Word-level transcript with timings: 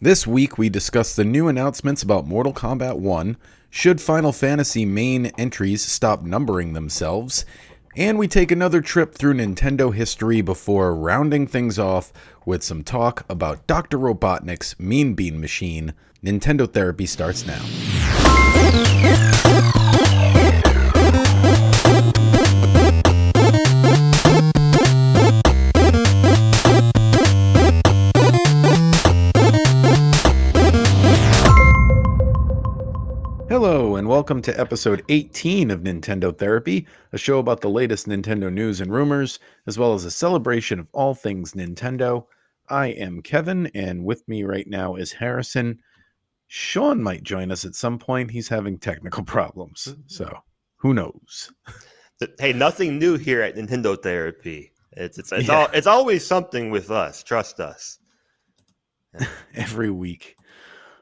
This 0.00 0.26
week 0.26 0.58
we 0.58 0.68
discuss 0.68 1.16
the 1.16 1.24
new 1.24 1.48
announcements 1.48 2.02
about 2.02 2.26
Mortal 2.26 2.52
Kombat 2.52 2.98
1, 2.98 3.34
should 3.70 3.98
Final 3.98 4.30
Fantasy 4.30 4.84
main 4.84 5.32
entries 5.38 5.82
stop 5.82 6.20
numbering 6.20 6.74
themselves, 6.74 7.46
and 7.96 8.18
we 8.18 8.28
take 8.28 8.50
another 8.52 8.82
trip 8.82 9.14
through 9.14 9.32
Nintendo 9.32 9.94
history 9.94 10.42
before 10.42 10.94
rounding 10.94 11.46
things 11.46 11.78
off 11.78 12.12
with 12.44 12.62
some 12.62 12.84
talk 12.84 13.24
about 13.30 13.66
Dr. 13.66 13.96
Robotnik's 13.96 14.78
Mean 14.78 15.14
Bean 15.14 15.40
Machine. 15.40 15.94
Nintendo 16.22 16.70
Therapy 16.70 17.06
starts 17.06 17.46
now. 17.46 17.62
Welcome 34.16 34.40
to 34.40 34.58
episode 34.58 35.04
18 35.10 35.70
of 35.70 35.82
Nintendo 35.82 36.34
Therapy, 36.34 36.86
a 37.12 37.18
show 37.18 37.38
about 37.38 37.60
the 37.60 37.68
latest 37.68 38.08
Nintendo 38.08 38.50
news 38.50 38.80
and 38.80 38.90
rumors, 38.90 39.38
as 39.66 39.78
well 39.78 39.92
as 39.92 40.06
a 40.06 40.10
celebration 40.10 40.80
of 40.80 40.88
all 40.94 41.12
things 41.12 41.52
Nintendo. 41.52 42.24
I 42.70 42.86
am 42.86 43.20
Kevin, 43.20 43.66
and 43.74 44.06
with 44.06 44.26
me 44.26 44.42
right 44.42 44.66
now 44.66 44.94
is 44.94 45.12
Harrison. 45.12 45.80
Sean 46.46 47.02
might 47.02 47.24
join 47.24 47.52
us 47.52 47.66
at 47.66 47.74
some 47.74 47.98
point. 47.98 48.30
He's 48.30 48.48
having 48.48 48.78
technical 48.78 49.22
problems, 49.36 49.94
so 50.06 50.34
who 50.76 50.94
knows? 50.94 51.52
Hey, 52.38 52.54
nothing 52.54 52.98
new 52.98 53.18
here 53.18 53.42
at 53.42 53.56
Nintendo 53.56 54.02
Therapy. 54.02 54.72
It's 54.92 55.18
it's 55.18 55.30
it's, 55.30 55.48
Yeah. 55.48 55.58
all, 55.58 55.68
it's 55.74 55.86
always 55.86 56.26
something 56.26 56.70
with 56.70 56.90
us. 56.90 57.22
Trust 57.22 57.60
us. 57.60 57.98
Every 59.54 59.90
week. 59.90 60.36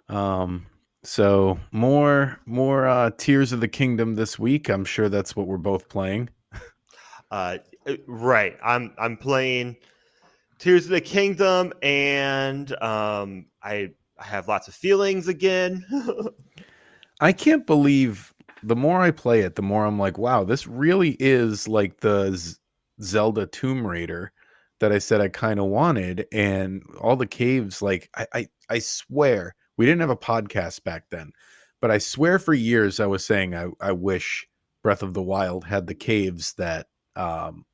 Um, 0.09 0.67
so 1.05 1.59
more 1.73 2.41
more 2.47 2.87
uh 2.89 3.11
Tears 3.17 3.53
of 3.53 3.61
the 3.61 3.69
Kingdom 3.69 4.15
this 4.15 4.39
week. 4.39 4.69
I'm 4.69 4.85
sure 4.85 5.09
that's 5.09 5.37
what 5.37 5.47
we're 5.47 5.57
both 5.57 5.89
playing. 5.89 6.31
Uh, 7.31 7.59
right. 8.07 8.57
I'm 8.63 8.95
I'm 8.99 9.17
playing 9.17 9.77
Tears 10.59 10.85
of 10.85 10.91
the 10.93 11.01
Kingdom, 11.01 11.73
and 11.83 12.71
um, 12.83 13.47
I 13.63 13.91
I 14.19 14.25
have 14.25 14.49
lots 14.49 14.69
of 14.69 14.75
feelings 14.75 15.29
again. 15.29 15.85
I 17.21 17.33
can't 17.33 17.67
believe 17.67 18.33
the 18.63 18.77
more 18.77 19.01
I 19.01 19.11
play 19.11 19.41
it, 19.41 19.57
the 19.57 19.63
more 19.63 19.85
I'm 19.85 19.99
like, 19.99 20.19
wow, 20.19 20.45
this 20.45 20.67
really 20.67 21.17
is 21.21 21.69
like 21.69 22.01
the 22.01 22.33
Z- 22.35 22.57
Zelda 23.03 23.47
Tomb 23.47 23.87
Raider 23.87 24.33
that 24.81 24.93
I 24.93 24.99
said 24.99 25.21
I 25.21 25.29
kind 25.29 25.61
of 25.61 25.67
wanted. 25.67 26.27
And 26.33 26.83
all 27.01 27.17
the 27.17 27.27
caves, 27.27 27.83
like, 27.83 28.09
I, 28.17 28.27
I, 28.33 28.49
I 28.71 28.79
swear, 28.79 29.55
we 29.77 29.87
didn't 29.87 30.01
have 30.01 30.11
a 30.11 30.17
podcast 30.17 30.85
back 30.85 31.05
then, 31.11 31.33
but 31.81 31.91
I 31.91 31.99
swear 31.99 32.39
for 32.39 32.55
years 32.55 33.01
I 33.01 33.07
was 33.07 33.25
saying 33.25 33.55
I, 33.55 33.69
I 33.81 33.93
wish 33.93 34.47
Breath 34.83 35.03
of 35.03 35.15
the 35.15 35.23
Wild 35.23 35.65
had 35.65 35.87
the 35.87 35.95
caves 35.95 36.55
that 36.55 36.87
um, 37.17 37.65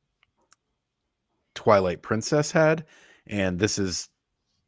Twilight 1.55 2.03
Princess 2.03 2.51
had. 2.51 2.85
And 3.27 3.59
this 3.59 3.79
is 3.79 4.09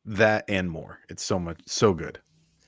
that 0.05 0.45
and 0.49 0.71
more. 0.71 1.01
It's 1.09 1.23
so 1.25 1.39
much, 1.39 1.61
so 1.67 1.93
good. 1.95 2.21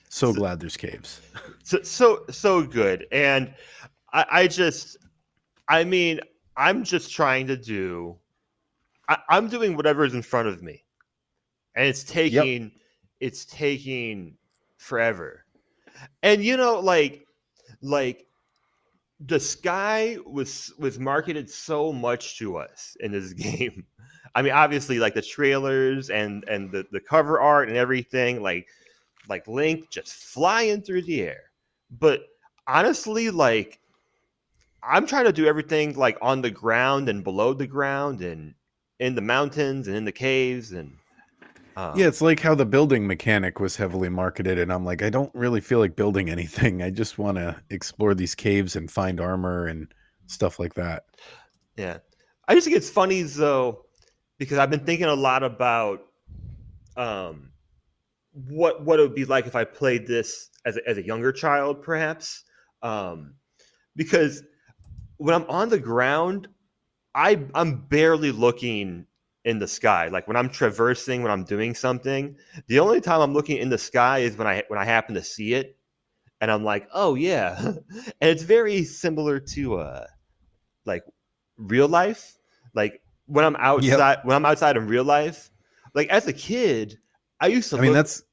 So 0.09 0.31
So- 0.31 0.33
glad 0.33 0.59
there's 0.59 0.77
caves. 0.77 1.21
so 1.63 1.81
so 1.83 2.25
so 2.29 2.63
good, 2.63 3.05
and 3.11 3.53
I, 4.13 4.25
I 4.31 4.47
just, 4.47 4.97
I 5.67 5.83
mean, 5.83 6.19
I'm 6.55 6.83
just 6.83 7.11
trying 7.13 7.47
to 7.47 7.57
do. 7.57 8.17
I, 9.09 9.17
I'm 9.29 9.47
doing 9.49 9.75
whatever 9.75 10.05
is 10.05 10.13
in 10.13 10.21
front 10.21 10.47
of 10.47 10.63
me, 10.63 10.83
and 11.75 11.85
it's 11.87 12.03
taking 12.03 12.71
it's 13.19 13.45
taking 13.45 14.37
forever. 14.77 15.45
And 16.23 16.43
you 16.43 16.57
know, 16.57 16.79
like 16.79 17.25
like 17.81 18.27
the 19.19 19.39
sky 19.39 20.17
was 20.25 20.73
was 20.77 20.99
marketed 20.99 21.49
so 21.49 21.93
much 21.93 22.37
to 22.39 22.57
us 22.57 22.95
in 22.99 23.11
this 23.11 23.33
game. 23.33 23.85
I 24.35 24.41
mean, 24.41 24.51
obviously, 24.51 24.99
like 24.99 25.13
the 25.13 25.21
trailers 25.21 26.09
and 26.09 26.43
and 26.49 26.71
the, 26.71 26.85
the 26.91 26.99
cover 26.99 27.39
art 27.39 27.69
and 27.69 27.77
everything, 27.77 28.41
like 28.41 28.67
like 29.29 29.47
Link 29.47 29.89
just 29.89 30.13
flying 30.13 30.81
through 30.81 31.03
the 31.03 31.21
air. 31.21 31.43
But 31.99 32.23
honestly, 32.67 33.29
like 33.29 33.79
I'm 34.83 35.07
trying 35.07 35.25
to 35.25 35.33
do 35.33 35.47
everything 35.47 35.95
like 35.95 36.17
on 36.21 36.41
the 36.41 36.51
ground 36.51 37.09
and 37.09 37.23
below 37.23 37.53
the 37.53 37.67
ground 37.67 38.21
and 38.21 38.53
in 38.99 39.15
the 39.15 39.21
mountains 39.21 39.87
and 39.87 39.95
in 39.95 40.05
the 40.05 40.11
caves 40.11 40.71
and 40.71 40.97
um, 41.75 41.93
Yeah, 41.93 42.07
it's 42.07 42.21
like 42.21 42.39
how 42.39 42.55
the 42.55 42.65
building 42.65 43.07
mechanic 43.07 43.59
was 43.59 43.75
heavily 43.75 44.09
marketed, 44.09 44.59
and 44.59 44.71
I'm 44.71 44.85
like, 44.85 45.01
I 45.01 45.09
don't 45.09 45.33
really 45.33 45.61
feel 45.61 45.79
like 45.79 45.95
building 45.95 46.29
anything. 46.31 46.81
I 46.81 46.89
just 46.89 47.17
want 47.17 47.37
to 47.37 47.61
explore 47.69 48.13
these 48.13 48.35
caves 48.35 48.75
and 48.75 48.89
find 48.91 49.19
armor 49.19 49.67
and 49.67 49.93
stuff 50.27 50.59
like 50.59 50.73
that. 50.75 51.05
Yeah. 51.77 51.97
I 52.47 52.53
just 52.55 52.65
think 52.65 52.77
it's 52.77 52.89
funny 52.89 53.21
though, 53.23 53.85
because 54.37 54.57
I've 54.57 54.69
been 54.69 54.85
thinking 54.85 55.07
a 55.07 55.15
lot 55.15 55.43
about 55.43 56.01
um 56.97 57.51
what 58.33 58.83
what 58.85 58.99
it 58.99 59.03
would 59.03 59.15
be 59.15 59.25
like 59.25 59.47
if 59.47 59.55
I 59.55 59.63
played 59.63 60.07
this 60.07 60.49
as 60.65 60.77
a, 60.77 60.89
as 60.89 60.97
a 60.97 61.05
younger 61.05 61.31
child, 61.31 61.81
perhaps. 61.81 62.43
Um 62.81 63.35
because 63.95 64.43
when 65.17 65.35
I'm 65.35 65.49
on 65.49 65.69
the 65.69 65.79
ground, 65.79 66.47
I 67.13 67.43
I'm 67.53 67.87
barely 67.87 68.31
looking 68.31 69.07
in 69.45 69.59
the 69.59 69.67
sky. 69.67 70.09
Like 70.09 70.27
when 70.27 70.35
I'm 70.35 70.49
traversing, 70.49 71.21
when 71.23 71.31
I'm 71.31 71.43
doing 71.43 71.73
something, 71.73 72.35
the 72.67 72.79
only 72.79 72.99
time 72.99 73.21
I'm 73.21 73.33
looking 73.33 73.57
in 73.57 73.69
the 73.69 73.77
sky 73.77 74.19
is 74.19 74.35
when 74.37 74.47
I 74.47 74.63
when 74.67 74.79
I 74.79 74.83
happen 74.85 75.15
to 75.15 75.23
see 75.23 75.53
it, 75.53 75.77
and 76.41 76.51
I'm 76.51 76.63
like, 76.63 76.87
oh 76.93 77.15
yeah, 77.15 77.59
and 77.63 77.75
it's 78.21 78.43
very 78.43 78.83
similar 78.83 79.39
to 79.39 79.75
uh 79.75 80.05
like 80.85 81.03
real 81.57 81.87
life. 81.87 82.37
Like 82.73 83.01
when 83.27 83.45
I'm 83.45 83.55
outside, 83.57 84.17
when 84.23 84.35
I'm 84.35 84.45
outside 84.45 84.75
in 84.77 84.87
real 84.87 85.05
life, 85.05 85.49
like 85.93 86.09
as 86.09 86.27
a 86.27 86.33
kid, 86.33 86.97
I 87.39 87.47
used 87.47 87.69
to. 87.69 87.77
I 87.77 87.81
mean, 87.81 87.91
look- 87.91 87.97
that's 87.97 88.23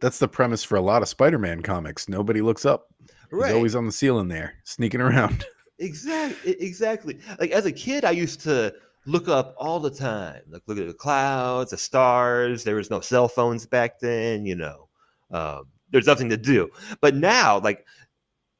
that's 0.00 0.18
the 0.18 0.28
premise 0.28 0.64
for 0.64 0.76
a 0.76 0.80
lot 0.80 1.02
of 1.02 1.08
Spider-Man 1.08 1.62
comics. 1.62 2.08
Nobody 2.08 2.40
looks 2.40 2.64
up. 2.64 2.88
right. 3.30 3.48
He's 3.48 3.54
always 3.54 3.74
on 3.74 3.84
the 3.84 3.92
ceiling 3.92 4.28
there, 4.28 4.54
sneaking 4.64 5.00
around. 5.02 5.44
Exactly. 5.78 6.52
Exactly. 6.60 7.18
Like 7.40 7.50
as 7.50 7.66
a 7.66 7.72
kid, 7.72 8.04
I 8.04 8.12
used 8.12 8.40
to 8.42 8.72
look 9.06 9.28
up 9.28 9.54
all 9.56 9.80
the 9.80 9.90
time. 9.90 10.42
Like 10.48 10.62
look 10.66 10.78
at 10.78 10.86
the 10.86 10.94
clouds, 10.94 11.70
the 11.70 11.78
stars. 11.78 12.64
There 12.64 12.76
was 12.76 12.90
no 12.90 13.00
cell 13.00 13.28
phones 13.28 13.66
back 13.66 14.00
then. 14.00 14.46
You 14.46 14.56
know, 14.56 14.88
um, 15.30 15.66
there's 15.90 16.06
nothing 16.06 16.28
to 16.30 16.36
do. 16.36 16.70
But 17.00 17.14
now, 17.14 17.60
like, 17.60 17.86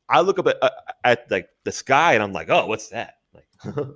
I 0.08 0.20
look 0.20 0.38
up 0.38 0.46
at, 0.46 0.62
uh, 0.62 0.70
at 1.04 1.30
like 1.30 1.48
the 1.64 1.72
sky, 1.72 2.14
and 2.14 2.22
I'm 2.22 2.32
like, 2.32 2.50
oh, 2.50 2.66
what's 2.66 2.88
that? 2.88 3.14
Like, 3.34 3.86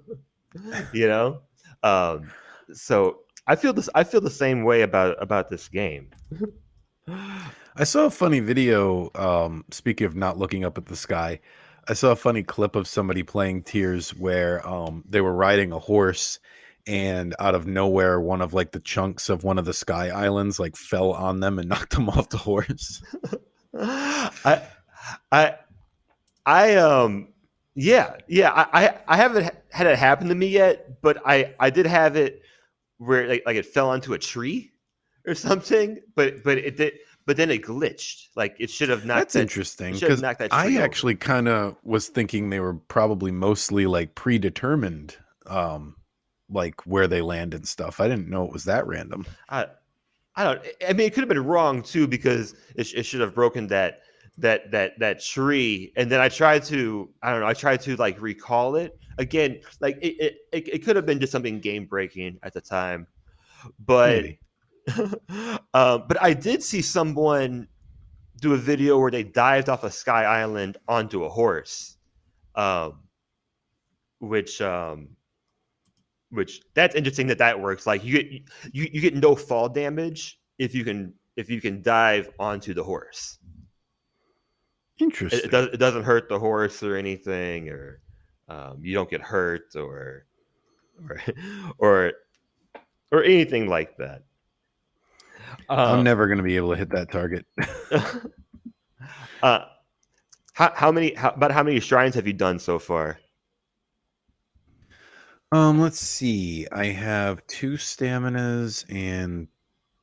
you 0.92 1.08
know. 1.08 1.40
Um, 1.82 2.30
so 2.72 3.20
I 3.46 3.56
feel 3.56 3.72
this. 3.72 3.88
I 3.94 4.04
feel 4.04 4.20
the 4.20 4.30
same 4.30 4.64
way 4.64 4.82
about 4.82 5.20
about 5.22 5.48
this 5.48 5.68
game. 5.68 6.10
I 7.78 7.84
saw 7.84 8.06
a 8.06 8.10
funny 8.10 8.40
video. 8.40 9.10
Um, 9.14 9.64
speaking 9.70 10.06
of 10.06 10.16
not 10.16 10.38
looking 10.38 10.64
up 10.64 10.78
at 10.78 10.86
the 10.86 10.96
sky, 10.96 11.40
I 11.88 11.94
saw 11.94 12.10
a 12.10 12.16
funny 12.16 12.42
clip 12.42 12.74
of 12.74 12.88
somebody 12.88 13.22
playing 13.22 13.62
Tears 13.62 14.10
where 14.10 14.66
um, 14.66 15.04
they 15.08 15.20
were 15.20 15.32
riding 15.32 15.72
a 15.72 15.78
horse, 15.78 16.40
and 16.86 17.34
out 17.38 17.54
of 17.54 17.66
nowhere, 17.66 18.20
one 18.20 18.40
of 18.40 18.54
like 18.54 18.72
the 18.72 18.80
chunks 18.80 19.28
of 19.28 19.44
one 19.44 19.58
of 19.58 19.64
the 19.64 19.72
sky 19.72 20.10
islands 20.10 20.58
like 20.58 20.76
fell 20.76 21.12
on 21.12 21.40
them 21.40 21.58
and 21.58 21.68
knocked 21.68 21.94
them 21.94 22.08
off 22.08 22.28
the 22.28 22.38
horse. 22.38 23.02
I, 23.74 24.62
I, 25.30 25.54
I, 26.44 26.74
um, 26.76 27.28
yeah, 27.74 28.16
yeah. 28.26 28.52
I, 28.52 28.96
I, 29.06 29.16
haven't 29.16 29.52
had 29.70 29.86
it 29.86 29.98
happen 29.98 30.28
to 30.28 30.34
me 30.34 30.46
yet, 30.48 31.02
but 31.02 31.20
I, 31.26 31.54
I 31.60 31.70
did 31.70 31.86
have 31.86 32.16
it 32.16 32.42
where 32.98 33.28
like, 33.28 33.42
like 33.46 33.56
it 33.56 33.66
fell 33.66 33.90
onto 33.90 34.12
a 34.14 34.18
tree 34.18 34.72
or 35.26 35.34
something, 35.34 35.98
but, 36.14 36.42
but 36.42 36.58
it 36.58 36.76
did, 36.76 36.94
but 37.26 37.36
then 37.36 37.50
it 37.50 37.62
glitched. 37.62 38.28
Like 38.36 38.56
it 38.58 38.70
should 38.70 38.88
have 38.88 39.04
knocked. 39.04 39.18
That's 39.18 39.34
that- 39.34 39.40
interesting 39.40 39.94
it 39.94 39.98
should 39.98 40.10
have 40.10 40.20
because 40.20 40.38
that 40.38 40.52
I 40.52 40.76
actually 40.76 41.16
kind 41.16 41.48
of 41.48 41.76
was 41.82 42.08
thinking 42.08 42.48
they 42.48 42.60
were 42.60 42.74
probably 42.74 43.32
mostly 43.32 43.86
like 43.86 44.14
predetermined, 44.14 45.16
um, 45.46 45.96
like 46.48 46.80
where 46.86 47.08
they 47.08 47.20
land 47.20 47.52
and 47.52 47.66
stuff. 47.66 48.00
I 48.00 48.08
didn't 48.08 48.28
know 48.28 48.44
it 48.44 48.52
was 48.52 48.64
that 48.64 48.86
random. 48.86 49.26
I, 49.50 49.66
I 50.36 50.44
don't. 50.44 50.62
I 50.88 50.92
mean, 50.92 51.08
it 51.08 51.14
could 51.14 51.22
have 51.22 51.28
been 51.28 51.44
wrong 51.44 51.82
too 51.82 52.06
because 52.06 52.54
it, 52.76 52.94
it 52.94 53.02
should 53.02 53.20
have 53.20 53.34
broken 53.34 53.66
that 53.68 54.00
that 54.38 54.70
that 54.70 54.98
that 55.00 55.20
tree. 55.20 55.92
And 55.96 56.10
then 56.10 56.20
I 56.20 56.28
tried 56.28 56.62
to. 56.64 57.10
I 57.22 57.32
don't 57.32 57.40
know. 57.40 57.46
I 57.46 57.54
tried 57.54 57.80
to 57.82 57.96
like 57.96 58.20
recall 58.20 58.76
it 58.76 58.98
again. 59.18 59.60
Like 59.80 59.98
it 60.00 60.14
it, 60.20 60.36
it, 60.52 60.68
it 60.68 60.84
could 60.84 60.94
have 60.94 61.06
been 61.06 61.18
just 61.18 61.32
something 61.32 61.58
game 61.58 61.86
breaking 61.86 62.38
at 62.44 62.52
the 62.52 62.60
time, 62.60 63.08
but 63.80 64.22
Maybe. 64.22 64.38
Um, 64.88 65.58
but 66.08 66.20
I 66.22 66.34
did 66.34 66.62
see 66.62 66.82
someone 66.82 67.68
do 68.40 68.54
a 68.54 68.56
video 68.56 68.98
where 68.98 69.10
they 69.10 69.22
dived 69.22 69.68
off 69.68 69.84
a 69.84 69.90
sky 69.90 70.24
island 70.24 70.76
onto 70.88 71.24
a 71.24 71.28
horse, 71.28 71.96
um, 72.54 73.00
which 74.20 74.60
um, 74.60 75.08
which 76.30 76.62
that's 76.74 76.94
interesting 76.94 77.26
that 77.28 77.38
that 77.38 77.58
works. 77.58 77.86
Like 77.86 78.04
you 78.04 78.22
get 78.22 78.32
you, 78.72 78.88
you 78.92 79.00
get 79.00 79.14
no 79.14 79.34
fall 79.34 79.68
damage 79.68 80.38
if 80.58 80.74
you 80.74 80.84
can 80.84 81.14
if 81.36 81.50
you 81.50 81.60
can 81.60 81.82
dive 81.82 82.30
onto 82.38 82.74
the 82.74 82.82
horse. 82.82 83.38
Interesting. 84.98 85.40
It, 85.40 85.44
it, 85.46 85.50
does, 85.50 85.66
it 85.68 85.76
doesn't 85.76 86.04
hurt 86.04 86.28
the 86.28 86.38
horse 86.38 86.82
or 86.82 86.96
anything, 86.96 87.68
or 87.68 88.00
um, 88.48 88.78
you 88.80 88.94
don't 88.94 89.10
get 89.10 89.20
hurt, 89.20 89.74
or 89.76 90.26
or 91.08 91.20
or 91.78 92.12
or 93.12 93.22
anything 93.22 93.68
like 93.68 93.96
that. 93.98 94.22
I'm 95.68 95.98
um, 95.98 96.04
never 96.04 96.26
going 96.26 96.38
to 96.38 96.44
be 96.44 96.56
able 96.56 96.70
to 96.70 96.76
hit 96.76 96.90
that 96.90 97.10
target. 97.10 97.46
uh, 99.42 99.64
how, 100.52 100.72
how 100.74 100.92
many? 100.92 101.14
How, 101.14 101.30
about 101.30 101.50
how 101.50 101.62
many 101.62 101.80
shrines 101.80 102.14
have 102.14 102.26
you 102.26 102.32
done 102.32 102.58
so 102.58 102.78
far? 102.78 103.18
Um, 105.52 105.80
let's 105.80 106.00
see. 106.00 106.66
I 106.72 106.86
have 106.86 107.46
two 107.46 107.74
staminas 107.74 108.84
and 108.88 109.48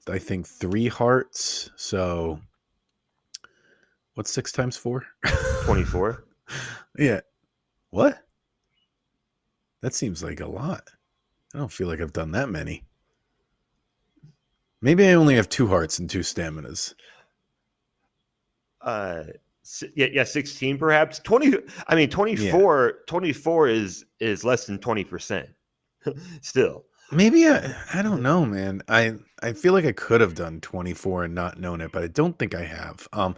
I 0.10 0.18
think 0.18 0.48
three 0.48 0.88
hearts. 0.88 1.70
So 1.76 2.40
what's 4.14 4.32
six 4.32 4.52
times 4.52 4.78
four? 4.78 5.06
24. 5.66 6.24
yeah. 6.98 7.22
What? 7.90 8.20
That 9.82 9.94
seems 9.94 10.24
like 10.24 10.40
a 10.40 10.48
lot. 10.48 10.90
I 11.54 11.58
don't 11.58 11.72
feel 11.72 11.88
like 11.88 12.00
I've 12.00 12.14
done 12.14 12.32
that 12.32 12.50
many. 12.50 12.84
Maybe 14.84 15.08
I 15.08 15.14
only 15.14 15.36
have 15.36 15.48
two 15.48 15.68
hearts 15.68 15.98
and 15.98 16.10
two 16.10 16.20
staminas. 16.20 16.94
Uh 18.82 19.24
yeah, 19.96 20.08
yeah, 20.12 20.26
16 20.26 20.78
perhaps. 20.78 21.20
20 21.20 21.54
I 21.88 21.96
mean 21.96 22.10
24 22.10 22.86
yeah. 22.86 22.92
24 23.08 23.68
is 23.70 24.06
is 24.20 24.44
less 24.44 24.66
than 24.66 24.78
20% 24.78 25.48
still. 26.42 26.84
Maybe 27.14 27.48
I 27.48 27.74
I 27.94 28.02
don't 28.02 28.22
know, 28.22 28.46
man. 28.46 28.82
I 28.90 29.16
I 29.42 29.54
feel 29.54 29.72
like 29.72 29.86
I 29.86 29.94
could 29.94 30.20
have 30.20 30.36
done 30.36 30.60
24 30.60 31.24
and 31.24 31.34
not 31.34 31.62
known 31.62 31.80
it, 31.80 31.94
but 31.94 32.04
I 32.04 32.08
don't 32.08 32.38
think 32.38 32.54
I 32.54 32.66
have. 32.66 33.08
Um 33.14 33.36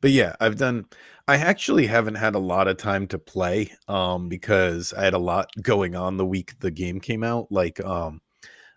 but 0.00 0.12
yeah, 0.12 0.34
I've 0.40 0.56
done 0.56 0.86
I 1.28 1.36
actually 1.36 1.86
haven't 1.86 2.14
had 2.14 2.34
a 2.34 2.38
lot 2.38 2.68
of 2.68 2.78
time 2.78 3.06
to 3.08 3.18
play 3.18 3.70
um 3.86 4.30
because 4.30 4.94
I 4.94 5.04
had 5.04 5.12
a 5.14 5.18
lot 5.18 5.50
going 5.60 5.94
on 5.94 6.16
the 6.16 6.24
week 6.24 6.58
the 6.60 6.70
game 6.70 7.00
came 7.00 7.22
out. 7.22 7.52
Like 7.52 7.84
um 7.84 8.22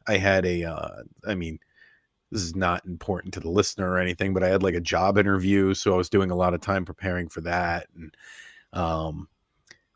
I 0.05 0.17
had 0.17 0.45
a 0.45 0.65
uh 0.65 1.03
I 1.25 1.35
mean 1.35 1.59
this 2.31 2.41
is 2.41 2.55
not 2.55 2.85
important 2.85 3.33
to 3.33 3.39
the 3.39 3.49
listener 3.49 3.89
or 3.89 3.97
anything, 3.97 4.33
but 4.33 4.43
I 4.43 4.49
had 4.49 4.63
like 4.63 4.75
a 4.75 4.81
job 4.81 5.17
interview, 5.17 5.73
so 5.73 5.93
I 5.93 5.97
was 5.97 6.09
doing 6.09 6.31
a 6.31 6.35
lot 6.35 6.53
of 6.53 6.61
time 6.61 6.85
preparing 6.85 7.29
for 7.29 7.41
that 7.41 7.87
and 7.95 8.15
um 8.73 9.27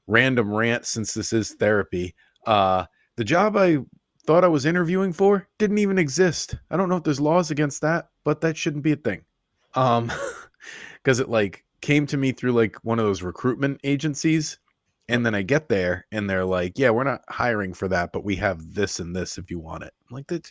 random 0.08 0.52
rant 0.52 0.86
since 0.86 1.14
this 1.14 1.32
is 1.32 1.54
therapy. 1.54 2.16
Uh 2.46 2.86
the 3.16 3.24
job 3.24 3.56
I 3.56 3.80
thought 4.26 4.44
I 4.44 4.48
was 4.48 4.66
interviewing 4.66 5.14
for 5.14 5.48
didn't 5.60 5.78
even 5.78 6.00
exist. 6.00 6.56
I 6.72 6.78
don't 6.78 6.90
know 6.90 6.98
if 6.98 7.04
there's 7.04 7.22
laws 7.22 7.52
against 7.52 7.82
that, 7.82 8.10
but 8.24 8.42
that 8.42 8.58
shouldn't 8.58 8.84
be 8.84 8.94
a 8.94 8.98
thing. 8.98 9.24
Um 9.76 10.12
cuz 11.04 11.20
it 11.20 11.30
like 11.30 11.64
came 11.82 12.08
to 12.08 12.18
me 12.18 12.32
through 12.32 12.54
like 12.54 12.78
one 12.84 12.98
of 13.00 13.06
those 13.06 13.22
recruitment 13.22 13.80
agencies 13.84 14.58
and 15.10 15.26
then 15.26 15.36
I 15.36 15.42
get 15.42 15.68
there 15.68 16.06
and 16.12 16.30
they're 16.30 16.46
like, 16.46 16.80
"Yeah, 16.80 16.92
we're 16.92 17.04
not 17.04 17.24
hiring 17.30 17.74
for 17.74 17.88
that, 17.90 18.14
but 18.14 18.24
we 18.24 18.38
have 18.38 18.74
this 18.74 19.00
and 19.00 19.16
this 19.16 19.38
if 19.38 19.52
you 19.52 19.60
want 19.60 19.84
it." 19.84 19.94
I'm 20.10 20.16
like 20.16 20.28
that 20.28 20.50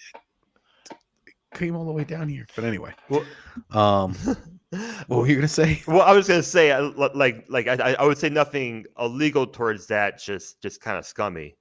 came 1.55 1.77
all 1.77 1.85
the 1.85 1.93
way 1.93 2.05
down 2.05 2.29
here. 2.29 2.47
But 2.55 2.65
anyway, 2.65 2.93
well, 3.09 3.25
um, 3.71 4.15
what 5.07 5.21
were 5.21 5.27
you 5.27 5.37
gonna 5.37 5.49
say? 5.49 5.83
Well, 5.87 6.03
I 6.03 6.13
was 6.13 6.29
gonna 6.29 6.43
say, 6.43 6.77
like, 6.79 7.45
like 7.49 7.69
I, 7.69 7.95
I 7.99 8.05
would 8.05 8.19
say 8.19 8.29
nothing 8.29 8.85
illegal 8.99 9.47
towards 9.47 9.87
that, 9.89 10.19
just, 10.19 10.61
just 10.63 10.81
kind 10.81 10.99
of 10.99 11.07
scummy. 11.07 11.57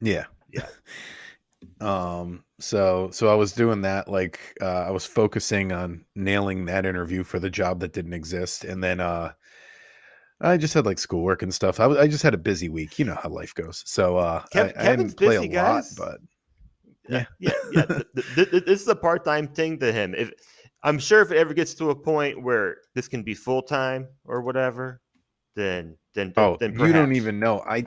Yeah, 0.00 0.24
yeah. 0.52 0.66
um. 1.80 2.44
So, 2.60 3.10
so 3.10 3.28
I 3.28 3.34
was 3.34 3.52
doing 3.52 3.82
that. 3.82 4.06
Like, 4.06 4.38
uh, 4.60 4.84
I 4.84 4.90
was 4.90 5.04
focusing 5.04 5.72
on 5.72 6.04
nailing 6.14 6.66
that 6.66 6.86
interview 6.86 7.24
for 7.24 7.40
the 7.40 7.50
job 7.50 7.80
that 7.80 7.92
didn't 7.92 8.12
exist, 8.12 8.64
and 8.64 8.82
then, 8.82 9.00
uh, 9.00 9.32
I 10.42 10.56
just 10.56 10.74
had 10.74 10.86
like 10.86 10.98
schoolwork 10.98 11.42
and 11.42 11.54
stuff. 11.54 11.78
I, 11.78 11.86
I 11.86 12.08
just 12.08 12.22
had 12.22 12.34
a 12.34 12.38
busy 12.38 12.68
week. 12.68 12.98
You 12.98 13.04
know 13.04 13.18
how 13.20 13.28
life 13.28 13.54
goes. 13.54 13.82
So 13.86 14.16
uh, 14.16 14.42
Kev- 14.52 14.76
I, 14.76 14.92
I, 14.92 14.96
didn't 14.96 15.16
play 15.16 15.36
busy, 15.36 15.46
a 15.46 15.48
guys. 15.48 15.98
lot, 15.98 16.06
but 16.06 16.20
yeah, 17.12 17.24
yeah, 17.38 17.52
yeah. 17.72 18.00
this 18.36 18.82
is 18.82 18.88
a 18.88 18.96
part-time 18.96 19.48
thing 19.48 19.78
to 19.78 19.92
him. 19.92 20.14
If 20.16 20.32
I'm 20.82 20.98
sure 20.98 21.20
if 21.22 21.30
it 21.30 21.36
ever 21.36 21.54
gets 21.54 21.74
to 21.74 21.90
a 21.90 21.94
point 21.94 22.42
where 22.42 22.78
this 22.94 23.08
can 23.08 23.22
be 23.22 23.34
full-time 23.34 24.08
or 24.24 24.42
whatever, 24.42 25.00
then 25.54 25.96
then 26.14 26.32
oh, 26.36 26.56
then 26.58 26.78
you 26.78 26.92
don't 26.92 27.14
even 27.14 27.38
know. 27.38 27.60
I 27.60 27.84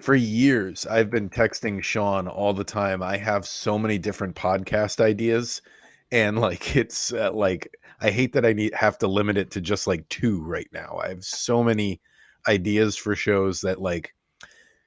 for 0.00 0.14
years 0.14 0.86
I've 0.86 1.10
been 1.10 1.28
texting 1.28 1.82
Sean 1.82 2.28
all 2.28 2.52
the 2.52 2.64
time. 2.64 3.02
I 3.02 3.16
have 3.16 3.46
so 3.46 3.78
many 3.78 3.98
different 3.98 4.34
podcast 4.34 5.00
ideas, 5.00 5.62
and 6.10 6.38
like 6.38 6.76
it's 6.76 7.12
uh, 7.12 7.32
like 7.32 7.70
I 8.00 8.10
hate 8.10 8.32
that 8.34 8.46
I 8.46 8.52
need 8.52 8.74
have 8.74 8.98
to 8.98 9.08
limit 9.08 9.36
it 9.36 9.50
to 9.52 9.60
just 9.60 9.86
like 9.86 10.08
two 10.08 10.42
right 10.42 10.68
now. 10.72 11.00
I 11.02 11.08
have 11.08 11.24
so 11.24 11.62
many 11.62 12.00
ideas 12.46 12.96
for 12.96 13.14
shows 13.14 13.60
that 13.62 13.80
like 13.80 14.14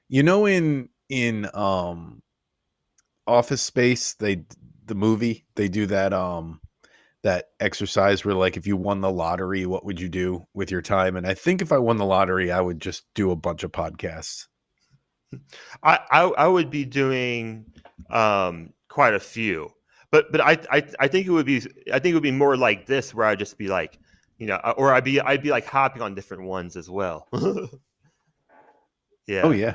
you 0.08 0.22
know 0.22 0.46
in 0.46 0.88
in 1.08 1.48
um 1.54 2.22
Office 3.26 3.62
Space, 3.62 4.14
they 4.14 4.44
the 4.86 4.94
movie, 4.94 5.46
they 5.54 5.68
do 5.68 5.86
that 5.86 6.12
um 6.12 6.60
that 7.22 7.50
exercise 7.60 8.24
where 8.24 8.34
like 8.34 8.56
if 8.56 8.66
you 8.66 8.76
won 8.76 9.00
the 9.00 9.10
lottery, 9.10 9.64
what 9.66 9.84
would 9.84 10.00
you 10.00 10.08
do 10.08 10.46
with 10.54 10.70
your 10.70 10.82
time? 10.82 11.16
And 11.16 11.26
I 11.26 11.34
think 11.34 11.62
if 11.62 11.72
I 11.72 11.78
won 11.78 11.96
the 11.96 12.04
lottery, 12.04 12.50
I 12.50 12.60
would 12.60 12.80
just 12.80 13.04
do 13.14 13.30
a 13.30 13.36
bunch 13.36 13.62
of 13.62 13.72
podcasts. 13.72 14.46
I 15.82 15.98
I, 16.10 16.22
I 16.22 16.46
would 16.48 16.70
be 16.70 16.84
doing 16.84 17.66
um 18.10 18.72
quite 18.88 19.14
a 19.14 19.20
few. 19.20 19.72
But 20.10 20.30
but 20.30 20.40
I, 20.40 20.58
I 20.70 20.82
I 21.00 21.08
think 21.08 21.26
it 21.26 21.30
would 21.30 21.46
be 21.46 21.62
I 21.92 21.98
think 21.98 22.12
it 22.12 22.14
would 22.14 22.22
be 22.22 22.30
more 22.30 22.56
like 22.56 22.86
this 22.86 23.14
where 23.14 23.26
I'd 23.26 23.38
just 23.38 23.56
be 23.56 23.68
like, 23.68 23.98
you 24.38 24.46
know, 24.46 24.56
or 24.76 24.92
I'd 24.92 25.04
be 25.04 25.20
I'd 25.20 25.42
be 25.42 25.50
like 25.50 25.64
hopping 25.64 26.02
on 26.02 26.14
different 26.14 26.42
ones 26.42 26.76
as 26.76 26.90
well. 26.90 27.28
yeah. 29.26 29.42
Oh 29.42 29.52
yeah. 29.52 29.74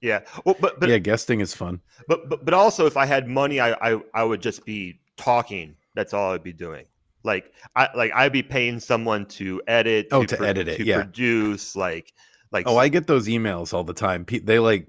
Yeah. 0.00 0.20
Well, 0.44 0.56
but, 0.60 0.80
but 0.80 0.88
yeah, 0.88 0.98
guesting 0.98 1.40
is 1.40 1.54
fun. 1.54 1.80
But 2.08 2.28
but 2.28 2.44
but 2.44 2.54
also, 2.54 2.86
if 2.86 2.96
I 2.96 3.06
had 3.06 3.28
money, 3.28 3.60
I 3.60 3.72
I, 3.72 4.00
I 4.14 4.24
would 4.24 4.42
just 4.42 4.64
be 4.64 5.00
talking. 5.16 5.74
That's 5.94 6.12
all 6.12 6.32
I'd 6.32 6.42
be 6.42 6.52
doing. 6.52 6.84
Like 7.22 7.52
I 7.74 7.88
like 7.94 8.12
I'd 8.14 8.32
be 8.32 8.42
paying 8.42 8.80
someone 8.80 9.26
to 9.26 9.62
edit. 9.66 10.08
Oh, 10.12 10.24
to, 10.24 10.36
to 10.36 10.46
edit 10.46 10.68
it. 10.68 10.76
To 10.78 10.84
yeah. 10.84 10.96
produce. 10.96 11.74
Like 11.74 12.12
like. 12.52 12.66
Oh, 12.68 12.76
I 12.76 12.88
get 12.88 13.06
those 13.06 13.28
emails 13.28 13.72
all 13.72 13.84
the 13.84 13.94
time. 13.94 14.26
They 14.28 14.58
like 14.58 14.88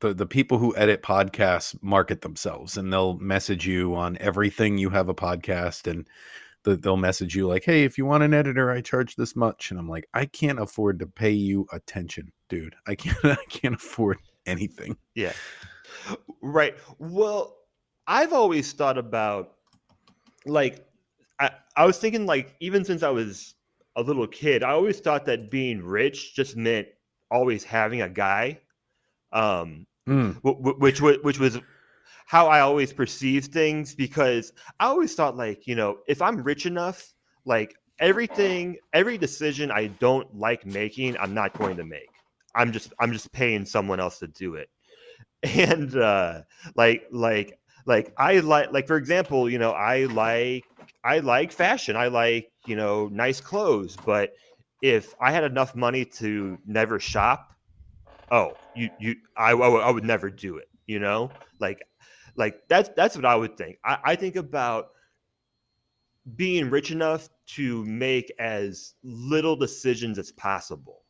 the 0.00 0.14
the 0.14 0.26
people 0.26 0.58
who 0.58 0.74
edit 0.76 1.02
podcasts 1.02 1.80
market 1.82 2.22
themselves, 2.22 2.76
and 2.76 2.92
they'll 2.92 3.18
message 3.18 3.66
you 3.66 3.94
on 3.94 4.16
everything 4.18 4.78
you 4.78 4.90
have 4.90 5.08
a 5.08 5.14
podcast 5.14 5.86
and 5.90 6.08
they'll 6.64 6.96
message 6.96 7.34
you 7.34 7.48
like, 7.48 7.64
"Hey, 7.64 7.84
if 7.84 7.98
you 7.98 8.06
want 8.06 8.22
an 8.22 8.34
editor, 8.34 8.70
I 8.70 8.80
charge 8.80 9.16
this 9.16 9.36
much," 9.36 9.70
and 9.70 9.78
I'm 9.78 9.88
like, 9.88 10.08
"I 10.14 10.26
can't 10.26 10.60
afford 10.60 10.98
to 11.00 11.06
pay 11.06 11.30
you 11.30 11.66
attention, 11.72 12.32
dude. 12.48 12.74
I 12.86 12.94
can't. 12.94 13.16
I 13.24 13.44
can't 13.48 13.74
afford 13.74 14.18
anything." 14.46 14.96
Yeah, 15.14 15.32
right. 16.40 16.74
Well, 16.98 17.56
I've 18.06 18.32
always 18.32 18.72
thought 18.72 18.98
about 18.98 19.54
like 20.46 20.86
I, 21.40 21.50
I 21.76 21.86
was 21.86 21.98
thinking 21.98 22.26
like 22.26 22.54
even 22.60 22.84
since 22.84 23.02
I 23.02 23.10
was 23.10 23.54
a 23.96 24.02
little 24.02 24.26
kid, 24.26 24.62
I 24.62 24.70
always 24.70 25.00
thought 25.00 25.26
that 25.26 25.50
being 25.50 25.82
rich 25.82 26.34
just 26.34 26.56
meant 26.56 26.88
always 27.30 27.64
having 27.64 28.02
a 28.02 28.08
guy, 28.08 28.60
um, 29.32 29.86
mm. 30.08 30.36
which 30.78 31.00
which 31.00 31.38
was 31.38 31.58
how 32.26 32.46
I 32.48 32.60
always 32.60 32.92
perceive 32.92 33.46
things 33.46 33.94
because 33.94 34.52
I 34.80 34.86
always 34.86 35.14
thought 35.14 35.36
like, 35.36 35.66
you 35.66 35.74
know, 35.74 35.98
if 36.06 36.22
I'm 36.22 36.42
rich 36.42 36.66
enough, 36.66 37.14
like 37.44 37.74
everything, 37.98 38.76
every 38.92 39.18
decision 39.18 39.70
I 39.70 39.86
don't 39.86 40.34
like 40.36 40.66
making, 40.66 41.16
I'm 41.18 41.34
not 41.34 41.56
going 41.58 41.76
to 41.76 41.84
make. 41.84 42.10
I'm 42.54 42.72
just 42.72 42.92
I'm 43.00 43.12
just 43.12 43.32
paying 43.32 43.64
someone 43.64 44.00
else 44.00 44.18
to 44.20 44.28
do 44.28 44.54
it. 44.54 44.68
And 45.44 45.96
uh 45.96 46.42
like 46.76 47.08
like 47.10 47.58
like 47.84 48.14
I 48.16 48.38
like 48.38 48.72
like 48.72 48.86
for 48.86 48.96
example, 48.96 49.50
you 49.50 49.58
know, 49.58 49.72
I 49.72 50.04
like 50.04 50.64
I 51.04 51.18
like 51.18 51.50
fashion. 51.50 51.96
I 51.96 52.08
like, 52.08 52.50
you 52.66 52.76
know, 52.76 53.08
nice 53.08 53.40
clothes, 53.40 53.96
but 54.06 54.32
if 54.82 55.14
I 55.20 55.32
had 55.32 55.44
enough 55.44 55.74
money 55.74 56.04
to 56.04 56.58
never 56.66 57.00
shop, 57.00 57.52
oh, 58.30 58.54
you 58.76 58.90
you 59.00 59.16
I 59.36 59.50
I 59.50 59.68
would, 59.68 59.82
I 59.82 59.90
would 59.90 60.04
never 60.04 60.30
do 60.30 60.56
it, 60.58 60.68
you 60.86 61.00
know? 61.00 61.30
Like 61.58 61.82
like 62.36 62.62
that's 62.68 62.90
that's 62.96 63.16
what 63.16 63.24
I 63.24 63.34
would 63.34 63.56
think. 63.56 63.78
I, 63.84 63.98
I 64.04 64.16
think 64.16 64.36
about 64.36 64.90
being 66.36 66.70
rich 66.70 66.90
enough 66.90 67.28
to 67.46 67.84
make 67.84 68.32
as 68.38 68.94
little 69.02 69.56
decisions 69.56 70.18
as 70.18 70.32
possible, 70.32 71.02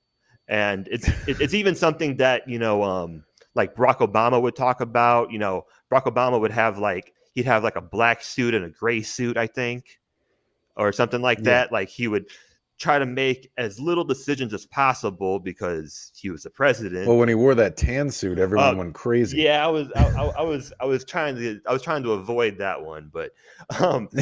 and 0.48 0.88
it's 0.90 1.08
it's 1.26 1.54
even 1.54 1.74
something 1.74 2.16
that 2.16 2.48
you 2.48 2.58
know, 2.58 2.82
um, 2.82 3.24
like 3.54 3.74
Barack 3.74 3.98
Obama 3.98 4.40
would 4.40 4.56
talk 4.56 4.80
about. 4.80 5.30
You 5.30 5.38
know, 5.38 5.66
Barack 5.90 6.04
Obama 6.04 6.40
would 6.40 6.52
have 6.52 6.78
like 6.78 7.12
he'd 7.32 7.46
have 7.46 7.62
like 7.62 7.76
a 7.76 7.82
black 7.82 8.22
suit 8.22 8.54
and 8.54 8.64
a 8.64 8.70
gray 8.70 9.02
suit, 9.02 9.36
I 9.36 9.46
think, 9.46 10.00
or 10.76 10.92
something 10.92 11.22
like 11.22 11.38
yeah. 11.38 11.44
that. 11.44 11.72
Like 11.72 11.88
he 11.88 12.08
would 12.08 12.26
try 12.78 12.98
to 12.98 13.06
make 13.06 13.50
as 13.58 13.78
little 13.78 14.02
decisions 14.02 14.52
as 14.52 14.66
possible 14.66 15.38
because 15.38 16.10
he 16.16 16.30
was 16.30 16.42
the 16.42 16.50
president. 16.50 17.06
Well, 17.06 17.16
when 17.18 17.28
he 17.28 17.34
wore 17.36 17.54
that 17.54 17.76
tan 17.76 18.10
suit, 18.10 18.38
everyone 18.38 18.74
Uh, 18.74 18.78
went 18.78 18.94
crazy. 18.94 19.38
yeah, 19.42 19.64
I 19.64 19.68
was 19.68 19.88
I, 19.94 20.04
I, 20.08 20.24
I 20.38 20.42
was 20.42 20.72
I 20.80 20.84
was 20.84 21.04
trying 21.04 21.36
to 21.36 21.60
I 21.66 21.72
was 21.72 21.82
trying 21.82 22.02
to 22.02 22.12
avoid 22.12 22.58
that 22.58 22.82
one, 22.82 23.10
but 23.12 23.30
um 23.78 24.08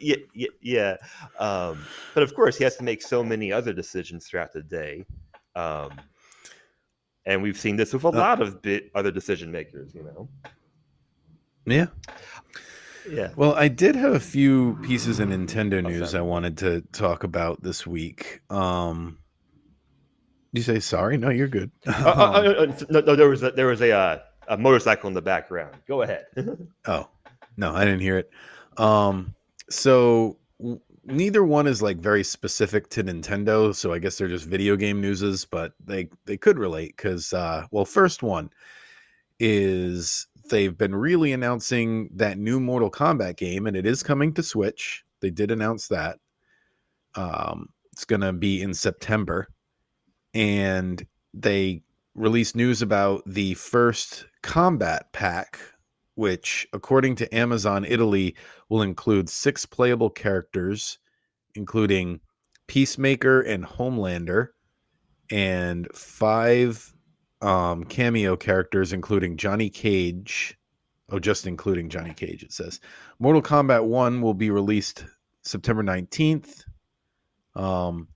yeah, 0.00 0.16
yeah, 0.34 0.48
yeah. 0.60 0.96
Um, 1.38 1.84
but 2.14 2.22
of 2.22 2.34
course, 2.34 2.56
he 2.56 2.64
has 2.64 2.76
to 2.76 2.84
make 2.84 3.02
so 3.02 3.24
many 3.24 3.50
other 3.52 3.72
decisions 3.72 4.26
throughout 4.26 4.52
the 4.52 4.62
day, 4.62 5.04
um, 5.56 5.90
and 7.26 7.42
we've 7.42 7.58
seen 7.58 7.76
this 7.76 7.92
with 7.92 8.04
a 8.04 8.10
lot 8.10 8.40
of 8.40 8.62
bit 8.62 8.90
other 8.94 9.10
decision 9.10 9.50
makers. 9.50 9.92
You 9.94 10.04
know, 10.04 10.28
yeah. 11.66 11.86
Yeah. 13.08 13.30
Well, 13.36 13.54
I 13.54 13.68
did 13.68 13.96
have 13.96 14.14
a 14.14 14.20
few 14.20 14.78
pieces 14.82 15.20
of 15.20 15.28
Nintendo 15.28 15.82
news. 15.82 16.14
I 16.14 16.20
wanted 16.20 16.58
to 16.58 16.82
talk 16.92 17.24
about 17.24 17.62
this 17.62 17.86
week. 17.86 18.40
Um, 18.50 19.18
you 20.52 20.62
say 20.62 20.78
sorry? 20.80 21.16
No, 21.16 21.30
you're 21.30 21.48
good. 21.48 21.70
Uh, 21.86 21.92
uh, 22.06 22.10
uh, 22.10 22.66
uh, 22.68 22.84
no, 22.90 23.00
no, 23.00 23.16
there 23.16 23.28
was 23.28 23.42
a, 23.42 23.50
there 23.50 23.66
was 23.66 23.80
a 23.80 23.90
uh, 23.90 24.18
a 24.48 24.56
motorcycle 24.56 25.08
in 25.08 25.14
the 25.14 25.22
background. 25.22 25.76
Go 25.86 26.02
ahead. 26.02 26.26
Oh, 26.86 27.08
no, 27.56 27.74
I 27.74 27.84
didn't 27.84 28.00
hear 28.00 28.18
it. 28.18 28.30
Um, 28.76 29.34
so 29.70 30.38
w- 30.58 30.80
neither 31.04 31.44
one 31.44 31.66
is 31.66 31.80
like 31.82 31.96
very 31.96 32.22
specific 32.22 32.90
to 32.90 33.02
Nintendo, 33.04 33.74
so 33.74 33.92
I 33.92 33.98
guess 33.98 34.18
they're 34.18 34.28
just 34.28 34.46
video 34.46 34.76
game 34.76 35.00
newses, 35.00 35.44
but 35.44 35.72
they 35.84 36.08
they 36.26 36.36
could 36.36 36.58
relate 36.58 36.96
because 36.96 37.32
uh 37.32 37.66
well, 37.70 37.84
first 37.84 38.22
one 38.22 38.50
is 39.40 40.26
they've 40.48 40.76
been 40.76 40.94
really 40.94 41.32
announcing 41.32 42.10
that 42.14 42.38
new 42.38 42.60
Mortal 42.60 42.90
Kombat 42.90 43.36
game, 43.36 43.66
and 43.66 43.76
it 43.76 43.86
is 43.86 44.02
coming 44.02 44.32
to 44.34 44.42
Switch. 44.42 45.04
They 45.20 45.30
did 45.30 45.50
announce 45.50 45.88
that. 45.88 46.18
Um, 47.14 47.68
it's 47.92 48.04
gonna 48.04 48.32
be 48.32 48.62
in 48.62 48.74
September, 48.74 49.48
and 50.32 51.04
they 51.32 51.82
released 52.14 52.56
news 52.56 52.82
about 52.82 53.22
the 53.26 53.54
first 53.54 54.26
Kombat 54.42 55.12
Pack 55.12 55.58
which, 56.14 56.66
according 56.72 57.16
to 57.16 57.34
Amazon 57.34 57.84
Italy, 57.84 58.36
will 58.68 58.82
include 58.82 59.28
six 59.28 59.66
playable 59.66 60.10
characters, 60.10 60.98
including 61.54 62.20
Peacemaker 62.66 63.40
and 63.42 63.64
Homelander, 63.64 64.48
and 65.30 65.88
five 65.94 66.93
um, 67.44 67.84
cameo 67.84 68.36
characters, 68.36 68.92
including 68.92 69.36
Johnny 69.36 69.68
Cage. 69.68 70.58
Oh, 71.10 71.18
just 71.18 71.46
including 71.46 71.90
Johnny 71.90 72.14
Cage, 72.14 72.42
it 72.42 72.52
says. 72.52 72.80
Mortal 73.18 73.42
Kombat 73.42 73.84
1 73.84 74.22
will 74.22 74.34
be 74.34 74.50
released 74.50 75.04
September 75.42 75.82
19th. 75.82 76.64
Um, 77.54 78.08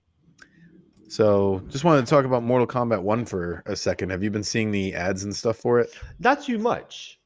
so 1.07 1.61
just 1.67 1.83
wanted 1.83 2.05
to 2.05 2.09
talk 2.09 2.25
about 2.25 2.43
Mortal 2.43 2.67
Kombat 2.67 3.03
1 3.03 3.25
for 3.25 3.63
a 3.67 3.75
second. 3.75 4.09
Have 4.09 4.23
you 4.23 4.31
been 4.31 4.43
seeing 4.43 4.71
the 4.71 4.95
ads 4.95 5.23
and 5.23 5.35
stuff 5.35 5.57
for 5.57 5.79
it? 5.79 5.91
Not 6.17 6.43
too 6.43 6.57
much. 6.57 7.19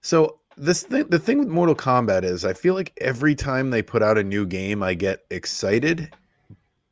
So 0.00 0.40
this 0.56 0.82
thing, 0.84 1.06
the 1.08 1.18
thing 1.18 1.38
with 1.38 1.48
Mortal 1.48 1.76
Kombat 1.76 2.24
is, 2.24 2.46
I 2.46 2.54
feel 2.54 2.74
like 2.74 2.92
every 3.00 3.34
time 3.34 3.70
they 3.70 3.82
put 3.82 4.02
out 4.02 4.16
a 4.16 4.24
new 4.24 4.46
game, 4.46 4.82
I 4.82 4.94
get 4.94 5.20
excited, 5.30 6.14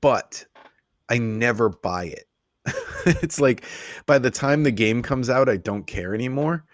but 0.02 0.44
I 1.08 1.16
never 1.18 1.70
buy 1.70 2.04
it. 2.04 2.29
it's 3.06 3.40
like 3.40 3.64
by 4.06 4.18
the 4.18 4.30
time 4.30 4.62
the 4.62 4.70
game 4.70 5.02
comes 5.02 5.30
out, 5.30 5.48
I 5.48 5.56
don't 5.56 5.86
care 5.86 6.14
anymore, 6.14 6.64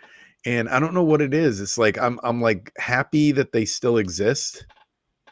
and 0.44 0.68
I 0.68 0.78
don't 0.80 0.94
know 0.94 1.04
what 1.04 1.22
it 1.22 1.34
is. 1.34 1.60
It's 1.60 1.78
like 1.78 1.98
I'm 1.98 2.18
I'm 2.22 2.40
like 2.40 2.72
happy 2.78 3.32
that 3.32 3.52
they 3.52 3.64
still 3.64 3.98
exist, 3.98 4.66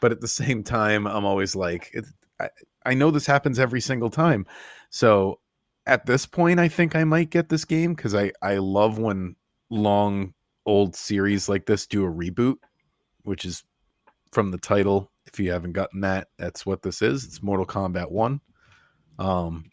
but 0.01 0.11
at 0.11 0.21
the 0.21 0.27
same 0.41 0.63
time, 0.63 1.07
I'm 1.07 1.25
always 1.25 1.55
like, 1.55 1.89
it, 1.93 2.05
I, 2.39 2.49
I 2.85 2.93
know 2.93 3.11
this 3.11 3.25
happens 3.25 3.59
every 3.59 3.81
single 3.81 4.09
time, 4.09 4.45
so 4.89 5.39
at 5.87 6.05
this 6.05 6.25
point, 6.25 6.59
I 6.59 6.67
think 6.67 6.95
I 6.95 7.03
might 7.03 7.29
get 7.29 7.49
this 7.49 7.65
game 7.65 7.93
because 7.93 8.15
I 8.15 8.31
I 8.41 8.57
love 8.57 8.97
when 8.99 9.35
long 9.69 10.33
old 10.65 10.95
series 10.95 11.47
like 11.47 11.65
this 11.65 11.85
do 11.85 12.05
a 12.05 12.11
reboot, 12.11 12.55
which 13.23 13.45
is 13.45 13.63
from 14.31 14.51
the 14.51 14.57
title. 14.57 15.11
If 15.25 15.39
you 15.39 15.51
haven't 15.51 15.73
gotten 15.73 16.01
that, 16.01 16.27
that's 16.37 16.65
what 16.65 16.81
this 16.81 17.01
is. 17.01 17.23
It's 17.23 17.43
Mortal 17.43 17.65
Kombat 17.65 18.11
1. 18.11 18.39
Um 19.17 19.65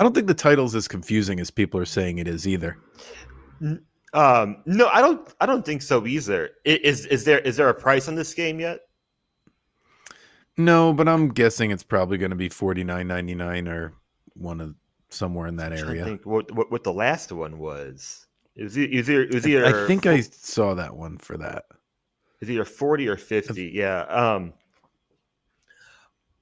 I 0.00 0.02
don't 0.02 0.14
think 0.14 0.28
the 0.28 0.34
title's 0.34 0.74
as 0.74 0.88
confusing 0.88 1.40
as 1.40 1.50
people 1.50 1.78
are 1.78 1.84
saying 1.84 2.18
it 2.18 2.26
is 2.26 2.48
either. 2.48 2.78
Um, 4.14 4.56
no, 4.64 4.88
I 4.88 5.02
don't. 5.02 5.28
I 5.42 5.44
don't 5.44 5.62
think 5.62 5.82
so 5.82 6.06
either. 6.06 6.52
Is 6.64 7.04
is 7.04 7.24
there 7.24 7.40
is 7.40 7.58
there 7.58 7.68
a 7.68 7.74
price 7.74 8.08
on 8.08 8.14
this 8.14 8.32
game 8.32 8.58
yet? 8.58 8.80
No, 10.56 10.94
but 10.94 11.06
I'm 11.06 11.28
guessing 11.28 11.70
it's 11.70 11.82
probably 11.82 12.16
going 12.16 12.30
to 12.30 12.36
be 12.36 12.48
49.99 12.48 13.68
or 13.68 13.92
one 14.32 14.62
of 14.62 14.74
somewhere 15.10 15.46
in 15.48 15.56
that 15.56 15.72
area. 15.72 15.84
Area. 15.84 16.04
think 16.04 16.24
what, 16.24 16.50
what 16.52 16.72
what 16.72 16.82
the 16.82 16.94
last 16.94 17.30
one 17.30 17.58
was. 17.58 18.26
It 18.56 18.64
was, 18.64 18.78
it 18.78 18.90
was 18.90 19.10
either 19.10 19.22
it 19.24 19.34
was 19.34 19.46
either 19.46 19.66
I 19.66 19.86
think 19.86 20.06
I 20.06 20.22
saw 20.22 20.72
that 20.76 20.96
one 20.96 21.18
for 21.18 21.36
that. 21.36 21.66
it 21.68 22.40
was 22.40 22.50
either 22.50 22.64
forty 22.64 23.06
or 23.06 23.18
fifty. 23.18 23.70
Yeah. 23.74 24.00
Um. 24.04 24.54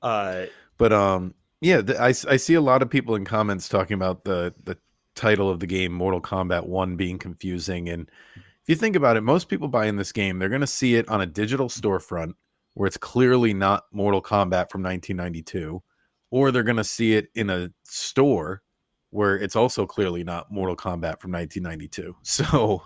Uh. 0.00 0.44
But 0.76 0.92
um, 0.92 1.34
yeah, 1.60 1.82
I 1.98 2.08
I, 2.08 2.08
I 2.08 2.36
see 2.36 2.54
a 2.54 2.60
lot 2.60 2.82
of 2.82 2.90
people 2.90 3.14
in 3.14 3.24
comments 3.24 3.68
talking 3.68 3.94
about 3.94 4.24
the 4.24 4.54
the 4.64 4.78
title 5.14 5.50
of 5.50 5.60
the 5.60 5.66
game, 5.66 5.92
Mortal 5.92 6.20
Kombat 6.20 6.66
One, 6.66 6.96
being 6.96 7.18
confusing. 7.18 7.88
And 7.88 8.08
if 8.36 8.68
you 8.68 8.76
think 8.76 8.96
about 8.96 9.16
it, 9.16 9.22
most 9.22 9.48
people 9.48 9.68
buying 9.68 9.96
this 9.96 10.12
game, 10.12 10.38
they're 10.38 10.48
going 10.48 10.60
to 10.60 10.66
see 10.66 10.94
it 10.94 11.08
on 11.08 11.20
a 11.20 11.26
digital 11.26 11.68
storefront 11.68 12.34
where 12.74 12.86
it's 12.86 12.96
clearly 12.96 13.52
not 13.52 13.84
Mortal 13.90 14.22
Kombat 14.22 14.70
from 14.70 14.82
1992, 14.82 15.82
or 16.30 16.52
they're 16.52 16.62
going 16.62 16.76
to 16.76 16.84
see 16.84 17.14
it 17.14 17.28
in 17.34 17.50
a 17.50 17.70
store 17.82 18.62
where 19.10 19.36
it's 19.36 19.56
also 19.56 19.86
clearly 19.86 20.22
not 20.22 20.52
Mortal 20.52 20.76
Kombat 20.76 21.20
from 21.20 21.32
1992. 21.32 22.14
So 22.22 22.82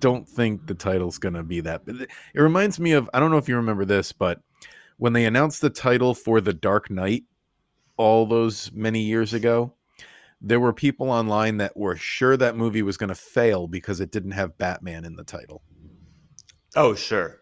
don't 0.00 0.28
think 0.28 0.66
the 0.66 0.74
title's 0.74 1.18
going 1.18 1.34
to 1.34 1.42
be 1.42 1.60
that. 1.60 1.84
But 1.84 1.96
it 1.96 2.40
reminds 2.40 2.80
me 2.80 2.92
of 2.92 3.08
I 3.14 3.20
don't 3.20 3.30
know 3.30 3.38
if 3.38 3.48
you 3.48 3.56
remember 3.56 3.84
this, 3.84 4.12
but 4.12 4.40
when 4.96 5.12
they 5.12 5.26
announced 5.26 5.60
the 5.60 5.70
title 5.70 6.14
for 6.14 6.40
The 6.40 6.52
Dark 6.52 6.90
Knight 6.90 7.24
all 7.98 8.26
those 8.26 8.72
many 8.72 9.02
years 9.02 9.34
ago, 9.34 9.74
there 10.40 10.60
were 10.60 10.72
people 10.74 11.10
online 11.10 11.58
that 11.58 11.76
were 11.76 11.96
sure 11.96 12.36
that 12.36 12.56
movie 12.56 12.82
was 12.82 12.96
going 12.98 13.08
to 13.10 13.16
fail 13.16 13.68
because 13.68 14.00
it 14.00 14.12
didn't 14.12 14.32
have 14.32 14.58
Batman 14.58 15.04
in 15.04 15.16
the 15.16 15.24
title. 15.24 15.62
Oh 16.74 16.94
sure. 16.94 17.40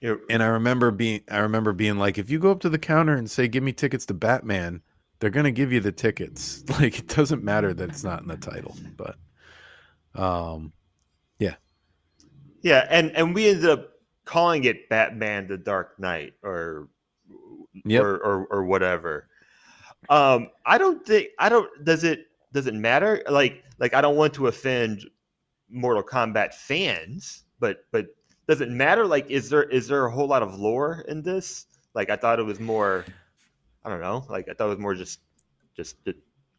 You're, 0.00 0.20
And 0.28 0.42
I 0.42 0.46
remember 0.46 0.90
being 0.90 1.22
I 1.30 1.38
remember 1.38 1.72
being 1.72 1.98
like 1.98 2.18
if 2.18 2.30
you 2.30 2.38
go 2.38 2.50
up 2.52 2.60
to 2.60 2.68
the 2.68 2.78
counter 2.78 3.14
and 3.14 3.30
say 3.30 3.48
give 3.48 3.62
me 3.62 3.72
tickets 3.72 4.06
to 4.06 4.14
Batman, 4.14 4.82
they're 5.18 5.30
going 5.30 5.44
to 5.44 5.52
give 5.52 5.72
you 5.72 5.80
the 5.80 5.92
tickets. 5.92 6.64
Like 6.80 6.98
it 6.98 7.08
doesn't 7.08 7.42
matter 7.42 7.74
that 7.74 7.90
it's 7.90 8.04
not 8.04 8.22
in 8.22 8.28
the 8.28 8.36
title, 8.36 8.76
but 8.96 9.16
um 10.14 10.72
yeah, 11.38 11.56
Yeah, 12.62 12.86
and 12.90 13.12
and 13.16 13.34
we 13.34 13.48
ended 13.48 13.70
up 13.70 13.90
calling 14.24 14.64
it 14.64 14.88
Batman: 14.88 15.46
The 15.46 15.56
Dark 15.58 15.98
Knight, 15.98 16.34
or 16.42 16.88
Yep. 17.84 18.00
or, 18.04 18.16
or 18.18 18.46
or 18.46 18.64
whatever. 18.64 19.28
Um, 20.08 20.48
I 20.64 20.78
don't 20.78 21.04
think 21.04 21.28
I 21.38 21.48
don't. 21.48 21.68
Does 21.84 22.04
it 22.04 22.26
does 22.52 22.66
it 22.66 22.74
matter? 22.74 23.22
Like 23.28 23.64
like 23.78 23.94
I 23.94 24.00
don't 24.00 24.16
want 24.16 24.34
to 24.34 24.46
offend 24.46 25.04
Mortal 25.70 26.02
Kombat 26.02 26.54
fans, 26.54 27.44
but 27.60 27.84
but 27.92 28.06
does 28.48 28.62
it 28.62 28.70
matter? 28.70 29.06
Like, 29.06 29.30
is 29.30 29.50
there 29.50 29.64
is 29.64 29.86
there 29.86 30.06
a 30.06 30.10
whole 30.10 30.26
lot 30.26 30.42
of 30.42 30.58
lore 30.58 31.04
in 31.06 31.22
this? 31.22 31.66
Like, 31.94 32.10
I 32.10 32.16
thought 32.16 32.38
it 32.38 32.44
was 32.44 32.58
more. 32.58 33.04
I 33.84 33.90
don't 33.90 34.00
know. 34.00 34.24
Like, 34.28 34.48
I 34.48 34.54
thought 34.54 34.66
it 34.66 34.70
was 34.70 34.78
more 34.78 34.94
just 34.94 35.20
just. 35.76 35.96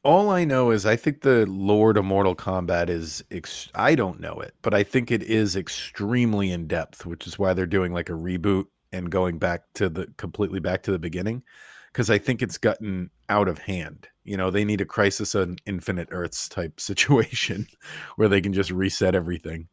all 0.03 0.29
I 0.29 0.45
know 0.45 0.71
is 0.71 0.85
I 0.85 0.95
think 0.95 1.21
the 1.21 1.45
lore 1.47 1.93
to 1.93 2.03
Mortal 2.03 2.35
Kombat 2.35 2.89
is 2.89 3.23
ex- 3.31 3.69
I 3.75 3.95
don't 3.95 4.19
know 4.19 4.35
it, 4.35 4.53
but 4.61 4.73
I 4.73 4.83
think 4.83 5.11
it 5.11 5.23
is 5.23 5.55
extremely 5.55 6.51
in 6.51 6.67
depth, 6.67 7.05
which 7.05 7.27
is 7.27 7.37
why 7.37 7.53
they're 7.53 7.65
doing 7.65 7.91
like 7.91 8.09
a 8.09 8.13
reboot 8.13 8.65
and 8.93 9.11
going 9.11 9.39
back 9.39 9.63
to 9.75 9.89
the 9.89 10.07
completely 10.17 10.59
back 10.59 10.83
to 10.83 10.91
the 10.91 10.99
beginning 10.99 11.43
because 11.91 12.09
I 12.09 12.17
think 12.17 12.41
it's 12.41 12.57
gotten 12.57 13.09
out 13.29 13.47
of 13.47 13.59
hand. 13.59 14.07
You 14.23 14.37
know, 14.37 14.51
they 14.51 14.63
need 14.65 14.81
a 14.81 14.85
crisis 14.85 15.35
on 15.35 15.57
infinite 15.65 16.09
earths 16.11 16.47
type 16.49 16.79
situation 16.79 17.67
where 18.15 18.27
they 18.29 18.41
can 18.41 18.53
just 18.53 18.71
reset 18.71 19.15
everything. 19.15 19.67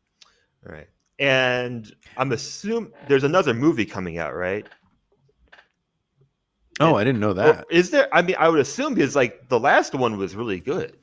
Right. 0.63 0.89
And 1.19 1.91
I'm 2.17 2.33
assuming 2.33 2.93
there's 3.09 3.25
another 3.25 3.55
movie 3.55 3.87
coming 3.87 4.19
out, 4.19 4.35
right? 4.35 4.67
Oh, 6.79 6.95
I 6.95 7.05
didn't 7.05 7.21
know 7.21 7.33
that. 7.33 7.65
is 7.71 7.91
there? 7.91 8.09
I 8.15 8.21
mean, 8.21 8.37
I 8.39 8.49
would 8.51 8.61
assume 8.61 8.95
because 8.95 9.17
like 9.17 9.49
the 9.49 9.59
last 9.59 9.95
one 9.95 10.19
was 10.19 10.37
really 10.37 10.61
good, 10.61 10.97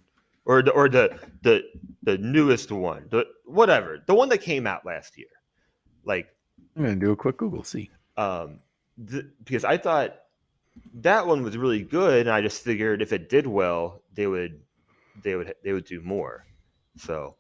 or 0.46 0.62
the 0.62 0.70
or 0.72 0.88
the 0.88 1.18
the 1.42 1.64
the 2.04 2.20
newest 2.20 2.72
one, 2.72 3.08
the 3.10 3.26
whatever, 3.46 4.04
the 4.06 4.14
one 4.14 4.30
that 4.30 4.40
came 4.40 4.68
out 4.68 4.86
last 4.86 5.18
year, 5.18 5.28
like 6.06 6.28
I'm 6.76 6.84
gonna 6.84 6.96
do 6.96 7.12
a 7.12 7.16
quick 7.16 7.38
Google. 7.38 7.64
See. 7.64 7.90
um, 8.18 8.60
th- 9.10 9.26
because 9.44 9.64
I 9.66 9.78
thought 9.78 10.16
that 10.96 11.26
one 11.26 11.44
was 11.44 11.58
really 11.58 11.84
good, 11.84 12.28
and 12.28 12.30
I 12.30 12.42
just 12.42 12.64
figured 12.64 13.02
if 13.02 13.14
it 13.14 13.30
did 13.30 13.48
well, 13.48 14.04
they 14.14 14.28
would 14.28 14.62
they 15.24 15.36
would 15.36 15.54
they 15.64 15.74
would 15.74 15.86
do 15.86 16.02
more. 16.02 16.46
So 16.98 17.36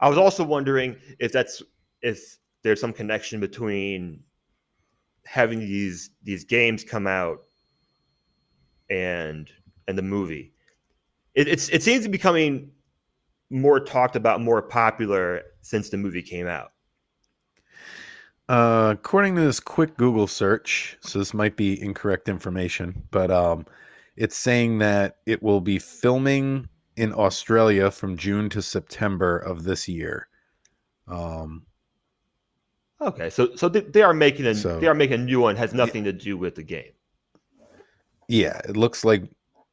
I 0.00 0.08
was 0.08 0.18
also 0.18 0.44
wondering 0.44 0.96
if 1.18 1.32
that's 1.32 1.62
if 2.02 2.38
there's 2.62 2.80
some 2.80 2.92
connection 2.92 3.40
between 3.40 4.22
having 5.24 5.60
these 5.60 6.10
these 6.22 6.44
games 6.44 6.84
come 6.84 7.06
out 7.06 7.42
and 8.90 9.50
and 9.88 9.96
the 9.96 10.02
movie. 10.02 10.52
It, 11.34 11.48
it's 11.48 11.68
it 11.68 11.82
seems 11.82 12.04
to 12.04 12.08
be 12.08 12.18
becoming 12.18 12.70
more 13.50 13.80
talked 13.80 14.16
about, 14.16 14.40
more 14.40 14.62
popular 14.62 15.42
since 15.60 15.90
the 15.90 15.96
movie 15.96 16.22
came 16.22 16.46
out. 16.46 16.71
Uh, 18.48 18.90
according 18.98 19.34
to 19.36 19.40
this 19.40 19.60
quick 19.60 19.96
Google 19.96 20.26
search, 20.26 20.96
so 21.00 21.18
this 21.18 21.32
might 21.32 21.56
be 21.56 21.80
incorrect 21.80 22.28
information, 22.28 23.02
but 23.10 23.30
um, 23.30 23.64
it's 24.16 24.36
saying 24.36 24.78
that 24.78 25.18
it 25.26 25.42
will 25.42 25.60
be 25.60 25.78
filming 25.78 26.68
in 26.96 27.12
Australia 27.14 27.90
from 27.90 28.16
June 28.16 28.50
to 28.50 28.60
September 28.60 29.38
of 29.38 29.64
this 29.64 29.88
year. 29.88 30.28
Um, 31.08 31.64
okay, 33.00 33.30
so 33.30 33.54
so 33.54 33.68
they, 33.68 33.80
they 33.80 34.02
are 34.02 34.12
making 34.12 34.46
a 34.46 34.54
So- 34.54 34.78
they 34.80 34.86
are 34.88 34.94
making 34.94 35.20
a 35.20 35.24
new 35.24 35.40
one. 35.40 35.56
Has 35.56 35.72
nothing 35.72 36.04
to 36.04 36.12
do 36.12 36.36
with 36.36 36.54
the 36.56 36.62
game. 36.62 36.92
yeah, 38.28 38.60
it 38.68 38.76
looks 38.76 39.04
like 39.04 39.22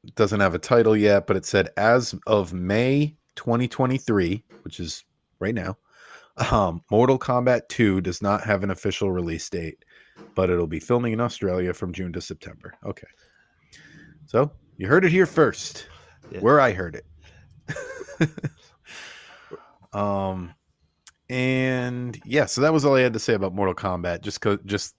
it 0.05 0.15
doesn't 0.15 0.39
have 0.39 0.55
a 0.55 0.59
title 0.59 0.95
yet, 0.95 1.27
but 1.27 1.35
it 1.35 1.45
said 1.45 1.69
as 1.75 2.15
of 2.27 2.53
May 2.53 3.15
2023, 3.35 4.43
which 4.63 4.79
is 4.79 5.03
right 5.39 5.55
now. 5.55 5.75
Um, 6.51 6.81
Mortal 6.89 7.19
Kombat 7.19 7.67
2 7.69 8.01
does 8.01 8.21
not 8.21 8.43
have 8.43 8.63
an 8.63 8.71
official 8.71 9.11
release 9.11 9.49
date, 9.49 9.83
but 10.35 10.49
it'll 10.49 10.67
be 10.67 10.79
filming 10.79 11.13
in 11.13 11.19
Australia 11.19 11.73
from 11.73 11.91
June 11.91 12.13
to 12.13 12.21
September. 12.21 12.73
Okay. 12.85 13.07
So 14.25 14.51
you 14.77 14.87
heard 14.87 15.03
it 15.05 15.11
here 15.11 15.25
first, 15.25 15.87
Yeah. 16.31 16.39
where 16.39 16.59
I 16.61 16.71
heard 16.71 16.95
it. 16.95 18.29
um, 19.93 20.53
and 21.29 22.19
yeah, 22.25 22.45
so 22.45 22.61
that 22.61 22.73
was 22.73 22.85
all 22.85 22.95
I 22.95 23.01
had 23.01 23.13
to 23.13 23.19
say 23.19 23.33
about 23.33 23.53
Mortal 23.53 23.75
Kombat. 23.75 24.21
Just 24.21 24.39
cause, 24.41 24.59
just 24.65 24.95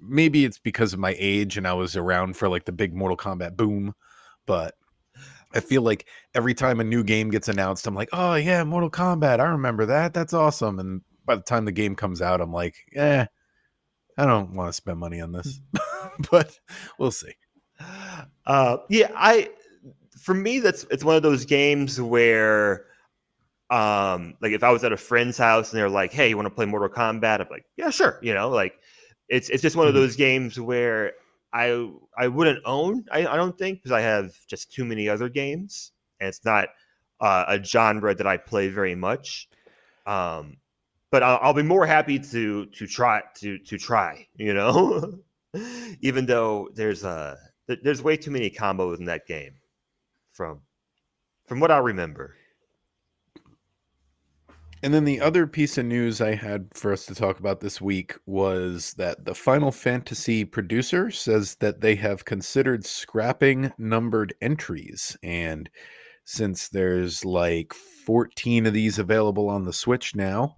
maybe 0.00 0.44
it's 0.44 0.58
because 0.58 0.92
of 0.92 0.98
my 0.98 1.14
age 1.18 1.56
and 1.56 1.66
I 1.66 1.74
was 1.74 1.96
around 1.96 2.36
for 2.36 2.48
like 2.48 2.64
the 2.64 2.72
big 2.72 2.94
Mortal 2.94 3.16
Kombat 3.16 3.56
boom, 3.56 3.94
but 4.46 4.74
I 5.54 5.60
feel 5.60 5.82
like 5.82 6.06
every 6.34 6.54
time 6.54 6.80
a 6.80 6.84
new 6.84 7.04
game 7.04 7.30
gets 7.30 7.48
announced, 7.48 7.86
I'm 7.86 7.94
like, 7.94 8.08
oh 8.12 8.34
yeah, 8.34 8.64
Mortal 8.64 8.90
Kombat, 8.90 9.40
I 9.40 9.44
remember 9.44 9.86
that. 9.86 10.14
That's 10.14 10.32
awesome. 10.34 10.78
And 10.78 11.02
by 11.24 11.36
the 11.36 11.42
time 11.42 11.64
the 11.64 11.72
game 11.72 11.94
comes 11.96 12.22
out, 12.22 12.40
I'm 12.40 12.52
like, 12.52 12.76
eh, 12.94 13.26
I 14.18 14.26
don't 14.26 14.54
want 14.54 14.68
to 14.68 14.72
spend 14.74 14.98
money 14.98 15.20
on 15.20 15.32
this, 15.32 15.60
but 16.30 16.58
we'll 16.98 17.10
see. 17.12 17.34
Uh, 18.46 18.78
yeah, 18.88 19.10
I 19.14 19.50
for 20.20 20.34
me 20.34 20.60
that's 20.60 20.84
it's 20.90 21.04
one 21.04 21.16
of 21.16 21.22
those 21.22 21.44
games 21.44 22.00
where 22.00 22.86
um 23.70 24.34
like 24.42 24.52
if 24.52 24.62
I 24.64 24.70
was 24.72 24.84
at 24.84 24.92
a 24.92 24.96
friend's 24.96 25.38
house 25.38 25.72
and 25.72 25.80
they're 25.80 25.88
like, 25.90 26.12
"Hey, 26.12 26.28
you 26.30 26.36
want 26.36 26.46
to 26.46 26.54
play 26.54 26.66
Mortal 26.66 26.88
Kombat?" 26.88 27.40
I'm 27.40 27.48
like, 27.50 27.64
"Yeah, 27.76 27.90
sure." 27.90 28.18
You 28.22 28.34
know, 28.34 28.50
like 28.50 28.74
it's 29.28 29.48
it's 29.50 29.62
just 29.62 29.76
one 29.76 29.88
of 29.88 29.94
Mhm. 29.94 29.98
those 29.98 30.16
games 30.16 30.60
where 30.60 31.12
I 31.52 31.90
I 32.16 32.28
wouldn't 32.28 32.60
own. 32.64 33.04
I, 33.12 33.26
I 33.26 33.36
don't 33.36 33.56
think 33.56 33.78
because 33.78 33.92
I 33.92 34.00
have 34.00 34.34
just 34.46 34.72
too 34.72 34.84
many 34.84 35.08
other 35.08 35.28
games, 35.28 35.92
and 36.20 36.28
it's 36.28 36.44
not 36.44 36.68
uh, 37.20 37.44
a 37.48 37.62
genre 37.62 38.14
that 38.14 38.26
I 38.26 38.36
play 38.36 38.68
very 38.68 38.94
much. 38.94 39.48
Um, 40.06 40.56
but 41.10 41.22
I'll, 41.22 41.38
I'll 41.42 41.54
be 41.54 41.62
more 41.62 41.86
happy 41.86 42.18
to 42.18 42.66
to 42.66 42.86
try 42.86 43.22
to 43.36 43.58
to 43.58 43.78
try. 43.78 44.26
You 44.36 44.54
know, 44.54 45.18
even 46.00 46.26
though 46.26 46.70
there's 46.74 47.04
a 47.04 47.38
there's 47.68 48.02
way 48.02 48.16
too 48.16 48.30
many 48.30 48.50
combos 48.50 48.98
in 48.98 49.06
that 49.06 49.26
game, 49.26 49.54
from 50.32 50.60
from 51.46 51.60
what 51.60 51.70
I 51.70 51.78
remember. 51.78 52.34
And 54.84 54.92
then 54.92 55.04
the 55.04 55.20
other 55.20 55.46
piece 55.46 55.78
of 55.78 55.86
news 55.86 56.20
I 56.20 56.34
had 56.34 56.66
for 56.74 56.92
us 56.92 57.06
to 57.06 57.14
talk 57.14 57.38
about 57.38 57.60
this 57.60 57.80
week 57.80 58.16
was 58.26 58.94
that 58.94 59.24
the 59.24 59.34
Final 59.34 59.70
Fantasy 59.70 60.44
producer 60.44 61.08
says 61.12 61.54
that 61.56 61.80
they 61.80 61.94
have 61.96 62.24
considered 62.24 62.84
scrapping 62.84 63.72
numbered 63.78 64.34
entries. 64.40 65.16
And 65.22 65.70
since 66.24 66.68
there's 66.68 67.24
like 67.24 67.72
14 67.72 68.66
of 68.66 68.72
these 68.72 68.98
available 68.98 69.48
on 69.48 69.62
the 69.62 69.72
Switch 69.72 70.16
now, 70.16 70.56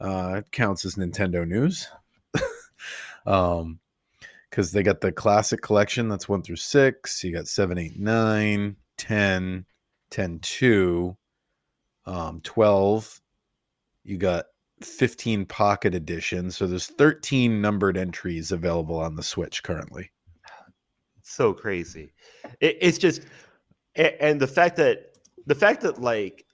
uh, 0.00 0.36
it 0.38 0.52
counts 0.52 0.86
as 0.86 0.94
Nintendo 0.94 1.46
news. 1.46 1.86
um, 3.26 3.78
because 4.48 4.72
they 4.72 4.82
got 4.82 5.02
the 5.02 5.12
classic 5.12 5.60
collection 5.60 6.08
that's 6.08 6.30
1 6.30 6.40
through 6.40 6.56
6 6.56 7.24
you 7.24 7.32
got 7.32 7.46
7 7.46 7.76
8 7.76 7.98
9 7.98 8.76
10 8.96 9.66
10 10.10 10.38
2 10.38 11.16
um 12.06 12.40
12 12.42 13.20
you 14.06 14.16
got 14.16 14.46
15 14.82 15.46
pocket 15.46 15.94
edition 15.94 16.50
so 16.50 16.66
there's 16.66 16.86
13 16.86 17.60
numbered 17.60 17.96
entries 17.96 18.52
available 18.52 18.98
on 18.98 19.16
the 19.16 19.22
switch 19.22 19.62
currently 19.62 20.10
so 21.26 21.52
crazy. 21.52 22.12
It, 22.60 22.78
it's 22.80 22.98
just, 22.98 23.22
and 23.96 24.40
the 24.40 24.46
fact 24.46 24.76
that 24.76 25.12
the 25.46 25.54
fact 25.54 25.80
that 25.82 26.00
like 26.00 26.44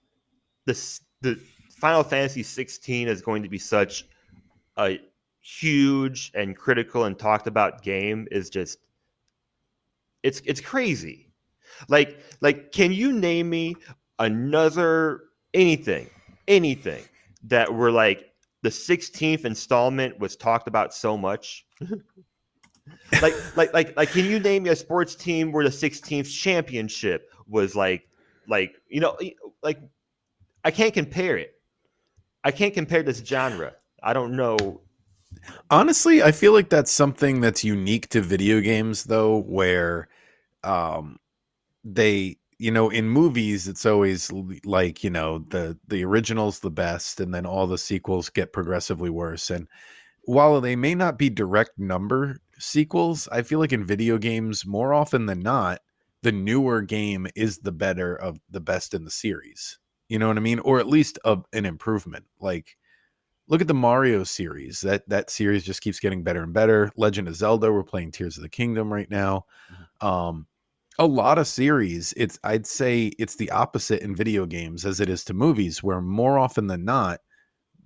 this 0.65 1.01
the 1.21 1.39
Final 1.71 2.03
Fantasy 2.03 2.43
16 2.43 3.09
is 3.09 3.21
going 3.21 3.43
to 3.43 3.49
be 3.49 3.59
such 3.59 4.07
a 4.79 4.99
huge 5.41 6.31
and 6.35 6.57
critical 6.57 7.05
and 7.05 7.19
talked 7.19 7.47
about 7.47 7.83
game 7.83 8.29
is 8.31 8.49
just 8.49 8.79
it's 10.23 10.41
it's 10.45 10.61
crazy. 10.61 11.33
Like 11.89 12.19
like 12.41 12.73
can 12.73 12.93
you 12.93 13.13
name 13.13 13.51
me 13.51 13.75
another 14.19 15.25
anything 15.53 16.09
anything 16.49 17.03
that 17.45 17.73
were 17.73 17.91
like 17.91 18.33
the 18.63 18.69
16th 18.69 19.45
installment 19.45 20.19
was 20.19 20.37
talked 20.37 20.69
about 20.69 20.95
so 20.95 21.17
much? 21.17 21.67
like 23.21 23.35
like 23.57 23.73
like 23.73 23.97
like 23.97 24.11
can 24.11 24.25
you 24.25 24.39
name 24.39 24.65
me 24.65 24.71
a 24.71 24.77
sports 24.77 25.15
team 25.15 25.53
where 25.53 25.65
the 25.65 25.71
16th 25.71 26.31
championship 26.33 27.31
was 27.47 27.75
like 27.77 28.09
like 28.49 28.75
you 28.89 29.01
know 29.01 29.17
like 29.63 29.79
i 30.65 30.71
can't 30.71 30.95
compare 30.95 31.37
it. 31.37 31.55
I 32.45 32.51
can't 32.51 32.75
compare 32.75 33.05
this 33.05 33.19
genre. 33.19 33.75
I 34.03 34.13
don't 34.13 34.35
know. 34.35 34.81
Honestly 35.71 36.23
i 36.23 36.33
feel 36.33 36.53
like 36.53 36.69
that's 36.69 36.91
something 36.93 37.41
that's 37.41 37.65
unique 37.65 38.09
to 38.11 38.21
video 38.21 38.61
games 38.61 39.05
though 39.05 39.39
where 39.39 40.09
um 40.63 41.19
they 41.85 42.37
you 42.63 42.71
know 42.71 42.89
in 42.91 43.09
movies 43.09 43.67
it's 43.67 43.85
always 43.85 44.31
like 44.65 45.03
you 45.03 45.11
know 45.11 45.41
the 45.49 45.77
the 45.89 46.05
original's 46.05 46.61
the 46.61 46.71
best 46.71 47.19
and 47.19 47.35
then 47.35 47.45
all 47.45 47.67
the 47.67 47.77
sequels 47.77 48.31
get 48.31 48.53
progressively 48.53 49.11
worse 49.11 49.51
and 49.51 49.67
while 50.27 50.61
they 50.61 50.77
may 50.77 50.95
not 50.95 51.19
be 51.19 51.29
direct 51.29 51.77
number 51.77 52.39
sequels 52.61 53.29
i 53.33 53.43
feel 53.43 53.59
like 53.59 53.73
in 53.73 53.85
video 53.85 54.17
games 54.17 54.65
more 54.65 54.95
often 54.95 55.27
than 55.27 55.41
not 55.41 55.81
the 56.23 56.31
newer 56.31 56.81
game 56.81 57.27
is 57.35 57.59
the 57.59 57.73
better 57.73 58.15
of 58.15 58.39
the 58.49 58.61
best 58.61 58.95
in 58.95 59.05
the 59.05 59.11
series 59.11 59.81
you 60.09 60.17
know 60.17 60.29
what 60.29 60.37
i 60.37 60.41
mean? 60.41 60.61
Or 60.61 60.79
at 60.79 60.87
least 60.87 61.19
a, 61.25 61.39
an 61.53 61.67
improvement 61.67 62.27
like 62.39 62.77
look 63.49 63.61
at 63.61 63.67
the 63.67 63.75
mario 63.75 64.23
series 64.23 64.81
that 64.83 65.03
that 65.09 65.31
series 65.31 65.65
just 65.65 65.81
keeps 65.81 65.99
getting 65.99 66.23
better 66.23 66.45
and 66.45 66.53
better 66.53 66.93
legend 66.97 67.27
of 67.27 67.35
zelda 67.35 67.73
we're 67.73 67.83
playing 67.83 68.13
tears 68.13 68.37
of 68.37 68.45
the 68.45 68.49
kingdom 68.49 68.93
right 68.93 69.11
now 69.11 69.47
um 70.01 70.47
a 70.99 71.07
lot 71.07 71.39
of 71.39 71.47
series 71.47 72.13
it's 72.17 72.39
i'd 72.45 72.67
say 72.67 73.13
it's 73.19 73.37
the 73.37 73.51
opposite 73.51 74.03
in 74.03 74.15
video 74.15 74.47
games 74.47 74.85
as 74.85 75.01
it 75.01 75.09
is 75.09 75.25
to 75.25 75.35
movies 75.35 75.83
where 75.83 76.01
more 76.01 76.39
often 76.39 76.67
than 76.67 76.85
not 76.85 77.21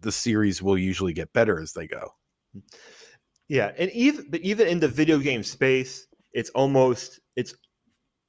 the 0.00 0.12
series 0.12 0.62
will 0.62 0.78
usually 0.78 1.12
get 1.12 1.32
better 1.32 1.60
as 1.60 1.72
they 1.72 1.86
go 1.86 2.10
mm. 2.56 2.62
yeah 3.48 3.72
and 3.78 3.90
even 3.92 4.26
but 4.30 4.40
even 4.40 4.66
in 4.66 4.80
the 4.80 4.88
video 4.88 5.18
game 5.18 5.42
space 5.42 6.06
it's 6.32 6.50
almost 6.50 7.20
it's 7.36 7.54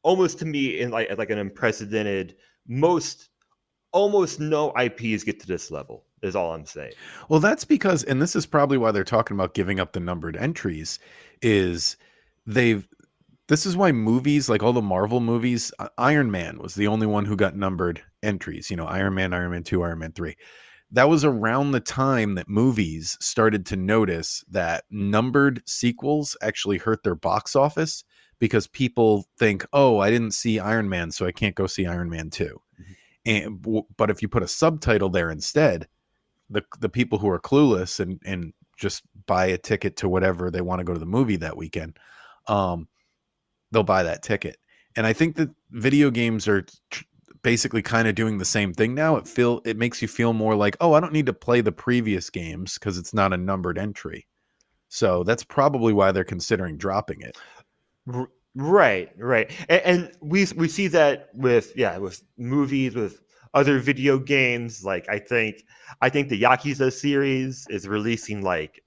almost 0.04 0.40
to 0.40 0.46
me 0.46 0.80
in 0.80 0.92
like 0.92 1.10
like 1.18 1.30
an 1.30 1.40
unprecedented 1.40 2.36
most 2.68 3.30
almost 3.92 4.40
no 4.40 4.72
ips 4.84 5.24
get 5.24 5.40
to 5.40 5.48
this 5.48 5.72
level 5.72 6.06
is 6.22 6.36
all 6.36 6.54
i'm 6.54 6.66
saying 6.66 6.92
Well, 7.30 7.40
that's 7.40 7.66
because, 7.66 8.04
and 8.04 8.22
this 8.22 8.36
is 8.36 8.46
probably 8.46 8.78
why 8.78 8.92
they're 8.92 9.04
talking 9.04 9.36
about 9.36 9.54
giving 9.54 9.80
up 9.80 9.94
the 9.94 10.00
numbered 10.00 10.38
entries, 10.38 11.00
is 11.42 11.98
they've. 12.46 12.88
This 13.48 13.66
is 13.66 13.78
why 13.78 13.92
movies, 13.94 14.50
like 14.50 14.62
all 14.62 14.74
the 14.74 14.82
Marvel 14.82 15.22
movies, 15.22 15.72
Iron 15.98 16.32
Man 16.32 16.60
was 16.60 16.76
the 16.76 16.88
only 16.88 17.08
one 17.08 17.26
who 17.26 17.38
got 17.38 17.56
numbered 17.56 18.04
entries. 18.22 18.70
You 18.70 18.76
know, 18.76 18.86
Iron 18.86 19.14
Man, 19.14 19.34
Iron 19.34 19.52
Man 19.52 19.64
2, 19.64 19.84
Iron 19.84 20.00
Man 20.00 20.12
3. 20.12 20.36
That 20.92 21.10
was 21.10 21.24
around 21.24 21.72
the 21.72 21.80
time 21.80 22.36
that 22.36 22.50
movies 22.50 23.18
started 23.22 23.66
to 23.68 23.76
notice 23.76 24.44
that 24.50 24.84
numbered 24.90 25.62
sequels 25.66 26.36
actually 26.42 26.78
hurt 26.78 27.04
their 27.04 27.16
box 27.16 27.56
office 27.56 28.04
because 28.40 28.68
people 28.68 29.28
think, 29.38 29.66
oh, 29.74 30.00
I 30.00 30.10
didn't 30.10 30.32
see 30.32 30.60
Iron 30.60 30.90
Man, 30.90 31.12
so 31.12 31.26
I 31.26 31.32
can't 31.32 31.56
go 31.56 31.68
see 31.68 31.86
Iron 31.86 32.10
Man 32.10 32.30
2. 32.30 32.62
And, 33.26 33.86
but 33.98 34.10
if 34.10 34.22
you 34.22 34.30
put 34.30 34.44
a 34.44 34.48
subtitle 34.48 35.10
there 35.10 35.32
instead, 35.32 35.88
the 36.50 36.64
the 36.80 36.90
people 36.90 37.18
who 37.18 37.30
are 37.30 37.40
clueless 37.40 38.00
and 38.00 38.22
and 38.26 38.54
just 38.78 39.04
buy 39.26 39.48
a 39.48 39.58
ticket 39.58 39.98
to 39.98 40.10
whatever 40.10 40.50
they 40.50 40.62
want 40.62 40.80
to 40.80 40.86
go 40.86 40.94
to 40.94 41.00
the 41.00 41.06
movie 41.06 41.36
that 41.36 41.58
weekend 41.58 41.98
um 42.48 42.88
they'll 43.72 43.84
buy 43.84 44.04
that 44.04 44.24
ticket 44.24 44.58
and 44.96 45.06
i 45.06 45.14
think 45.14 45.36
that 45.36 45.50
video 45.72 46.10
games 46.12 46.48
are 46.48 46.64
tr- 46.92 47.04
basically 47.44 47.82
kind 47.82 48.08
of 48.08 48.16
doing 48.16 48.38
the 48.38 48.46
same 48.46 48.74
thing 48.74 48.94
now 48.96 49.16
it 49.16 49.28
feel 49.28 49.62
it 49.66 49.78
makes 49.78 50.02
you 50.02 50.08
feel 50.08 50.34
more 50.34 50.56
like 50.56 50.76
oh 50.82 50.94
i 50.94 51.00
don't 51.00 51.14
need 51.14 51.26
to 51.26 51.34
play 51.34 51.62
the 51.62 51.72
previous 51.72 52.30
games 52.30 52.76
because 52.76 52.98
it's 52.98 53.14
not 53.14 53.34
a 53.34 53.38
numbered 53.38 53.78
entry 53.78 54.28
So 54.90 55.24
that's 55.24 55.44
probably 55.44 55.94
why 55.94 56.12
they're 56.12 56.24
considering 56.24 56.78
dropping 56.78 57.22
it. 57.22 57.38
Right, 58.56 59.12
right, 59.20 59.52
and, 59.70 59.82
and 59.84 60.12
we 60.22 60.48
we 60.56 60.68
see 60.68 60.88
that 60.88 61.30
with 61.36 61.74
yeah 61.76 61.98
with 62.00 62.24
movies 62.38 62.96
with 62.96 63.22
other 63.54 63.80
video 63.80 64.18
games. 64.18 64.84
Like 64.84 65.08
I 65.10 65.20
think 65.20 65.64
I 66.02 66.10
think 66.10 66.30
the 66.30 66.42
Yakuza 66.42 66.92
series 66.92 67.68
is 67.70 67.88
releasing 67.88 68.42
like 68.42 68.84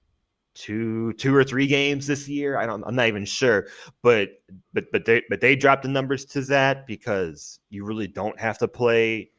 two 0.55 1.13
two 1.15 1.35
or 1.35 1.45
three 1.45 1.67
games 1.67 2.07
this 2.07 2.29
year. 2.29 2.59
I 2.59 2.67
don't 2.67 2.83
I'm 2.87 2.95
not 2.95 3.09
even 3.09 3.25
sure. 3.25 3.69
But 4.03 4.43
but 4.73 4.91
but 4.93 5.05
they 5.05 5.23
but 5.29 5.41
they 5.41 5.57
dropped 5.57 5.83
the 5.83 5.89
numbers 5.89 6.25
to 6.27 6.41
that 6.43 6.87
because 6.87 7.61
you 7.71 7.85
really 7.85 8.07
don't 8.07 8.39
have 8.39 8.59
to 8.59 8.69
play 8.69 9.31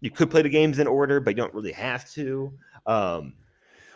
you 0.00 0.10
could 0.10 0.30
play 0.30 0.42
the 0.42 0.50
games 0.50 0.78
in 0.78 0.86
order, 0.86 1.18
but 1.18 1.30
you 1.30 1.42
don't 1.42 1.54
really 1.54 1.72
have 1.72 2.10
to. 2.12 2.52
Um 2.86 3.34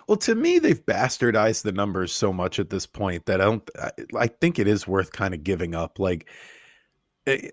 well, 0.08 0.16
to 0.16 0.34
me, 0.34 0.58
they've 0.58 0.84
bastardized 0.86 1.62
the 1.62 1.72
numbers 1.72 2.14
so 2.14 2.32
much 2.32 2.58
at 2.58 2.70
this 2.70 2.86
point 2.86 3.26
that 3.26 3.42
I 3.42 3.44
don't. 3.44 3.70
I, 3.78 3.90
I 4.16 4.26
think 4.26 4.58
it 4.58 4.66
is 4.66 4.88
worth 4.88 5.12
kind 5.12 5.34
of 5.34 5.44
giving 5.44 5.74
up. 5.74 5.98
Like, 5.98 6.30
eh, 7.26 7.50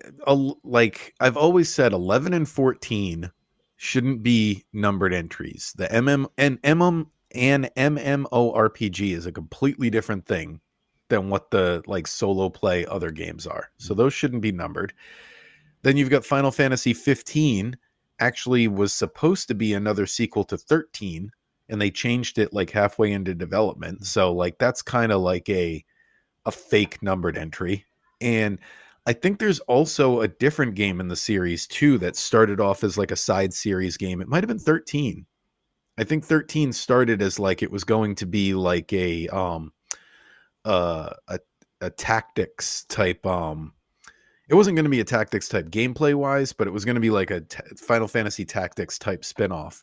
like 0.64 1.12
I've 1.20 1.36
always 1.36 1.68
said, 1.68 1.92
eleven 1.92 2.32
and 2.32 2.48
fourteen 2.48 3.30
shouldn't 3.76 4.22
be 4.22 4.64
numbered 4.72 5.12
entries. 5.12 5.74
The 5.76 5.86
MM 5.88 6.28
and 6.38 6.60
MM 6.62 7.08
and 7.34 7.70
MMORPG 7.76 9.12
is 9.12 9.26
a 9.26 9.32
completely 9.32 9.90
different 9.90 10.26
thing 10.26 10.60
than 11.08 11.30
what 11.30 11.50
the 11.50 11.82
like 11.86 12.06
solo 12.06 12.48
play 12.48 12.86
other 12.86 13.10
games 13.10 13.46
are. 13.46 13.70
So 13.78 13.94
mm. 13.94 13.98
those 13.98 14.14
shouldn't 14.14 14.42
be 14.42 14.52
numbered. 14.52 14.92
Then 15.82 15.96
you've 15.96 16.10
got 16.10 16.24
Final 16.24 16.50
Fantasy 16.50 16.92
15 16.92 17.76
actually 18.18 18.66
was 18.66 18.92
supposed 18.92 19.46
to 19.48 19.54
be 19.54 19.74
another 19.74 20.06
sequel 20.06 20.42
to 20.44 20.56
13 20.56 21.30
and 21.68 21.80
they 21.80 21.90
changed 21.90 22.38
it 22.38 22.52
like 22.52 22.70
halfway 22.70 23.12
into 23.12 23.34
development. 23.34 24.06
So 24.06 24.32
like 24.32 24.58
that's 24.58 24.82
kind 24.82 25.12
of 25.12 25.20
like 25.20 25.48
a 25.48 25.84
a 26.46 26.52
fake 26.52 27.02
numbered 27.02 27.36
entry. 27.36 27.84
And 28.20 28.58
I 29.06 29.12
think 29.12 29.38
there's 29.38 29.60
also 29.60 30.20
a 30.20 30.28
different 30.28 30.74
game 30.74 31.00
in 31.00 31.08
the 31.08 31.16
series 31.16 31.66
too 31.66 31.98
that 31.98 32.16
started 32.16 32.60
off 32.60 32.82
as 32.82 32.96
like 32.96 33.10
a 33.10 33.16
side 33.16 33.52
series 33.52 33.96
game. 33.96 34.20
It 34.20 34.28
might 34.28 34.42
have 34.42 34.48
been 34.48 34.58
13 34.58 35.26
I 35.98 36.04
think 36.04 36.24
13 36.24 36.72
started 36.72 37.22
as 37.22 37.38
like 37.38 37.62
it 37.62 37.70
was 37.70 37.84
going 37.84 38.14
to 38.16 38.26
be 38.26 38.54
like 38.54 38.92
a 38.92 39.28
um 39.28 39.72
uh 40.64 41.10
a 41.28 41.38
a 41.80 41.90
tactics 41.90 42.84
type 42.84 43.24
um 43.26 43.72
it 44.48 44.54
wasn't 44.54 44.76
going 44.76 44.84
to 44.84 44.90
be 44.90 45.00
a 45.00 45.04
tactics 45.04 45.48
type 45.48 45.70
gameplay 45.70 46.14
wise, 46.14 46.52
but 46.52 46.68
it 46.68 46.72
was 46.72 46.84
going 46.84 46.94
to 46.94 47.00
be 47.00 47.10
like 47.10 47.30
a 47.30 47.40
t- 47.40 47.58
Final 47.76 48.06
Fantasy 48.06 48.44
Tactics 48.44 48.96
type 48.96 49.22
spinoff, 49.22 49.82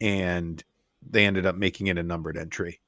and 0.00 0.62
they 1.00 1.24
ended 1.24 1.46
up 1.46 1.56
making 1.56 1.86
it 1.86 1.96
a 1.96 2.02
numbered 2.02 2.36
entry. 2.36 2.80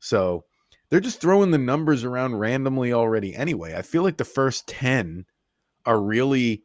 So 0.00 0.44
they're 0.88 1.00
just 1.00 1.20
throwing 1.20 1.50
the 1.50 1.58
numbers 1.58 2.04
around 2.04 2.38
randomly 2.38 2.94
already. 2.94 3.34
Anyway, 3.34 3.74
I 3.74 3.82
feel 3.82 4.02
like 4.02 4.16
the 4.16 4.24
first 4.24 4.66
ten 4.66 5.26
are 5.84 6.00
really 6.00 6.64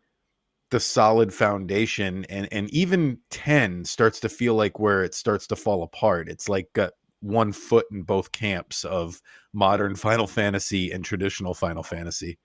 the 0.72 0.80
solid 0.80 1.34
foundation 1.34 2.26
and 2.26 2.48
and 2.52 2.70
even 2.72 3.20
10 3.30 3.86
starts 3.86 4.20
to 4.20 4.30
feel 4.30 4.56
like 4.56 4.80
where 4.80 5.04
it 5.04 5.14
starts 5.14 5.48
to 5.48 5.56
fall 5.56 5.84
apart. 5.84 6.30
It's 6.30 6.48
like 6.48 6.72
got 6.74 6.94
one 7.22 7.52
foot 7.52 7.86
in 7.92 8.04
both 8.04 8.32
camps 8.32 8.86
of 8.86 9.22
modern 9.54 9.96
final 10.08 10.28
fantasy 10.28 10.92
and 10.92 11.04
traditional 11.04 11.54
final 11.54 11.84
fantasy. 11.84 12.38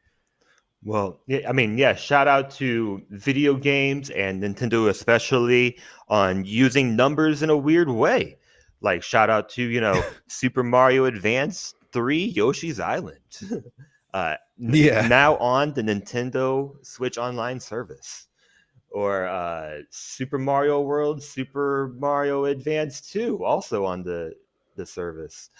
Well 0.83 1.21
yeah, 1.27 1.49
i 1.49 1.53
mean 1.53 1.79
yeah 1.79 1.95
shout 1.95 2.29
out 2.29 2.51
to 2.53 3.03
video 3.11 3.55
games 3.55 4.11
and 4.11 4.43
nintendo 4.43 4.91
especially 4.91 5.79
on 6.09 6.45
using 6.45 6.95
numbers 6.95 7.43
in 7.43 7.51
a 7.51 7.57
weird 7.57 7.89
way. 7.89 8.37
Like 8.81 9.03
shout 9.03 9.31
out 9.31 9.49
to 9.51 9.63
you 9.63 9.81
know 9.81 10.03
super 10.29 10.63
mario 10.63 11.05
advance 11.07 11.75
3 11.93 12.25
yoshi's 12.25 12.81
island. 12.81 13.21
Uh, 14.15 14.37
yeah. 14.59 15.07
now 15.09 15.37
on 15.37 15.73
the 15.73 15.83
Nintendo 15.83 16.75
Switch 16.85 17.19
Online 17.19 17.61
service, 17.61 18.29
or 18.91 19.27
uh, 19.27 19.79
Super 19.91 20.39
Mario 20.39 20.81
World, 20.81 21.23
Super 21.23 21.93
Mario 21.99 22.45
Advance 22.47 23.01
2, 23.11 23.45
also 23.45 23.85
on 23.85 24.03
the 24.03 24.33
the 24.77 24.87
service. 24.87 25.51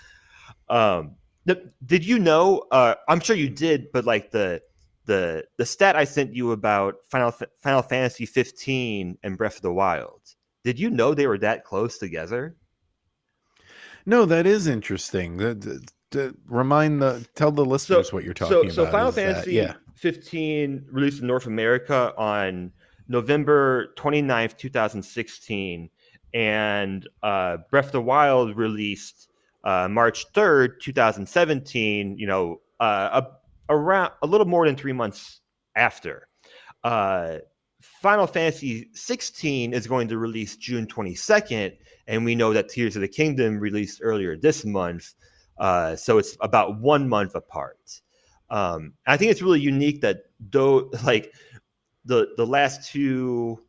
Um, 0.69 1.17
the, 1.45 1.71
did 1.85 2.05
you 2.05 2.19
know? 2.19 2.65
Uh, 2.71 2.95
I'm 3.09 3.21
sure 3.21 3.37
you 3.37 3.51
did, 3.51 3.93
but 3.93 4.05
like 4.05 4.31
the 4.31 4.61
the 5.07 5.45
the 5.57 5.67
stat 5.67 5.97
I 5.97 6.05
sent 6.05 6.35
you 6.35 6.53
about 6.53 6.97
Final 7.11 7.33
Final 7.59 7.83
Fantasy 7.83 8.27
15 8.27 9.19
and 9.23 9.39
Breath 9.39 9.57
of 9.57 9.63
the 9.63 9.73
Wild. 9.73 10.21
Did 10.65 10.79
you 10.79 10.91
know 10.91 11.15
they 11.15 11.27
were 11.27 11.39
that 11.39 11.65
close 11.65 11.99
together? 11.99 12.57
No, 14.07 14.25
that 14.27 14.47
is 14.47 14.67
interesting. 14.67 15.37
The, 15.39 15.87
to 16.15 16.35
remind 16.47 17.03
the 17.03 17.27
tell 17.35 17.51
the 17.51 17.65
listeners 17.65 18.09
so, 18.09 18.17
what 18.17 18.25
you're 18.25 18.35
talking 18.35 18.55
so, 18.55 18.61
about. 18.63 18.75
So 18.75 18.87
Final 18.91 19.13
Fantasy 19.13 19.57
that, 19.59 19.67
yeah. 19.67 19.75
15 19.97 20.87
released 20.91 21.21
in 21.21 21.27
North 21.27 21.47
America 21.47 22.13
on 22.17 22.73
November 23.09 23.93
29th, 23.97 24.57
2016, 24.57 25.91
and 26.33 27.09
uh, 27.23 27.59
Breath 27.71 27.87
of 27.87 27.93
the 27.93 28.01
Wild 28.01 28.57
released 28.57 29.29
uh, 29.65 29.89
March 29.89 30.33
3rd, 30.33 30.81
2017. 30.81 32.19
You 32.19 32.27
know, 32.27 32.61
uh, 32.81 33.23
a, 33.23 33.73
around 33.73 34.13
a 34.23 34.27
little 34.27 34.47
more 34.47 34.67
than 34.67 34.77
three 34.77 34.93
months 34.93 35.41
after. 35.77 36.29
Uh, 36.83 37.39
Final 37.81 38.27
Fantasy 38.27 38.89
16 38.95 39.75
is 39.75 39.87
going 39.87 40.09
to 40.09 40.19
release 40.19 40.57
June 40.57 40.87
22nd, 40.87 41.77
and 42.07 42.25
we 42.25 42.35
know 42.35 42.53
that 42.53 42.69
Tears 42.69 42.97
of 42.97 43.03
the 43.03 43.09
Kingdom 43.09 43.59
released 43.59 44.01
earlier 44.03 44.37
this 44.37 44.65
month. 44.65 45.15
Uh, 45.59 45.97
so 45.97 46.19
it's 46.19 46.37
about 46.41 46.81
one 46.81 47.09
month 47.09 47.35
apart. 47.35 48.01
Um, 48.51 48.95
I 49.07 49.17
think 49.17 49.31
it's 49.31 49.43
really 49.43 49.61
unique 49.61 50.01
that 50.03 50.25
though, 50.51 50.91
like 51.05 51.33
the 52.05 52.29
the 52.37 52.47
last 52.47 52.91
two, 52.91 53.61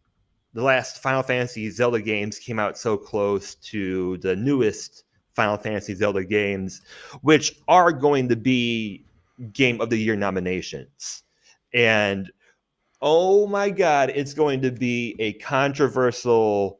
the 0.53 0.63
last 0.63 1.01
Final 1.01 1.23
Fantasy 1.23 1.69
Zelda 1.69 2.01
games 2.01 2.39
came 2.39 2.59
out 2.59 2.77
so 2.77 2.97
close 2.97 3.55
to 3.55 4.17
the 4.17 4.35
newest 4.35 5.03
Final 5.33 5.57
Fantasy 5.57 5.95
Zelda 5.95 6.23
games, 6.23 6.81
which 7.21 7.59
are 7.67 7.91
going 7.91 8.29
to 8.29 8.35
be 8.35 9.05
Game 9.51 9.81
of 9.81 9.89
the 9.89 9.97
Year 9.97 10.15
nominations. 10.15 11.23
And 11.73 12.31
oh 13.01 13.47
my 13.47 13.69
God, 13.69 14.11
it's 14.15 14.33
going 14.33 14.61
to 14.61 14.71
be 14.71 15.15
a 15.19 15.33
controversial 15.33 16.79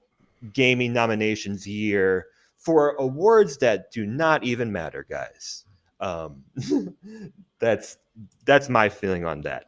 gaming 0.54 0.94
nominations 0.94 1.68
year 1.68 2.28
for 2.66 2.96
awards 2.96 3.58
that 3.60 3.92
do 3.92 4.06
not 4.06 4.44
even 4.44 4.72
matter, 4.72 5.06
guys. 5.08 5.66
Um, 6.00 6.44
that's 7.60 7.98
that's 8.46 8.70
my 8.70 8.90
feeling 8.90 9.24
on 9.24 9.42
that. 9.42 9.68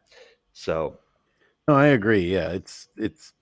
So, 0.54 0.98
no, 1.68 1.76
I 1.76 1.88
agree. 1.88 2.34
Yeah, 2.34 2.50
it's 2.50 2.90
it's 2.98 3.34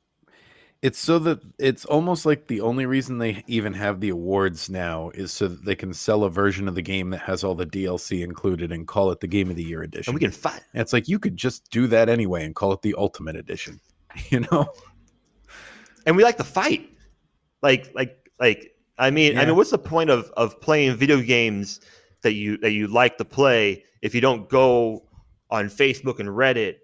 it's 0.82 1.00
so 1.00 1.18
that 1.20 1.40
it's 1.58 1.86
almost 1.86 2.26
like 2.26 2.48
the 2.48 2.62
only 2.62 2.86
reason 2.86 3.18
they 3.18 3.44
even 3.48 3.74
have 3.74 4.02
the 4.02 4.10
awards 4.10 4.70
now 4.70 5.10
is 5.16 5.32
so 5.32 5.48
that 5.48 5.64
they 5.66 5.74
can 5.74 5.94
sell 5.94 6.26
a 6.26 6.30
version 6.30 6.68
of 6.68 6.76
the 6.76 6.82
game 6.82 7.10
that 7.12 7.22
has 7.22 7.44
all 7.44 7.56
the 7.56 7.66
DLC 7.66 8.24
included 8.24 8.72
and 8.72 8.88
call 8.88 9.10
it 9.10 9.22
the 9.22 9.28
Game 9.28 9.50
of 9.50 9.56
the 9.56 9.64
Year 9.64 9.82
edition. 9.82 10.12
And 10.12 10.16
we 10.16 10.20
can 10.20 10.32
fight. 10.32 10.62
And 10.74 10.82
it's 10.82 10.94
like 10.94 11.08
you 11.08 11.18
could 11.18 11.38
just 11.38 11.72
do 11.72 11.88
that 11.88 12.10
anyway 12.10 12.46
and 12.46 12.54
call 12.54 12.74
it 12.74 12.82
the 12.82 12.94
Ultimate 12.98 13.36
Edition, 13.38 13.80
you 14.30 14.42
know. 14.52 14.68
And 16.06 16.16
we 16.16 16.24
like 16.24 16.38
to 16.38 16.44
fight, 16.44 16.90
like 17.64 17.90
like 17.96 18.30
like 18.40 18.75
I 18.98 19.12
mean, 19.12 19.34
yeah. 19.34 19.42
I 19.42 19.46
mean, 19.46 19.56
what's 19.56 19.72
the 19.72 19.78
point 19.78 20.10
of 20.10 20.32
of 20.38 20.60
playing 20.62 20.96
video 20.96 21.22
games 21.22 21.82
that 22.22 22.34
you 22.34 22.58
that 22.58 22.72
you 22.72 22.88
like 22.88 23.18
to 23.18 23.26
play 23.26 23.84
if 24.02 24.16
you 24.16 24.22
don't 24.22 24.50
go 24.50 25.04
on 25.50 25.66
Facebook 25.68 26.20
and 26.20 26.30
Reddit 26.30 26.76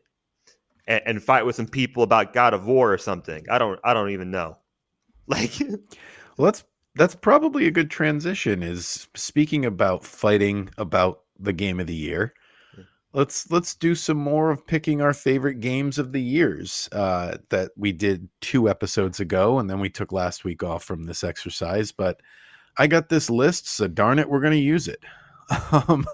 and, 0.87 1.01
and 1.05 1.23
fight 1.23 1.45
with 1.45 1.55
some 1.55 1.67
people 1.67 2.03
about 2.03 2.33
God 2.33 2.53
of 2.53 2.65
War 2.65 2.93
or 2.93 2.97
something? 2.97 3.45
I 3.49 3.57
don't 3.57 3.79
I 3.83 3.93
don't 3.93 4.11
even 4.11 4.31
know. 4.31 4.57
Like, 5.27 5.51
well, 5.61 6.51
that's 6.51 6.65
that's 6.95 7.15
probably 7.15 7.65
a 7.65 7.71
good 7.71 7.89
transition. 7.89 8.63
Is 8.63 9.07
speaking 9.15 9.63
about 9.63 10.03
fighting 10.03 10.69
about 10.77 11.21
the 11.39 11.53
game 11.53 11.79
of 11.79 11.87
the 11.87 11.95
year 11.95 12.33
let's 13.13 13.49
let's 13.51 13.75
do 13.75 13.95
some 13.95 14.17
more 14.17 14.51
of 14.51 14.65
picking 14.65 15.01
our 15.01 15.13
favorite 15.13 15.59
games 15.59 15.97
of 15.99 16.11
the 16.11 16.21
years 16.21 16.87
uh, 16.91 17.37
that 17.49 17.71
we 17.75 17.91
did 17.91 18.29
two 18.39 18.69
episodes 18.69 19.19
ago, 19.19 19.59
and 19.59 19.69
then 19.69 19.79
we 19.79 19.89
took 19.89 20.11
last 20.11 20.43
week 20.43 20.63
off 20.63 20.83
from 20.83 21.03
this 21.03 21.23
exercise. 21.23 21.91
But 21.91 22.21
I 22.77 22.87
got 22.87 23.09
this 23.09 23.29
list, 23.29 23.67
so 23.67 23.87
darn 23.87 24.19
it, 24.19 24.29
we're 24.29 24.39
going 24.39 24.53
to 24.53 24.59
use 24.59 24.87
it. 24.87 25.03
um, 25.71 26.05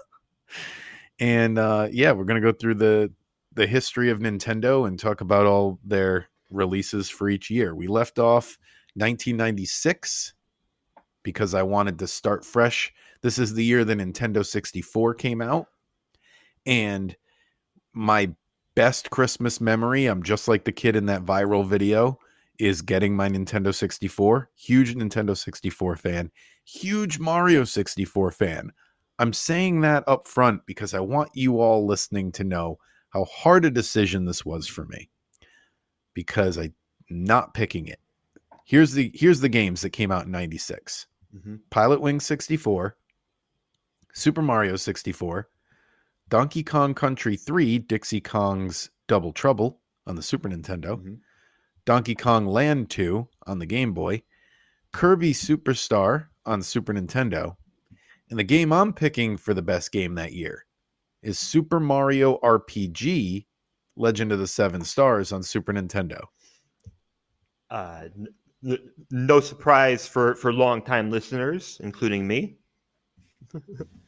and 1.20 1.58
uh, 1.58 1.88
yeah, 1.90 2.12
we're 2.12 2.24
going 2.24 2.40
to 2.40 2.52
go 2.52 2.56
through 2.56 2.74
the 2.74 3.12
the 3.54 3.66
history 3.66 4.10
of 4.10 4.18
Nintendo 4.18 4.86
and 4.86 4.98
talk 4.98 5.20
about 5.20 5.46
all 5.46 5.78
their 5.84 6.28
releases 6.50 7.08
for 7.08 7.28
each 7.28 7.50
year. 7.50 7.74
We 7.74 7.86
left 7.86 8.18
off 8.18 8.58
1996 8.94 10.34
because 11.22 11.54
I 11.54 11.62
wanted 11.62 11.98
to 11.98 12.06
start 12.06 12.44
fresh. 12.44 12.92
This 13.20 13.38
is 13.38 13.54
the 13.54 13.64
year 13.64 13.84
the 13.84 13.94
Nintendo 13.94 14.46
64 14.46 15.14
came 15.14 15.42
out 15.42 15.66
and 16.68 17.16
my 17.94 18.30
best 18.76 19.10
Christmas 19.10 19.60
memory, 19.60 20.06
I'm 20.06 20.22
just 20.22 20.46
like 20.46 20.62
the 20.64 20.70
kid 20.70 20.94
in 20.94 21.06
that 21.06 21.24
viral 21.24 21.66
video, 21.66 22.20
is 22.60 22.82
getting 22.82 23.16
my 23.16 23.28
Nintendo 23.28 23.74
64. 23.74 24.50
Huge 24.54 24.94
Nintendo 24.94 25.36
64 25.36 25.96
fan, 25.96 26.30
huge 26.64 27.18
Mario 27.18 27.64
64 27.64 28.30
fan. 28.32 28.72
I'm 29.18 29.32
saying 29.32 29.80
that 29.80 30.04
up 30.06 30.28
front 30.28 30.64
because 30.66 30.94
I 30.94 31.00
want 31.00 31.30
you 31.34 31.60
all 31.60 31.86
listening 31.86 32.30
to 32.32 32.44
know 32.44 32.78
how 33.10 33.24
hard 33.24 33.64
a 33.64 33.70
decision 33.70 34.26
this 34.26 34.44
was 34.44 34.68
for 34.68 34.84
me 34.84 35.10
because 36.14 36.58
I'm 36.58 36.74
not 37.08 37.54
picking 37.54 37.88
it. 37.88 37.98
Here's 38.64 38.92
the 38.92 39.10
here's 39.14 39.40
the 39.40 39.48
games 39.48 39.80
that 39.80 39.90
came 39.90 40.12
out 40.12 40.26
in 40.26 40.30
96. 40.30 41.06
Mm-hmm. 41.34 41.56
Pilot 41.70 42.00
Wing 42.00 42.20
64, 42.20 42.96
Super 44.12 44.42
Mario 44.42 44.76
64, 44.76 45.48
Donkey 46.28 46.62
Kong 46.62 46.94
Country 46.94 47.36
3, 47.36 47.78
Dixie 47.78 48.20
Kong's 48.20 48.90
Double 49.06 49.32
Trouble 49.32 49.80
on 50.06 50.16
the 50.16 50.22
Super 50.22 50.48
Nintendo, 50.48 50.96
Mhm. 51.02 51.20
Donkey 51.84 52.14
Kong 52.14 52.46
Land 52.46 52.90
2 52.90 53.28
on 53.46 53.58
the 53.58 53.66
Game 53.66 53.94
Boy, 53.94 54.22
Kirby 54.92 55.32
Superstar 55.32 56.28
on 56.44 56.62
Super 56.62 56.92
Nintendo, 56.92 57.56
and 58.30 58.38
the 58.38 58.44
game 58.44 58.72
I'm 58.72 58.92
picking 58.92 59.36
for 59.38 59.54
the 59.54 59.62
best 59.62 59.90
game 59.90 60.14
that 60.16 60.32
year 60.34 60.66
is 61.22 61.38
Super 61.38 61.80
Mario 61.80 62.38
RPG 62.42 63.46
Legend 63.96 64.30
of 64.32 64.38
the 64.38 64.46
Seven 64.46 64.84
Stars 64.84 65.32
on 65.32 65.42
Super 65.42 65.72
Nintendo. 65.72 66.20
Uh, 67.70 68.08
n- 68.16 68.28
n- 68.64 68.92
no 69.10 69.40
surprise 69.40 70.06
for 70.06 70.34
for 70.34 70.52
longtime 70.52 71.10
listeners, 71.10 71.80
including 71.82 72.26
me. 72.26 72.58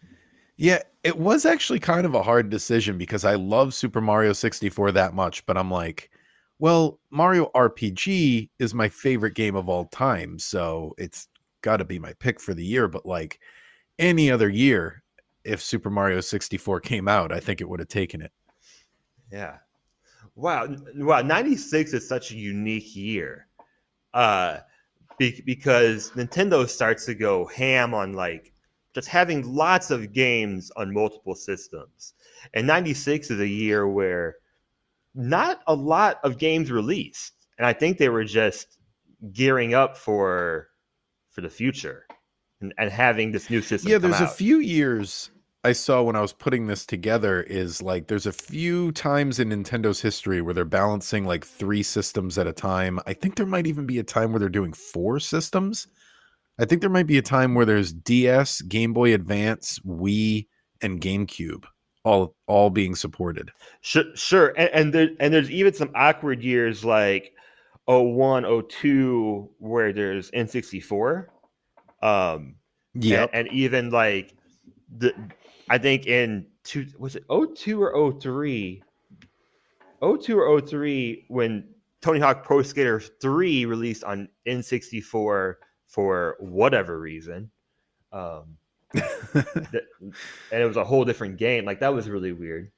Yeah, 0.60 0.82
it 1.04 1.16
was 1.16 1.46
actually 1.46 1.80
kind 1.80 2.04
of 2.04 2.14
a 2.14 2.22
hard 2.22 2.50
decision 2.50 2.98
because 2.98 3.24
I 3.24 3.34
love 3.34 3.72
Super 3.72 4.02
Mario 4.02 4.34
64 4.34 4.92
that 4.92 5.14
much, 5.14 5.46
but 5.46 5.56
I'm 5.56 5.70
like, 5.70 6.10
well, 6.58 7.00
Mario 7.10 7.50
RPG 7.54 8.50
is 8.58 8.74
my 8.74 8.90
favorite 8.90 9.32
game 9.32 9.56
of 9.56 9.70
all 9.70 9.86
time, 9.86 10.38
so 10.38 10.94
it's 10.98 11.28
got 11.62 11.78
to 11.78 11.86
be 11.86 11.98
my 11.98 12.12
pick 12.18 12.38
for 12.38 12.52
the 12.52 12.62
year, 12.62 12.88
but 12.88 13.06
like 13.06 13.40
any 13.98 14.30
other 14.30 14.50
year 14.50 15.02
if 15.44 15.62
Super 15.62 15.88
Mario 15.88 16.20
64 16.20 16.80
came 16.80 17.08
out, 17.08 17.32
I 17.32 17.40
think 17.40 17.62
it 17.62 17.68
would 17.70 17.80
have 17.80 17.88
taken 17.88 18.20
it. 18.20 18.32
Yeah. 19.32 19.56
Wow. 20.34 20.76
Wow. 20.96 21.22
96 21.22 21.94
is 21.94 22.06
such 22.06 22.32
a 22.32 22.36
unique 22.36 22.94
year. 22.94 23.46
Uh 24.12 24.58
be- 25.16 25.42
because 25.46 26.10
Nintendo 26.10 26.68
starts 26.68 27.06
to 27.06 27.14
go 27.14 27.46
ham 27.46 27.94
on 27.94 28.12
like 28.12 28.52
just 28.94 29.08
having 29.08 29.54
lots 29.54 29.90
of 29.90 30.12
games 30.12 30.70
on 30.76 30.92
multiple 30.92 31.34
systems. 31.34 32.14
And 32.54 32.66
96 32.66 33.30
is 33.30 33.40
a 33.40 33.46
year 33.46 33.86
where 33.88 34.36
not 35.14 35.60
a 35.66 35.74
lot 35.74 36.18
of 36.24 36.38
games 36.38 36.70
released. 36.70 37.32
And 37.58 37.66
I 37.66 37.72
think 37.72 37.98
they 37.98 38.08
were 38.08 38.24
just 38.24 38.78
gearing 39.32 39.74
up 39.74 39.96
for 39.96 40.68
for 41.30 41.42
the 41.42 41.50
future 41.50 42.06
and, 42.60 42.74
and 42.78 42.90
having 42.90 43.30
this 43.30 43.50
new 43.50 43.62
system. 43.62 43.90
yeah, 43.90 43.98
there's 43.98 44.20
a 44.20 44.26
few 44.26 44.58
years 44.58 45.30
I 45.62 45.72
saw 45.72 46.02
when 46.02 46.16
I 46.16 46.22
was 46.22 46.32
putting 46.32 46.66
this 46.66 46.86
together 46.86 47.42
is 47.42 47.82
like 47.82 48.06
there's 48.06 48.24
a 48.24 48.32
few 48.32 48.92
times 48.92 49.38
in 49.38 49.50
Nintendo's 49.50 50.00
history 50.00 50.40
where 50.40 50.54
they're 50.54 50.64
balancing 50.64 51.26
like 51.26 51.44
three 51.44 51.82
systems 51.82 52.38
at 52.38 52.46
a 52.46 52.52
time. 52.52 52.98
I 53.06 53.12
think 53.12 53.36
there 53.36 53.44
might 53.44 53.66
even 53.66 53.84
be 53.84 53.98
a 53.98 54.02
time 54.02 54.32
where 54.32 54.40
they're 54.40 54.48
doing 54.48 54.72
four 54.72 55.20
systems. 55.20 55.86
I 56.60 56.66
think 56.66 56.82
there 56.82 56.90
might 56.90 57.06
be 57.06 57.18
a 57.18 57.22
time 57.22 57.54
where 57.54 57.64
there's 57.64 57.92
DS, 57.92 58.60
Game 58.62 58.92
Boy 58.92 59.14
Advance, 59.14 59.78
Wii, 59.80 60.46
and 60.82 61.00
GameCube 61.00 61.64
all 62.04 62.34
all 62.46 62.70
being 62.70 62.94
supported. 62.94 63.50
Sure, 63.80 64.04
sure. 64.14 64.54
And 64.56 64.70
and, 64.72 64.92
there, 64.92 65.08
and 65.20 65.32
there's 65.34 65.50
even 65.50 65.72
some 65.72 65.90
awkward 65.94 66.42
years 66.42 66.84
like 66.84 67.34
01, 67.86 68.44
02, 68.68 69.50
where 69.58 69.92
there's 69.92 70.30
N64. 70.30 71.26
Um, 72.02 72.56
Yep. 72.94 73.30
and, 73.32 73.46
and 73.46 73.56
even 73.56 73.90
like 73.90 74.34
the, 74.98 75.14
I 75.68 75.78
think 75.78 76.06
in 76.06 76.46
two, 76.64 76.86
was 76.98 77.14
it 77.14 77.24
02 77.28 77.80
or 77.80 78.20
03? 78.20 78.82
02 80.02 80.38
or 80.38 80.60
03 80.60 81.26
when 81.28 81.68
Tony 82.02 82.18
Hawk 82.18 82.42
Pro 82.42 82.62
Skater 82.62 82.98
3 82.98 83.64
released 83.66 84.02
on 84.02 84.28
N64 84.48 85.54
for 85.90 86.36
whatever 86.38 86.98
reason. 86.98 87.50
Um, 88.12 88.56
and 88.94 89.44
it 90.50 90.64
was 90.66 90.76
a 90.76 90.84
whole 90.84 91.04
different 91.04 91.36
game. 91.36 91.64
Like 91.64 91.80
that 91.80 91.92
was 91.92 92.08
really 92.08 92.32
weird. 92.32 92.70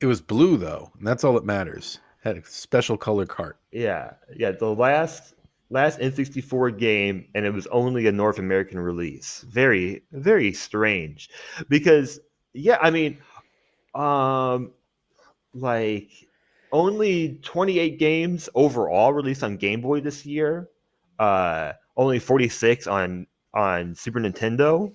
it 0.00 0.06
was 0.06 0.20
blue 0.20 0.56
though, 0.56 0.90
and 0.98 1.06
that's 1.06 1.24
all 1.24 1.32
that 1.34 1.44
matters. 1.44 1.98
Had 2.22 2.36
a 2.36 2.44
special 2.44 2.96
color 2.96 3.26
cart. 3.26 3.58
Yeah, 3.72 4.12
yeah. 4.36 4.52
The 4.52 4.74
last 4.74 5.34
last 5.70 5.98
N64 6.00 6.78
game, 6.78 7.26
and 7.34 7.44
it 7.44 7.52
was 7.52 7.66
only 7.68 8.06
a 8.06 8.12
North 8.12 8.38
American 8.38 8.78
release. 8.78 9.44
Very, 9.48 10.02
very 10.12 10.52
strange. 10.52 11.30
Because 11.68 12.20
yeah, 12.54 12.78
I 12.80 12.90
mean, 12.90 13.18
um, 13.94 14.72
like 15.54 16.10
only 16.72 17.38
28 17.42 17.98
games 17.98 18.48
overall 18.54 19.12
released 19.12 19.42
on 19.42 19.56
Game 19.56 19.80
Boy 19.80 20.00
this 20.00 20.26
year. 20.26 20.68
Uh, 21.18 21.72
only 21.98 22.18
46 22.18 22.86
on 22.86 23.26
on 23.52 23.94
Super 23.94 24.20
Nintendo, 24.20 24.92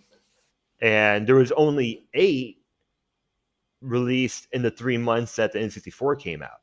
and 0.82 1.28
there 1.28 1.36
was 1.36 1.52
only 1.52 2.08
eight 2.14 2.58
released 3.82 4.48
in 4.54 4.62
the 4.62 4.72
three 4.72 4.98
months 4.98 5.36
that 5.36 5.52
the 5.52 5.60
N64 5.60 6.20
came 6.20 6.42
out. 6.42 6.62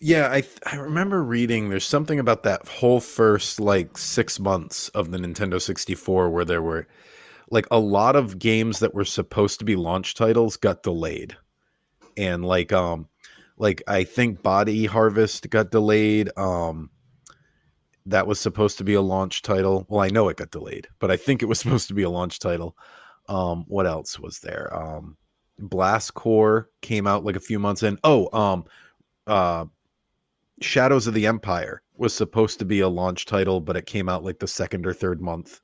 Yeah, 0.00 0.28
I 0.28 0.42
I 0.70 0.76
remember 0.76 1.22
reading 1.22 1.68
there's 1.68 1.84
something 1.84 2.18
about 2.18 2.42
that 2.42 2.66
whole 2.66 3.00
first 3.00 3.60
like 3.60 3.96
6 3.96 4.40
months 4.40 4.88
of 4.90 5.10
the 5.10 5.18
Nintendo 5.18 5.60
64 5.60 6.30
where 6.30 6.44
there 6.44 6.62
were 6.62 6.86
like 7.50 7.66
a 7.70 7.78
lot 7.78 8.16
of 8.16 8.38
games 8.38 8.80
that 8.80 8.94
were 8.94 9.04
supposed 9.04 9.58
to 9.60 9.64
be 9.64 9.76
launch 9.76 10.14
titles 10.14 10.56
got 10.56 10.82
delayed. 10.82 11.36
And 12.16 12.44
like 12.44 12.72
um 12.72 13.08
like 13.56 13.82
I 13.88 14.04
think 14.04 14.42
Body 14.42 14.84
Harvest 14.84 15.48
got 15.48 15.70
delayed 15.70 16.30
um 16.36 16.90
that 18.06 18.26
was 18.26 18.40
supposed 18.40 18.78
to 18.78 18.84
be 18.84 18.94
a 18.94 19.00
launch 19.02 19.42
title. 19.42 19.86
Well, 19.88 20.00
I 20.02 20.08
know 20.08 20.28
it 20.28 20.36
got 20.38 20.50
delayed, 20.50 20.88
but 21.00 21.10
I 21.10 21.16
think 21.16 21.42
it 21.42 21.46
was 21.46 21.58
supposed 21.62 21.88
to 21.88 21.94
be 21.94 22.02
a 22.04 22.10
launch 22.10 22.38
title. 22.38 22.76
Um 23.28 23.64
what 23.68 23.86
else 23.86 24.18
was 24.18 24.38
there? 24.40 24.74
Um 24.74 25.16
Blast 25.58 26.14
Corps 26.14 26.70
came 26.82 27.06
out 27.06 27.24
like 27.24 27.36
a 27.36 27.40
few 27.40 27.58
months 27.58 27.82
in. 27.82 27.98
Oh, 28.04 28.28
um 28.38 28.64
uh 29.26 29.66
Shadows 30.60 31.06
of 31.06 31.14
the 31.14 31.26
Empire 31.26 31.82
was 31.96 32.14
supposed 32.14 32.58
to 32.60 32.64
be 32.64 32.80
a 32.80 32.88
launch 32.88 33.26
title, 33.26 33.60
but 33.60 33.76
it 33.76 33.86
came 33.86 34.08
out 34.08 34.24
like 34.24 34.38
the 34.38 34.48
second 34.48 34.86
or 34.86 34.92
third 34.94 35.20
month. 35.20 35.60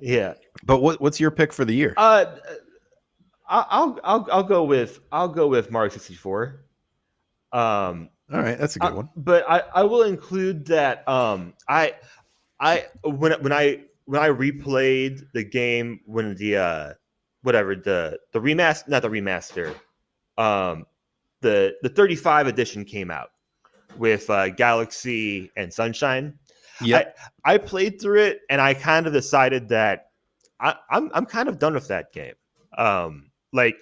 Yeah, 0.00 0.34
But 0.64 0.80
what 0.80 1.00
what's 1.00 1.18
your 1.20 1.30
pick 1.30 1.52
for 1.52 1.64
the 1.64 1.74
year? 1.74 1.94
Uh, 1.96 2.36
I'll 3.48 3.98
I'll 4.04 4.28
I'll 4.30 4.42
go 4.44 4.64
with 4.64 5.00
I'll 5.10 5.28
go 5.28 5.46
with 5.48 5.70
Mario 5.70 5.90
sixty 5.90 6.14
four. 6.14 6.64
Um, 7.52 8.10
All 8.32 8.40
right, 8.40 8.58
that's 8.58 8.76
a 8.76 8.78
good 8.78 8.92
uh, 8.92 8.96
one. 8.96 9.08
but 9.16 9.44
I 9.48 9.62
I 9.74 9.82
will 9.84 10.02
include 10.02 10.66
that 10.66 11.08
um 11.08 11.54
I 11.68 11.94
I 12.60 12.86
when 13.02 13.32
when 13.42 13.52
I 13.52 13.84
when 14.04 14.20
I 14.20 14.28
replayed 14.28 15.22
the 15.32 15.44
game 15.44 16.00
when 16.04 16.34
the 16.34 16.56
uh 16.56 16.92
whatever 17.42 17.74
the 17.74 18.18
the 18.32 18.40
remaster 18.40 18.88
not 18.88 19.02
the 19.02 19.08
remaster 19.08 19.74
um 20.36 20.84
the 21.40 21.74
the 21.82 21.88
35 21.88 22.46
edition 22.46 22.84
came 22.84 23.10
out 23.10 23.30
with 23.96 24.28
uh, 24.30 24.48
Galaxy 24.50 25.50
and 25.56 25.72
Sunshine. 25.72 26.38
Yeah, 26.80 27.04
I 27.44 27.58
played 27.58 28.00
through 28.00 28.20
it 28.20 28.40
and 28.50 28.60
I 28.60 28.74
kind 28.74 29.06
of 29.06 29.12
decided 29.12 29.68
that 29.70 30.10
I, 30.60 30.74
I'm 30.90 31.10
I'm 31.14 31.26
kind 31.26 31.48
of 31.48 31.58
done 31.58 31.74
with 31.74 31.88
that 31.88 32.12
game. 32.12 32.34
Um, 32.76 33.30
like 33.52 33.76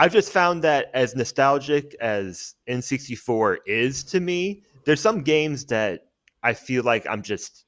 I've 0.00 0.14
just 0.14 0.32
found 0.32 0.64
that 0.64 0.90
as 0.94 1.14
nostalgic 1.14 1.94
as 2.00 2.54
N64 2.66 3.58
is 3.66 4.02
to 4.04 4.18
me, 4.18 4.62
there's 4.86 4.98
some 5.02 5.20
games 5.20 5.66
that 5.66 6.06
I 6.42 6.54
feel 6.54 6.84
like 6.84 7.06
I'm 7.06 7.20
just 7.20 7.66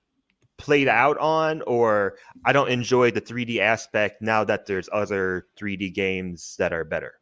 played 0.57 0.89
out 0.89 1.19
on, 1.19 1.61
or 1.67 2.15
I 2.47 2.55
don't 2.55 2.71
enjoy 2.71 3.11
the 3.11 3.21
3D 3.21 3.59
aspect 3.59 4.23
now 4.23 4.45
that 4.45 4.65
there's 4.65 4.89
other 4.95 5.49
3D 5.61 5.93
games 5.93 6.57
that 6.59 6.73
are 6.73 6.85
better. 6.85 7.21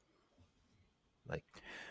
Like, 1.29 1.42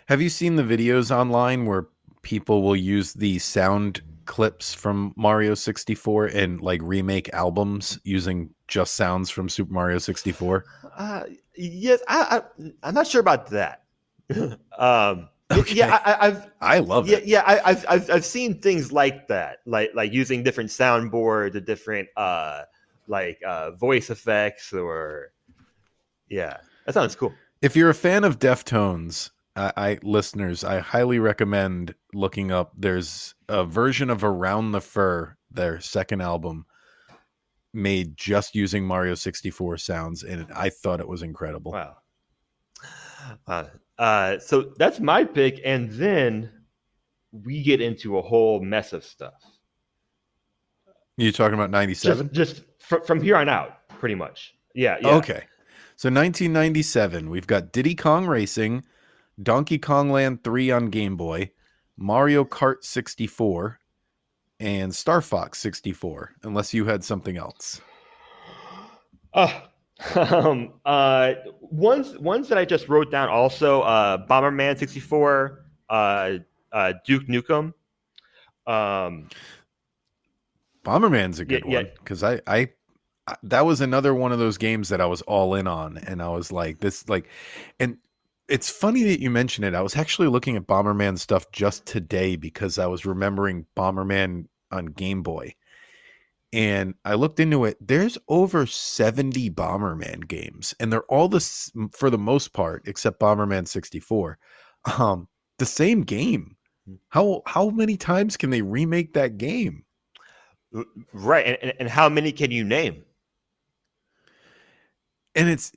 have 0.08 0.22
you 0.22 0.30
seen 0.30 0.56
the 0.56 0.64
videos 0.64 1.14
online 1.14 1.66
where 1.66 1.88
people 2.22 2.62
will 2.62 2.78
use 2.78 3.12
the 3.12 3.38
sound 3.40 4.02
clips 4.28 4.74
from 4.74 5.14
Mario 5.18 5.56
64 5.56 6.28
and 6.28 6.62
like 6.62 6.80
remake 6.82 7.28
albums 7.34 8.00
using 8.06 8.52
just 8.70 8.96
sounds 8.96 9.30
from 9.30 9.50
Super 9.50 9.74
Mario 9.74 9.98
64? 9.98 10.64
Uh, 10.98 11.24
yes, 11.56 12.02
I, 12.08 12.42
I 12.60 12.72
I'm 12.84 12.94
not 12.94 13.08
sure 13.08 13.22
about 13.22 13.48
that. 13.48 13.84
um, 14.78 15.30
Okay. 15.52 15.76
yeah, 15.76 16.00
I, 16.06 16.28
I've 16.28 16.48
I 16.62 16.80
love 16.80 17.08
yeah, 17.08 17.18
it. 17.18 17.26
yeah, 17.26 17.42
I, 17.46 17.72
I've, 17.72 17.86
I've 17.90 18.12
I've 18.12 18.26
seen 18.26 18.62
things 18.62 18.92
like 18.92 19.28
that, 19.30 19.58
like 19.66 19.90
like 19.96 20.14
using 20.14 20.44
different 20.44 20.70
soundboards, 20.70 21.54
the 21.54 21.62
different 21.62 22.08
uh 22.16 22.64
like 23.08 23.40
uh 23.44 23.72
voice 23.72 24.12
effects, 24.12 24.72
or 24.72 25.32
yeah, 26.30 26.58
that 26.86 26.94
sounds 26.94 27.16
cool. 27.16 27.34
If 27.64 27.76
you're 27.76 27.90
a 27.90 27.96
fan 27.96 28.24
of 28.24 28.38
Deftones, 28.38 29.32
I, 29.56 29.74
I 29.76 30.00
listeners, 30.04 30.64
I 30.64 30.80
highly 30.80 31.18
recommend 31.18 31.96
looking 32.14 32.52
up. 32.52 32.74
There's 32.78 33.34
a 33.48 33.66
version 33.66 34.12
of 34.12 34.24
Around 34.24 34.74
the 34.74 34.82
Fur, 34.82 35.36
their 35.50 35.82
second 35.82 36.22
album, 36.22 36.68
made 37.74 38.18
just 38.18 38.56
using 38.56 38.86
Mario 38.86 39.16
64 39.16 39.78
sounds, 39.78 40.24
and 40.24 40.48
I 40.56 40.70
thought 40.70 41.00
it 41.00 41.08
was 41.08 41.22
incredible. 41.22 41.72
Wow. 41.72 41.98
Uh, 43.48 43.66
uh, 43.98 44.40
so 44.40 44.74
that's 44.78 45.00
my 45.00 45.24
pick, 45.24 45.62
and 45.64 45.92
then 45.92 46.52
we 47.32 47.62
get 47.62 47.82
into 47.82 48.18
a 48.18 48.22
whole 48.22 48.60
mess 48.62 48.94
of 48.94 49.04
stuff. 49.04 49.34
You 51.18 51.32
talking 51.32 51.54
about 51.54 51.70
97? 51.70 52.30
Just, 52.34 52.56
just 52.56 52.66
fr- 52.80 53.04
from 53.06 53.22
here 53.22 53.36
on 53.36 53.50
out, 53.50 53.88
pretty 53.90 54.16
much. 54.16 54.56
Yeah, 54.74 54.98
yeah. 55.02 55.16
Okay. 55.16 55.44
So 55.96 56.08
1997, 56.08 57.30
we've 57.30 57.46
got 57.46 57.74
Diddy 57.74 57.94
Kong 57.94 58.26
Racing, 58.26 58.86
Donkey 59.42 59.78
Kong 59.78 60.10
Land 60.10 60.46
3 60.46 60.72
on 60.72 60.86
Game 60.90 61.18
Boy, 61.18 61.52
Mario 61.98 62.46
Kart 62.46 62.84
64, 62.84 63.80
and 64.60 64.94
Star 64.94 65.22
Fox 65.22 65.60
64, 65.60 66.34
unless 66.44 66.74
you 66.74 66.86
had 66.86 67.04
something 67.04 67.38
else. 67.38 67.82
Uh, 69.34 69.62
um, 70.16 70.74
uh, 70.86 71.34
ones 71.62 72.18
ones 72.20 72.48
that 72.50 72.58
I 72.58 72.66
just 72.66 72.88
wrote 72.88 73.12
down 73.12 73.30
also 73.30 73.82
uh, 73.82 74.26
Bomberman 74.28 74.78
64, 74.78 75.66
uh, 75.90 76.32
uh, 76.72 76.94
Duke 77.06 77.28
Nukem. 77.28 77.74
Um, 78.66 79.30
Bomberman's 80.86 81.40
a 81.40 81.46
good 81.46 81.64
yeah, 81.66 81.80
one 81.80 81.90
because 81.98 82.22
yeah. 82.22 82.40
I, 82.48 82.58
I 82.58 82.70
that 83.44 83.66
was 83.66 83.82
another 83.82 84.14
one 84.14 84.32
of 84.32 84.40
those 84.40 84.58
games 84.58 84.90
that 84.90 85.02
I 85.02 85.06
was 85.06 85.22
all 85.24 85.56
in 85.56 85.68
on, 85.68 85.98
and 85.98 86.22
I 86.22 86.30
was 86.30 86.52
like, 86.52 86.80
this 86.80 87.08
like, 87.10 87.28
and 87.80 87.98
it's 88.50 88.70
funny 88.70 89.04
that 89.04 89.22
you 89.22 89.30
mention 89.30 89.64
it. 89.64 89.76
I 89.76 89.82
was 89.82 89.96
actually 89.96 90.28
looking 90.28 90.56
at 90.56 90.68
Bomberman 90.68 91.18
stuff 91.18 91.52
just 91.52 91.86
today 91.86 92.36
because 92.36 92.78
I 92.78 92.88
was 92.88 93.06
remembering 93.06 93.66
Bomberman 93.76 94.46
on 94.72 94.88
Game 94.88 95.24
Boy, 95.24 95.56
and 96.52 96.96
I 97.06 97.14
looked 97.14 97.40
into 97.40 97.66
it. 97.66 97.78
There's 97.80 98.18
over 98.28 98.66
70 98.66 99.52
Bomberman 99.52 100.28
games, 100.28 100.74
and 100.80 100.92
they're 100.92 101.04
all 101.04 101.28
this 101.28 101.72
for 101.92 102.10
the 102.10 102.18
most 102.18 102.54
part, 102.54 102.84
except 102.88 103.20
Bomberman 103.20 103.68
64, 103.68 104.38
um, 104.98 105.28
the 105.58 105.66
same 105.66 106.02
game. 106.02 106.56
Hmm. 106.88 106.96
How 107.10 107.44
how 107.46 107.70
many 107.70 107.98
times 107.98 108.38
can 108.38 108.50
they 108.50 108.62
remake 108.62 109.14
that 109.14 109.38
game? 109.38 109.86
Right, 111.14 111.58
and, 111.62 111.74
and 111.80 111.90
how 111.90 112.10
many 112.10 112.32
can 112.32 112.52
you 112.52 112.64
name? 112.64 113.04
And 115.36 115.50
it's 115.50 115.72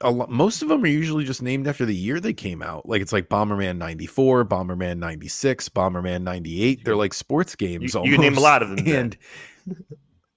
a 0.00 0.10
lot, 0.10 0.30
most 0.30 0.62
of 0.62 0.68
them 0.68 0.82
are 0.84 0.88
usually 0.88 1.24
just 1.24 1.42
named 1.42 1.66
after 1.66 1.84
the 1.84 1.94
year 1.94 2.20
they 2.20 2.32
came 2.32 2.62
out. 2.62 2.88
Like 2.88 3.02
it's 3.02 3.12
like 3.12 3.28
Bomberman 3.28 3.76
94, 3.76 4.44
Bomberman 4.44 4.98
96, 4.98 5.68
Bomberman 5.70 6.22
98. 6.22 6.84
They're 6.84 6.96
like 6.96 7.14
sports 7.14 7.56
games. 7.56 7.94
You, 7.94 8.04
you 8.04 8.18
name 8.18 8.36
a 8.36 8.40
lot 8.40 8.62
of 8.62 8.76
them. 8.76 8.86
And 8.86 9.16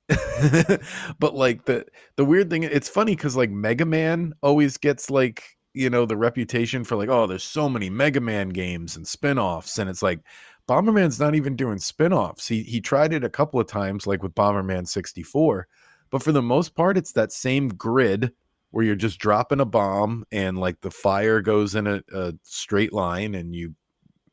but 1.20 1.36
like 1.36 1.66
the 1.66 1.86
the 2.16 2.26
weird 2.26 2.50
thing, 2.50 2.64
it's 2.64 2.90
funny 2.90 3.16
because 3.16 3.36
like 3.36 3.50
Mega 3.50 3.86
Man 3.86 4.34
always 4.42 4.78
gets 4.78 5.10
like 5.10 5.44
you 5.74 5.90
know 5.90 6.06
the 6.06 6.18
reputation 6.18 6.84
for 6.84 6.96
like 6.96 7.10
oh 7.10 7.28
there's 7.28 7.44
so 7.44 7.68
many 7.68 7.90
Mega 7.90 8.22
Man 8.22 8.50
games 8.50 8.96
and 8.96 9.08
spin-offs 9.08 9.78
and 9.78 9.90
it's 9.90 10.02
like 10.02 10.22
Bomberman's 10.68 11.20
not 11.20 11.36
even 11.36 11.56
doing 11.56 11.78
spin-offs. 11.78 12.48
He 12.48 12.64
he 12.64 12.82
tried 12.82 13.14
it 13.14 13.24
a 13.24 13.30
couple 13.30 13.60
of 13.60 13.68
times 13.68 14.08
like 14.08 14.24
with 14.24 14.34
Bomberman 14.34 14.88
64, 14.88 15.68
but 16.10 16.24
for 16.24 16.32
the 16.32 16.42
most 16.42 16.76
part 16.76 16.98
it's 16.98 17.12
that 17.14 17.32
same 17.32 17.70
grid 17.70 18.32
where 18.76 18.84
you're 18.84 18.94
just 18.94 19.20
dropping 19.20 19.62
a 19.62 19.66
bomb 19.66 20.26
and 20.34 20.58
like 20.58 20.82
the 20.82 20.92
fire 20.92 21.40
goes 21.40 21.76
in 21.76 21.88
a, 21.88 22.04
a 22.14 22.34
straight 22.44 22.92
line 22.92 23.34
and 23.34 23.56
you 23.56 23.74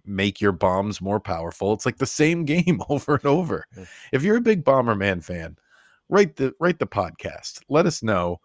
make 0.04 0.40
your 0.40 0.50
bombs 0.50 1.00
more 1.00 1.20
powerful. 1.20 1.72
It's 1.72 1.86
like 1.86 1.98
the 1.98 2.06
same 2.06 2.44
game 2.44 2.82
over 2.88 3.14
and 3.14 3.24
over. 3.24 3.68
Mm. 3.78 3.86
If 4.10 4.24
you're 4.24 4.38
a 4.38 4.40
big 4.40 4.64
Bomberman 4.64 5.22
fan, 5.22 5.58
write 6.08 6.34
the 6.34 6.52
write 6.58 6.80
the 6.80 6.88
podcast. 6.88 7.60
Let 7.68 7.86
us 7.86 8.02
know 8.02 8.40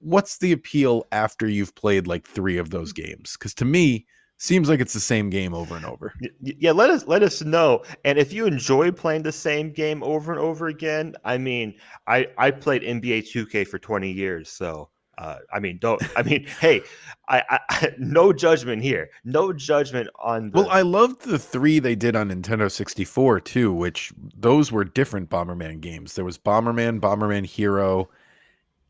what's 0.00 0.38
the 0.38 0.50
appeal 0.50 1.06
after 1.12 1.46
you've 1.46 1.76
played 1.76 2.08
like 2.08 2.26
3 2.26 2.58
of 2.58 2.70
those 2.70 2.92
mm. 2.92 3.04
games 3.04 3.36
cuz 3.36 3.54
to 3.54 3.64
me 3.64 4.06
seems 4.38 4.68
like 4.68 4.80
it's 4.80 4.92
the 4.92 5.00
same 5.00 5.30
game 5.30 5.54
over 5.54 5.76
and 5.76 5.84
over. 5.84 6.12
Yeah, 6.40 6.72
let 6.72 6.90
us 6.90 7.06
let 7.06 7.22
us 7.22 7.42
know. 7.42 7.82
And 8.04 8.18
if 8.18 8.32
you 8.32 8.46
enjoy 8.46 8.90
playing 8.90 9.22
the 9.22 9.32
same 9.32 9.72
game 9.72 10.02
over 10.02 10.32
and 10.32 10.40
over 10.40 10.68
again, 10.68 11.14
I 11.24 11.38
mean, 11.38 11.74
I 12.06 12.28
I 12.38 12.50
played 12.50 12.82
NBA 12.82 13.30
2K 13.30 13.66
for 13.66 13.78
20 13.78 14.10
years, 14.10 14.48
so 14.50 14.90
uh, 15.18 15.36
I 15.52 15.60
mean, 15.60 15.78
don't. 15.80 16.02
I 16.16 16.22
mean, 16.22 16.46
hey, 16.60 16.82
I, 17.28 17.42
I, 17.70 17.92
no 17.98 18.32
judgment 18.32 18.82
here. 18.82 19.10
No 19.24 19.52
judgment 19.52 20.08
on. 20.18 20.50
The... 20.50 20.58
Well, 20.58 20.70
I 20.70 20.82
loved 20.82 21.22
the 21.22 21.38
three 21.38 21.78
they 21.78 21.94
did 21.94 22.16
on 22.16 22.30
Nintendo 22.30 22.70
64 22.70 23.40
too, 23.40 23.72
which 23.72 24.12
those 24.36 24.72
were 24.72 24.84
different 24.84 25.30
Bomberman 25.30 25.80
games. 25.80 26.14
There 26.14 26.24
was 26.24 26.38
Bomberman, 26.38 27.00
Bomberman 27.00 27.46
Hero. 27.46 28.08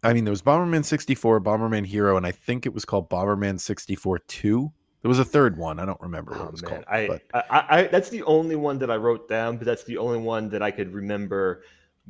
I 0.02 0.12
mean, 0.12 0.24
there 0.24 0.32
was 0.32 0.42
Bomberman 0.42 0.84
64, 0.84 1.40
Bomberman 1.40 1.86
Hero, 1.86 2.16
and 2.16 2.26
I 2.26 2.32
think 2.32 2.66
it 2.66 2.74
was 2.74 2.84
called 2.84 3.08
Bomberman 3.08 3.58
64 3.58 4.18
2. 4.18 4.72
There 5.04 5.10
was 5.10 5.18
a 5.18 5.24
third 5.24 5.58
one. 5.58 5.78
I 5.78 5.84
don't 5.84 6.00
remember 6.00 6.30
what 6.30 6.40
oh, 6.40 6.44
it 6.46 6.52
was 6.52 6.62
man. 6.62 6.70
called. 6.70 6.84
I, 6.88 7.06
but. 7.06 7.46
I, 7.50 7.66
I, 7.68 7.82
that's 7.88 8.08
the 8.08 8.22
only 8.22 8.56
one 8.56 8.78
that 8.78 8.90
I 8.90 8.96
wrote 8.96 9.28
down, 9.28 9.58
but 9.58 9.66
that's 9.66 9.84
the 9.84 9.98
only 9.98 10.16
one 10.16 10.48
that 10.48 10.62
I 10.62 10.70
could 10.70 10.94
remember 10.94 11.60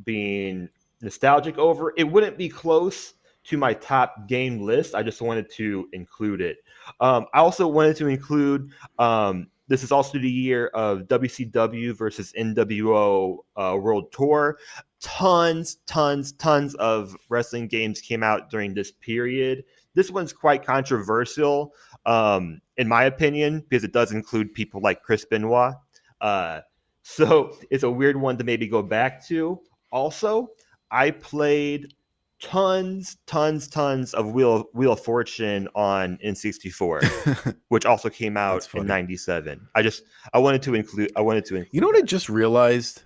being 0.04 0.68
nostalgic 1.00 1.59
over. 1.59 1.92
It 1.96 2.04
wouldn't 2.04 2.38
be 2.38 2.48
close 2.48 3.14
to 3.46 3.57
my 3.57 3.74
top 3.74 4.28
game 4.28 4.61
list. 4.61 4.94
I 4.94 5.02
just 5.02 5.20
wanted 5.20 5.50
to 5.54 5.88
include 5.92 6.40
it. 6.40 6.59
Um, 7.00 7.26
I 7.35 7.40
also 7.40 7.66
wanted 7.66 7.96
to 7.96 8.07
include. 8.07 8.70
Um, 9.00 9.48
this 9.66 9.83
is 9.83 9.90
also 9.90 10.18
the 10.18 10.30
year 10.30 10.68
of 10.68 11.09
WCW 11.09 11.96
versus 11.96 12.33
NWO 12.38 13.38
uh, 13.57 13.76
World 13.80 14.12
Tour. 14.12 14.59
Tons, 15.00 15.78
tons, 15.87 16.30
tons 16.33 16.74
of 16.76 17.16
wrestling 17.28 17.66
games 17.66 18.00
came 18.00 18.22
out 18.22 18.50
during 18.50 18.72
this 18.72 18.92
period. 18.92 19.64
This 19.94 20.11
one's 20.11 20.33
quite 20.33 20.64
controversial 20.64 21.72
um, 22.07 22.61
in 22.77 22.88
my 22.88 23.05
opinion, 23.05 23.64
because 23.69 23.85
it 23.85 23.93
does 23.93 24.12
include 24.12 24.53
people 24.53 24.81
like 24.81 25.03
Chris 25.03 25.25
Benoit. 25.25 25.75
Uh, 26.21 26.61
so 27.03 27.57
it's 27.71 27.85
a 27.85 27.90
weird 27.90 28.17
one 28.17 28.37
to 28.38 28.45
maybe 28.45 28.67
go 28.67 28.83
back 28.83 29.25
to. 29.27 29.61
Also, 29.90 30.49
I 30.90 31.11
played 31.11 31.95
tons, 32.40 33.17
tons, 33.27 33.69
tons 33.69 34.12
of 34.14 34.33
Wheel 34.33 34.67
Wheel 34.75 34.93
of 34.93 35.01
Fortune 35.01 35.69
on 35.75 36.19
N64, 36.25 37.57
which 37.69 37.87
also 37.87 38.11
came 38.11 38.37
out 38.37 38.69
in 38.75 38.87
'97. 38.87 39.69
I 39.75 39.83
just 39.83 40.03
I 40.33 40.38
wanted 40.38 40.62
to 40.62 40.75
include. 40.75 41.12
I 41.17 41.21
wanted 41.21 41.45
to. 41.47 41.57
Include 41.57 41.75
you 41.75 41.81
know 41.81 41.87
what 41.87 41.97
I 41.97 42.03
just 42.03 42.29
realized? 42.29 43.03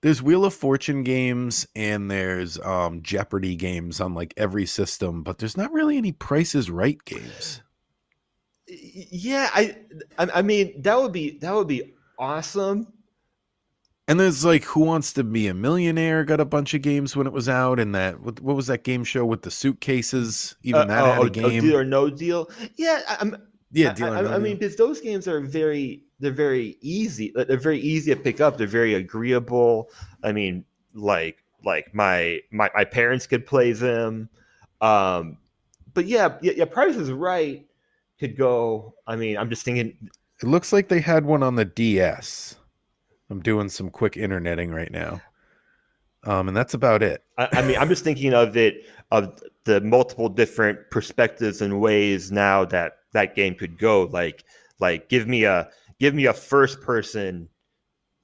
There's 0.00 0.22
Wheel 0.22 0.44
of 0.44 0.54
Fortune 0.54 1.02
games 1.02 1.66
and 1.74 2.08
there's 2.08 2.56
um, 2.60 3.02
Jeopardy 3.02 3.56
games 3.56 4.00
on 4.00 4.14
like 4.14 4.32
every 4.36 4.64
system, 4.64 5.24
but 5.24 5.38
there's 5.38 5.56
not 5.56 5.72
really 5.72 5.96
any 5.96 6.12
Prices 6.12 6.70
Right 6.70 7.04
games 7.04 7.62
yeah, 8.68 9.48
I, 9.52 9.76
I 10.18 10.42
mean 10.42 10.80
that 10.82 11.00
would 11.00 11.12
be 11.12 11.38
that 11.38 11.54
would 11.54 11.68
be 11.68 11.94
awesome. 12.18 12.92
And 14.06 14.18
there's 14.18 14.42
like 14.42 14.64
Who 14.64 14.80
Wants 14.80 15.12
to 15.14 15.24
Be 15.24 15.48
a 15.48 15.54
Millionaire 15.54 16.24
got 16.24 16.40
a 16.40 16.44
bunch 16.46 16.72
of 16.72 16.80
games 16.80 17.14
when 17.14 17.26
it 17.26 17.32
was 17.32 17.48
out, 17.48 17.78
and 17.78 17.94
that 17.94 18.20
what, 18.20 18.40
what 18.40 18.56
was 18.56 18.66
that 18.68 18.82
game 18.82 19.04
show 19.04 19.24
with 19.26 19.42
the 19.42 19.50
suitcases? 19.50 20.56
Even 20.62 20.82
uh, 20.82 20.84
that 20.86 21.04
oh, 21.04 21.12
had 21.12 21.18
a 21.18 21.20
oh, 21.20 21.28
game. 21.28 21.62
deal 21.62 21.76
or 21.76 21.84
no 21.84 22.08
deal. 22.08 22.50
Yeah, 22.76 23.00
I'm. 23.20 23.36
Yeah, 23.70 23.92
deal 23.92 24.06
I, 24.06 24.22
no 24.22 24.30
I, 24.30 24.36
I 24.36 24.38
mean, 24.38 24.56
because 24.56 24.76
those 24.76 25.00
games 25.00 25.28
are 25.28 25.40
very 25.40 26.04
they're 26.20 26.32
very 26.32 26.78
easy. 26.80 27.32
They're 27.34 27.58
very 27.58 27.80
easy 27.80 28.14
to 28.14 28.20
pick 28.20 28.40
up. 28.40 28.56
They're 28.56 28.66
very 28.66 28.94
agreeable. 28.94 29.90
I 30.22 30.32
mean, 30.32 30.64
like 30.94 31.44
like 31.62 31.94
my 31.94 32.40
my 32.50 32.70
my 32.74 32.84
parents 32.84 33.26
could 33.26 33.44
play 33.44 33.72
them. 33.72 34.30
Um, 34.80 35.36
but 35.92 36.06
yeah, 36.06 36.38
yeah, 36.40 36.52
yeah 36.56 36.64
Price 36.64 36.96
is 36.96 37.12
right 37.12 37.67
could 38.18 38.36
go. 38.36 38.94
I 39.06 39.16
mean, 39.16 39.36
I'm 39.36 39.50
just 39.50 39.64
thinking. 39.64 39.96
It 40.42 40.46
looks 40.46 40.72
like 40.72 40.88
they 40.88 41.00
had 41.00 41.24
one 41.24 41.42
on 41.42 41.56
the 41.56 41.64
DS. 41.64 42.56
I'm 43.30 43.40
doing 43.40 43.68
some 43.68 43.90
quick 43.90 44.16
interneting 44.16 44.70
right 44.70 44.90
now. 44.90 45.20
Um, 46.24 46.48
and 46.48 46.56
that's 46.56 46.74
about 46.74 47.02
it. 47.02 47.22
I, 47.36 47.48
I 47.52 47.62
mean, 47.62 47.76
I'm 47.76 47.88
just 47.88 48.04
thinking 48.04 48.34
of 48.34 48.56
it 48.56 48.86
of 49.10 49.40
the 49.64 49.80
multiple 49.80 50.28
different 50.28 50.78
perspectives 50.90 51.62
and 51.62 51.80
ways 51.80 52.32
now 52.32 52.64
that 52.66 52.98
that 53.12 53.34
game 53.34 53.54
could 53.54 53.78
go. 53.78 54.04
Like, 54.04 54.44
like 54.80 55.08
give 55.08 55.26
me 55.26 55.44
a 55.44 55.68
give 55.98 56.14
me 56.14 56.26
a 56.26 56.32
first 56.32 56.80
person 56.80 57.48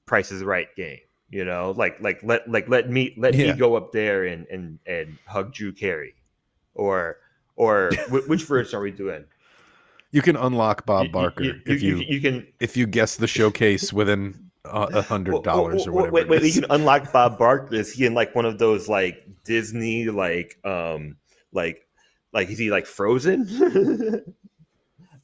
Price 0.05 0.31
is 0.31 0.43
Right 0.43 0.73
game. 0.75 0.99
You 1.29 1.43
know, 1.43 1.73
like 1.75 1.99
like 2.01 2.19
let 2.23 2.49
like 2.49 2.69
let 2.69 2.89
me 2.89 3.13
let 3.17 3.33
yeah. 3.33 3.51
me 3.51 3.57
go 3.57 3.75
up 3.75 3.91
there 3.91 4.25
and 4.25 4.45
and 4.47 4.79
and 4.85 5.17
hug 5.25 5.53
Drew 5.53 5.73
Carey, 5.73 6.13
or 6.75 7.17
or 7.55 7.91
which 8.09 8.43
version 8.43 8.77
are 8.77 8.81
we 8.81 8.91
doing? 8.91 9.25
You 10.15 10.21
can 10.21 10.35
unlock 10.35 10.85
Bob 10.85 11.11
Barker 11.11 11.43
you, 11.43 11.53
you, 11.53 11.61
if 11.65 11.81
you, 11.81 11.97
you, 11.97 12.21
can 12.21 12.47
if 12.59 12.77
you 12.77 12.87
guess 12.87 13.17
the 13.17 13.27
showcase 13.27 13.91
within 13.91 14.49
a 14.63 15.01
hundred 15.13 15.43
dollars 15.43 15.85
or 15.87 15.91
whatever. 15.91 16.13
Wait, 16.13 16.29
wait, 16.29 16.43
you 16.43 16.61
can 16.61 16.71
unlock 16.71 17.11
Bob 17.11 17.37
Barker. 17.37 17.75
Is 17.75 17.91
he 17.91 18.05
in 18.05 18.13
like 18.13 18.33
one 18.33 18.45
of 18.45 18.57
those 18.57 18.87
like 18.87 19.27
Disney 19.43 20.05
like 20.05 20.57
um 20.63 21.17
like 21.51 21.85
like 22.31 22.49
is 22.49 22.57
he 22.57 22.71
like 22.71 22.85
Frozen? 22.85 24.23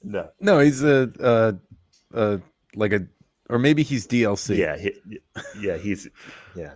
No. 0.04 0.30
No, 0.39 0.60
he's 0.60 0.84
a, 0.84 1.12
uh, 1.20 1.52
uh, 2.14 2.38
like 2.76 2.94
a, 2.94 3.06
or 3.50 3.60
maybe 3.60 3.84
he's 3.84 4.08
DLC. 4.08 4.58
Yeah. 4.58 4.78
He, 4.78 5.20
yeah. 5.60 5.78
He's. 5.78 6.08
Yeah. 6.56 6.74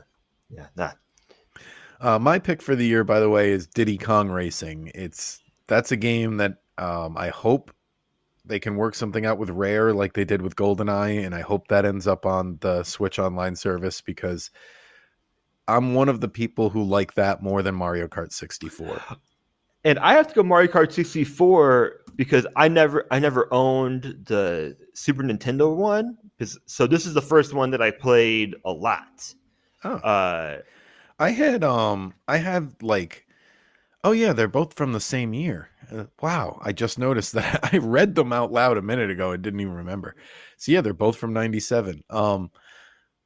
Yeah. 0.50 0.68
Nah. 0.76 0.92
Uh, 2.00 2.20
my 2.20 2.40
pick 2.40 2.62
for 2.62 2.76
the 2.76 2.86
year, 2.86 3.04
by 3.04 3.20
the 3.20 3.30
way, 3.30 3.52
is 3.52 3.68
Diddy 3.68 3.98
Kong 3.98 4.30
Racing. 4.30 4.92
It's 4.94 5.42
that's 5.68 5.92
a 5.92 5.96
game 5.96 6.38
that 6.38 6.58
um, 6.78 7.18
I 7.18 7.30
hope 7.30 7.72
they 8.46 8.60
can 8.60 8.76
work 8.76 8.96
something 8.96 9.26
out 9.26 9.38
with 9.38 9.50
Rare 9.50 9.94
like 9.94 10.14
they 10.14 10.26
did 10.26 10.42
with 10.42 10.56
GoldenEye, 10.56 11.26
and 11.26 11.34
I 11.34 11.42
hope 11.42 11.68
that 11.68 11.86
ends 11.86 12.08
up 12.08 12.26
on 12.26 12.58
the 12.62 12.84
Switch 12.84 13.20
Online 13.20 13.56
service 13.56 14.02
because 14.02 14.52
I'm 15.68 15.94
one 15.94 16.10
of 16.10 16.22
the 16.22 16.28
people 16.28 16.70
who 16.70 16.84
like 16.84 17.16
that 17.16 17.42
more 17.42 17.62
than 17.62 17.76
Mario 17.76 18.08
Kart 18.08 18.32
64. 18.32 19.02
And 19.84 20.00
I 20.00 20.14
have 20.14 20.28
to 20.28 20.34
go 20.34 20.44
Mario 20.44 20.72
Kart 20.72 20.92
64 20.92 22.02
because 22.16 22.48
I 22.56 22.68
never 22.68 23.06
I 23.12 23.20
never 23.20 23.52
owned 23.54 24.24
the 24.26 24.76
Super 24.94 25.24
Nintendo 25.24 25.76
one. 25.76 26.18
So 26.66 26.88
this 26.88 27.06
is 27.06 27.14
the 27.14 27.22
first 27.22 27.54
one 27.54 27.72
that 27.72 27.82
I 27.82 27.92
played 27.92 28.56
a 28.66 28.72
lot. 28.72 29.34
Oh. 29.84 29.96
Uh, 29.96 30.62
I 31.20 31.30
had 31.32 31.64
um 31.64 32.14
I 32.28 32.38
had 32.38 32.82
like 32.82 33.28
oh 34.04 34.12
yeah, 34.12 34.34
they're 34.34 34.48
both 34.48 34.74
from 34.74 34.94
the 34.94 35.00
same 35.00 35.34
year. 35.34 35.70
Uh, 35.92 36.06
wow, 36.22 36.60
I 36.62 36.72
just 36.72 37.00
noticed 37.00 37.34
that 37.34 37.70
I 37.74 37.78
read 37.78 38.16
them 38.16 38.34
out 38.34 38.52
loud 38.52 38.78
a 38.78 38.82
minute 38.82 39.10
ago 39.10 39.32
and 39.32 39.44
didn't 39.44 39.60
even 39.60 39.74
remember. 39.74 40.16
So 40.58 40.72
yeah, 40.72 40.82
they're 40.82 40.94
both 40.94 41.18
from 41.18 41.34
97. 41.34 42.04
Um 42.10 42.52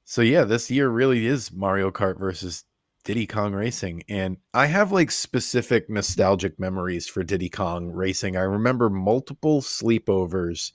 so 0.05 0.22
yeah, 0.22 0.43
this 0.43 0.72
year 0.72 0.89
really 0.89 1.28
is 1.28 1.51
Mario 1.51 1.91
Kart 1.91 2.18
versus 2.18 2.64
Diddy 3.03 3.28
Kong 3.28 3.53
Racing 3.53 4.03
and 4.10 4.38
I 4.53 4.66
have 4.66 4.91
like 4.91 5.12
specific 5.12 5.89
nostalgic 5.89 6.60
memories 6.60 7.07
for 7.07 7.24
Diddy 7.24 7.49
Kong 7.49 7.91
Racing. 7.91 8.36
I 8.36 8.41
remember 8.41 8.89
multiple 8.89 9.62
sleepovers 9.62 10.72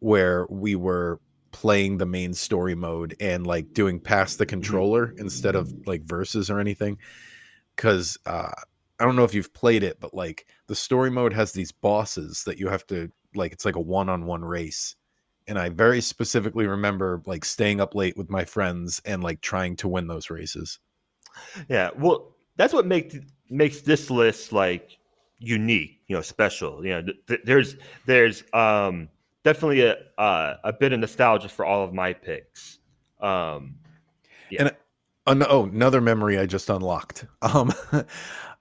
where 0.00 0.46
we 0.50 0.76
were 0.76 1.20
playing 1.52 1.96
the 1.96 2.06
main 2.06 2.34
story 2.34 2.74
mode 2.74 3.16
and 3.18 3.46
like 3.46 3.72
doing 3.72 3.98
past 3.98 4.38
the 4.38 4.44
mm-hmm. 4.44 4.50
controller 4.50 5.14
instead 5.16 5.54
of 5.54 5.72
like 5.86 6.02
verses 6.02 6.50
or 6.50 6.60
anything 6.60 6.98
because 7.74 8.18
uh 8.26 8.52
i 9.00 9.04
don't 9.04 9.16
know 9.16 9.24
if 9.24 9.34
you've 9.34 9.52
played 9.52 9.82
it 9.82 9.98
but 10.00 10.14
like 10.14 10.46
the 10.66 10.74
story 10.74 11.10
mode 11.10 11.32
has 11.32 11.52
these 11.52 11.72
bosses 11.72 12.44
that 12.44 12.58
you 12.58 12.68
have 12.68 12.86
to 12.86 13.10
like 13.34 13.52
it's 13.52 13.64
like 13.64 13.76
a 13.76 13.80
one-on-one 13.80 14.44
race 14.44 14.96
and 15.46 15.58
i 15.58 15.68
very 15.68 16.00
specifically 16.00 16.66
remember 16.66 17.22
like 17.26 17.44
staying 17.44 17.80
up 17.80 17.94
late 17.94 18.16
with 18.16 18.30
my 18.30 18.44
friends 18.44 19.00
and 19.04 19.22
like 19.22 19.40
trying 19.40 19.76
to 19.76 19.88
win 19.88 20.06
those 20.06 20.30
races 20.30 20.78
yeah 21.68 21.90
well 21.98 22.34
that's 22.56 22.72
what 22.72 22.86
makes 22.86 23.16
makes 23.50 23.80
this 23.82 24.10
list 24.10 24.52
like 24.52 24.98
unique 25.38 26.00
you 26.06 26.16
know 26.16 26.22
special 26.22 26.84
you 26.84 26.90
know 26.90 27.02
th- 27.26 27.40
there's 27.44 27.76
there's 28.06 28.42
um 28.52 29.08
definitely 29.46 29.82
a 29.82 29.96
uh, 30.18 30.56
a 30.64 30.72
bit 30.72 30.92
of 30.92 30.98
nostalgia 30.98 31.48
for 31.48 31.64
all 31.64 31.84
of 31.84 31.94
my 31.94 32.12
picks. 32.12 32.80
Um, 33.20 33.76
yeah. 34.50 34.64
And 34.64 34.76
uh, 35.26 35.46
oh, 35.48 35.64
another 35.64 36.00
memory 36.00 36.38
I 36.38 36.46
just 36.46 36.70
unlocked. 36.70 37.26
Um, 37.42 37.72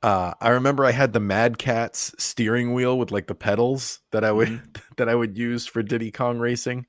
uh, 0.04 0.34
I 0.40 0.50
remember 0.50 0.86
I 0.86 0.92
had 0.92 1.14
the 1.14 1.20
Mad 1.20 1.58
Catz 1.58 2.14
steering 2.18 2.74
wheel 2.74 2.98
with 2.98 3.12
like 3.12 3.28
the 3.28 3.36
pedals 3.36 4.00
that 4.12 4.24
I 4.24 4.32
would 4.32 4.50
mm-hmm. 4.50 4.94
that 4.98 5.10
I 5.10 5.16
would 5.16 5.38
use 5.38 5.66
for 5.66 5.84
Diddy 5.84 6.12
Kong 6.12 6.40
racing. 6.40 6.86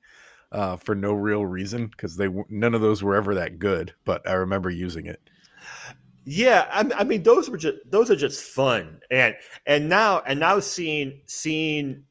Uh, 0.49 0.77
for 0.77 0.95
no 0.95 1.11
real 1.11 1.45
reason 1.45 1.87
because 1.87 2.15
they 2.15 2.29
none 2.47 2.73
of 2.73 2.79
those 2.79 3.03
were 3.03 3.17
ever 3.17 3.35
that 3.35 3.59
good, 3.59 3.93
but 4.05 4.25
I 4.25 4.31
remember 4.31 4.69
using 4.69 5.05
it. 5.05 5.19
Yeah, 6.23 6.67
I, 6.71 6.89
I 6.99 7.03
mean 7.03 7.23
those 7.23 7.49
were 7.49 7.57
just 7.57 7.77
those 7.85 8.09
are 8.09 8.15
just 8.15 8.43
fun, 8.43 9.01
and 9.11 9.35
and 9.65 9.89
now 9.89 10.21
and 10.25 10.39
now 10.39 10.59
seeing 10.59 11.19
seeing 11.25 12.03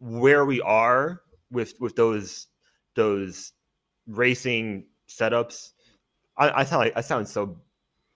where 0.00 0.44
we 0.44 0.60
are 0.60 1.22
with 1.50 1.74
with 1.78 1.94
those 1.94 2.48
those 2.94 3.52
racing 4.06 4.86
setups. 5.08 5.72
I, 6.36 6.60
I 6.60 6.64
sound 6.64 6.84
like 6.84 6.96
I 6.96 7.00
sound 7.00 7.28
so 7.28 7.56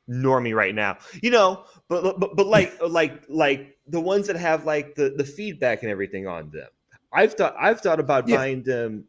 normie 0.09 0.55
right 0.55 0.75
now, 0.75 0.99
you 1.23 1.31
know. 1.31 1.65
But 1.89 2.19
but 2.19 2.37
but 2.37 2.47
like 2.47 2.77
like 2.89 3.23
like 3.29 3.77
the 3.87 4.01
ones 4.01 4.27
that 4.27 4.37
have 4.37 4.65
like 4.65 4.95
the 4.95 5.11
the 5.17 5.25
feedback 5.25 5.83
and 5.83 5.91
everything 5.91 6.27
on 6.27 6.51
them. 6.51 6.69
I've 7.13 7.35
thought 7.35 7.55
I've 7.59 7.81
thought 7.81 8.01
about 8.01 8.29
yeah. 8.29 8.37
buying 8.37 8.63
them 8.63 9.05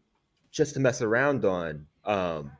just 0.51 0.73
to 0.75 0.79
mess 0.79 1.01
around 1.01 1.45
on. 1.45 1.85
Um, 2.05 2.51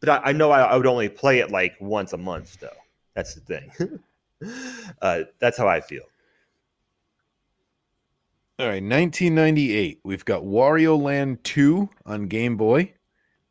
but 0.00 0.08
I, 0.08 0.30
I 0.30 0.32
know 0.32 0.50
I, 0.50 0.60
I, 0.60 0.76
would 0.76 0.86
only 0.86 1.08
play 1.08 1.38
it 1.38 1.50
like 1.50 1.74
once 1.80 2.12
a 2.12 2.18
month, 2.18 2.58
though. 2.60 2.68
That's 3.14 3.34
the 3.34 3.40
thing. 3.40 4.00
uh, 5.02 5.22
that's 5.40 5.56
how 5.56 5.66
I 5.66 5.80
feel. 5.80 6.02
All 8.58 8.66
right, 8.66 8.82
1998. 8.82 10.00
We've 10.04 10.24
got 10.24 10.42
Wario 10.42 11.00
Land 11.00 11.42
2 11.44 11.88
on 12.06 12.26
Game 12.26 12.56
Boy, 12.56 12.92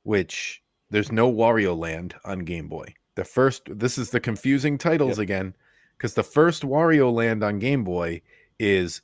which 0.03 0.61
there's 0.90 1.12
no 1.12 1.32
Wario 1.32 1.78
Land 1.78 2.16
on 2.24 2.40
Game 2.40 2.68
Boy. 2.68 2.94
The 3.16 3.26
first, 3.26 3.64
this 3.68 3.98
is 3.98 4.12
the 4.12 4.20
confusing 4.20 4.78
titles 4.78 5.18
yep. 5.18 5.24
again, 5.24 5.56
because 5.98 6.14
the 6.14 6.24
first 6.24 6.64
Wario 6.64 7.12
Land 7.12 7.44
on 7.44 7.60
Game 7.60 7.84
Boy 7.84 8.22
is 8.60 9.02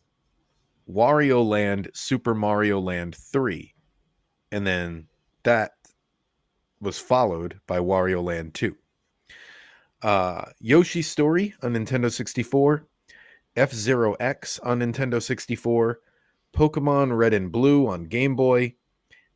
Wario 0.89 1.47
Land 1.47 1.89
Super 1.93 2.35
Mario 2.35 2.79
Land 2.79 3.15
3. 3.15 3.73
And 4.51 4.67
then 4.67 5.07
that 5.43 5.71
was 6.79 6.99
followed 6.99 7.59
by 7.65 7.79
Wario 7.79 8.23
Land 8.23 8.53
2. 8.53 8.75
Uh, 10.01 10.45
Yoshi's 10.59 11.09
Story 11.09 11.55
on 11.63 11.73
Nintendo 11.73 12.11
64 12.11 12.85
F 13.55 13.71
Zero 13.71 14.13
X 14.13 14.59
on 14.59 14.79
Nintendo 14.79 15.21
64, 15.21 15.99
Pokemon 16.55 17.15
Red 17.15 17.33
and 17.33 17.51
Blue 17.51 17.87
on 17.87 18.05
Game 18.05 18.35
Boy, 18.35 18.75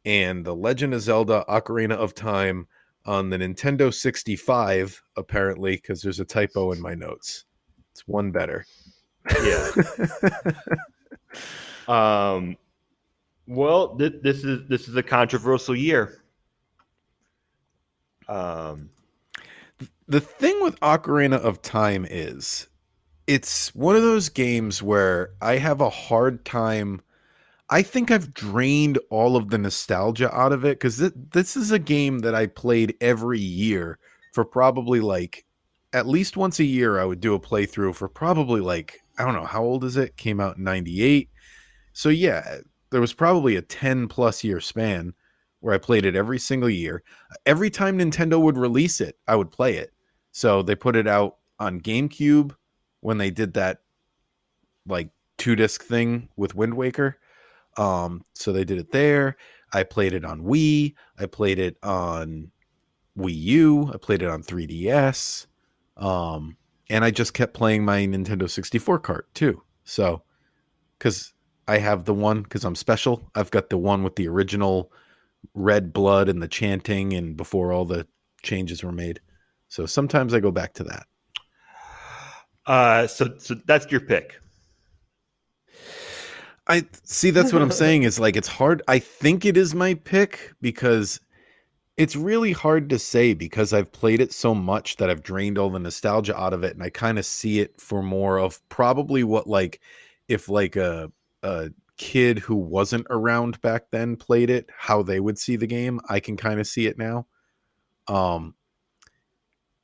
and 0.07 0.45
The 0.45 0.55
Legend 0.55 0.93
of 0.93 1.01
Zelda 1.01 1.43
Ocarina 1.49 1.91
of 1.91 2.15
Time 2.15 2.65
on 3.05 3.29
the 3.29 3.37
Nintendo 3.37 3.93
65, 3.93 5.03
apparently, 5.17 5.75
because 5.75 6.01
there's 6.01 6.21
a 6.21 6.25
typo 6.25 6.71
in 6.71 6.81
my 6.81 6.95
notes. 6.95 7.43
It's 7.91 8.07
one 8.07 8.31
better. 8.31 8.65
Yeah. 9.43 9.69
um, 11.89 12.55
well, 13.47 13.97
th- 13.97 14.21
this 14.21 14.45
is 14.45 14.65
this 14.69 14.87
is 14.87 14.95
a 14.95 15.03
controversial 15.03 15.75
year. 15.75 16.21
Um, 18.29 18.89
the 20.07 20.21
thing 20.21 20.57
with 20.61 20.79
Ocarina 20.79 21.37
of 21.37 21.61
Time 21.61 22.07
is 22.09 22.67
it's 23.27 23.75
one 23.75 23.97
of 23.97 24.03
those 24.03 24.29
games 24.29 24.81
where 24.81 25.31
I 25.41 25.57
have 25.57 25.81
a 25.81 25.89
hard 25.89 26.45
time. 26.45 27.01
I 27.69 27.81
think 27.81 28.11
I've 28.11 28.33
drained 28.33 28.97
all 29.09 29.35
of 29.35 29.49
the 29.49 29.57
nostalgia 29.57 30.33
out 30.33 30.53
of 30.53 30.63
it 30.63 30.79
because 30.79 30.99
th- 30.99 31.13
this 31.33 31.57
is 31.57 31.71
a 31.71 31.79
game 31.79 32.19
that 32.19 32.33
I 32.33 32.47
played 32.47 32.95
every 33.01 33.39
year 33.39 33.99
for 34.33 34.45
probably 34.45 35.01
like 35.01 35.45
at 35.93 36.07
least 36.07 36.37
once 36.37 36.59
a 36.59 36.63
year. 36.63 36.99
I 36.99 37.05
would 37.05 37.19
do 37.19 37.33
a 37.33 37.39
playthrough 37.39 37.95
for 37.95 38.07
probably 38.07 38.61
like, 38.61 39.01
I 39.17 39.25
don't 39.25 39.33
know, 39.33 39.45
how 39.45 39.63
old 39.63 39.83
is 39.83 39.97
it? 39.97 40.15
Came 40.15 40.39
out 40.39 40.57
in 40.57 40.63
98. 40.63 41.29
So, 41.91 42.09
yeah, 42.09 42.57
there 42.89 43.01
was 43.01 43.13
probably 43.13 43.55
a 43.57 43.61
10 43.61 44.07
plus 44.07 44.43
year 44.43 44.61
span 44.61 45.13
where 45.59 45.73
I 45.73 45.79
played 45.79 46.05
it 46.05 46.15
every 46.15 46.39
single 46.39 46.69
year. 46.69 47.03
Every 47.45 47.69
time 47.69 47.97
Nintendo 47.97 48.39
would 48.39 48.57
release 48.57 49.01
it, 49.01 49.17
I 49.27 49.35
would 49.35 49.51
play 49.51 49.75
it. 49.75 49.91
So 50.31 50.61
they 50.61 50.75
put 50.75 50.95
it 50.95 51.07
out 51.07 51.37
on 51.59 51.81
GameCube, 51.81 52.55
when 53.01 53.17
they 53.17 53.31
did 53.31 53.53
that 53.53 53.81
like 54.85 55.09
two 55.37 55.55
disc 55.55 55.83
thing 55.83 56.29
with 56.35 56.55
Wind 56.55 56.73
Waker. 56.73 57.17
Um, 57.77 58.23
so 58.33 58.51
they 58.51 58.63
did 58.63 58.79
it 58.79 58.91
there. 58.91 59.37
I 59.73 59.83
played 59.83 60.13
it 60.13 60.25
on 60.25 60.41
Wii. 60.43 60.95
I 61.19 61.25
played 61.25 61.59
it 61.59 61.77
on 61.83 62.51
Wii 63.17 63.35
U. 63.35 63.91
I 63.93 63.97
played 63.97 64.21
it 64.21 64.29
on 64.29 64.43
3DS. 64.43 65.47
Um, 65.97 66.57
and 66.89 67.03
I 67.03 67.11
just 67.11 67.33
kept 67.33 67.53
playing 67.53 67.83
my 67.83 67.99
Nintendo 67.99 68.49
64 68.49 68.99
cart 68.99 69.33
too. 69.33 69.61
So, 69.83 70.23
because 70.97 71.33
I 71.67 71.79
have 71.79 72.05
the 72.05 72.13
one, 72.13 72.43
because 72.43 72.63
I'm 72.63 72.75
special, 72.75 73.29
I've 73.35 73.51
got 73.51 73.69
the 73.69 73.77
one 73.77 74.03
with 74.03 74.15
the 74.15 74.27
original 74.27 74.91
red 75.53 75.93
blood 75.93 76.29
and 76.29 76.41
the 76.41 76.47
chanting 76.47 77.13
and 77.13 77.35
before 77.35 77.71
all 77.71 77.85
the 77.85 78.07
changes 78.41 78.83
were 78.83 78.91
made. 78.91 79.19
So 79.67 79.85
sometimes 79.85 80.33
I 80.33 80.39
go 80.39 80.51
back 80.51 80.73
to 80.75 80.83
that. 80.85 81.07
Uh, 82.65 83.07
so 83.07 83.33
so 83.37 83.55
that's 83.65 83.89
your 83.91 84.01
pick. 84.01 84.39
I 86.67 86.85
see. 87.03 87.31
That's 87.31 87.53
what 87.53 87.61
I'm 87.61 87.71
saying. 87.71 88.03
Is 88.03 88.19
like 88.19 88.35
it's 88.35 88.47
hard. 88.47 88.81
I 88.87 88.99
think 88.99 89.45
it 89.45 89.57
is 89.57 89.73
my 89.73 89.93
pick 89.93 90.53
because 90.61 91.19
it's 91.95 92.15
really 92.15 92.51
hard 92.51 92.89
to 92.89 92.99
say 92.99 93.33
because 93.33 93.73
I've 93.73 93.91
played 93.91 94.21
it 94.21 94.33
so 94.33 94.53
much 94.53 94.97
that 94.97 95.09
I've 95.09 95.23
drained 95.23 95.57
all 95.57 95.69
the 95.69 95.79
nostalgia 95.79 96.37
out 96.37 96.53
of 96.53 96.63
it, 96.63 96.73
and 96.73 96.83
I 96.83 96.89
kind 96.89 97.17
of 97.17 97.25
see 97.25 97.59
it 97.59 97.79
for 97.79 98.03
more 98.03 98.37
of 98.37 98.59
probably 98.69 99.23
what 99.23 99.47
like 99.47 99.79
if 100.27 100.49
like 100.49 100.75
a 100.75 101.11
a 101.43 101.71
kid 101.97 102.39
who 102.39 102.55
wasn't 102.55 103.07
around 103.09 103.59
back 103.61 103.89
then 103.91 104.15
played 104.15 104.49
it, 104.49 104.69
how 104.77 105.01
they 105.01 105.19
would 105.19 105.39
see 105.39 105.55
the 105.55 105.67
game. 105.67 105.99
I 106.09 106.19
can 106.19 106.37
kind 106.37 106.59
of 106.59 106.67
see 106.67 106.87
it 106.87 106.97
now. 106.97 107.27
Um, 108.07 108.55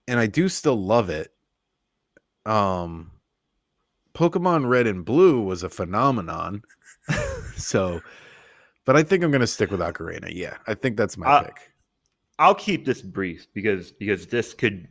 and 0.08 0.20
I 0.20 0.28
do 0.28 0.50
still 0.50 0.76
love 0.76 1.10
it 1.10 1.34
um 2.46 3.13
Pokemon 4.14 4.68
Red 4.68 4.88
and 4.88 5.04
Blue 5.04 5.42
was 5.42 5.64
a 5.64 5.70
phenomenon. 5.70 6.64
so, 7.56 8.02
but 8.86 8.96
I 8.96 9.04
think 9.04 9.24
I'm 9.24 9.32
gonna 9.32 9.48
stick 9.48 9.72
with 9.72 9.80
Ocarina. 9.80 10.32
Yeah, 10.32 10.58
I 10.68 10.74
think 10.74 10.98
that's 10.98 11.18
my 11.18 11.28
Uh, 11.28 11.44
pick. 11.44 11.72
I'll 12.40 12.56
keep 12.56 12.86
this 12.86 13.02
brief 13.02 13.48
because 13.54 13.92
because 13.92 14.28
this 14.28 14.54
could 14.54 14.88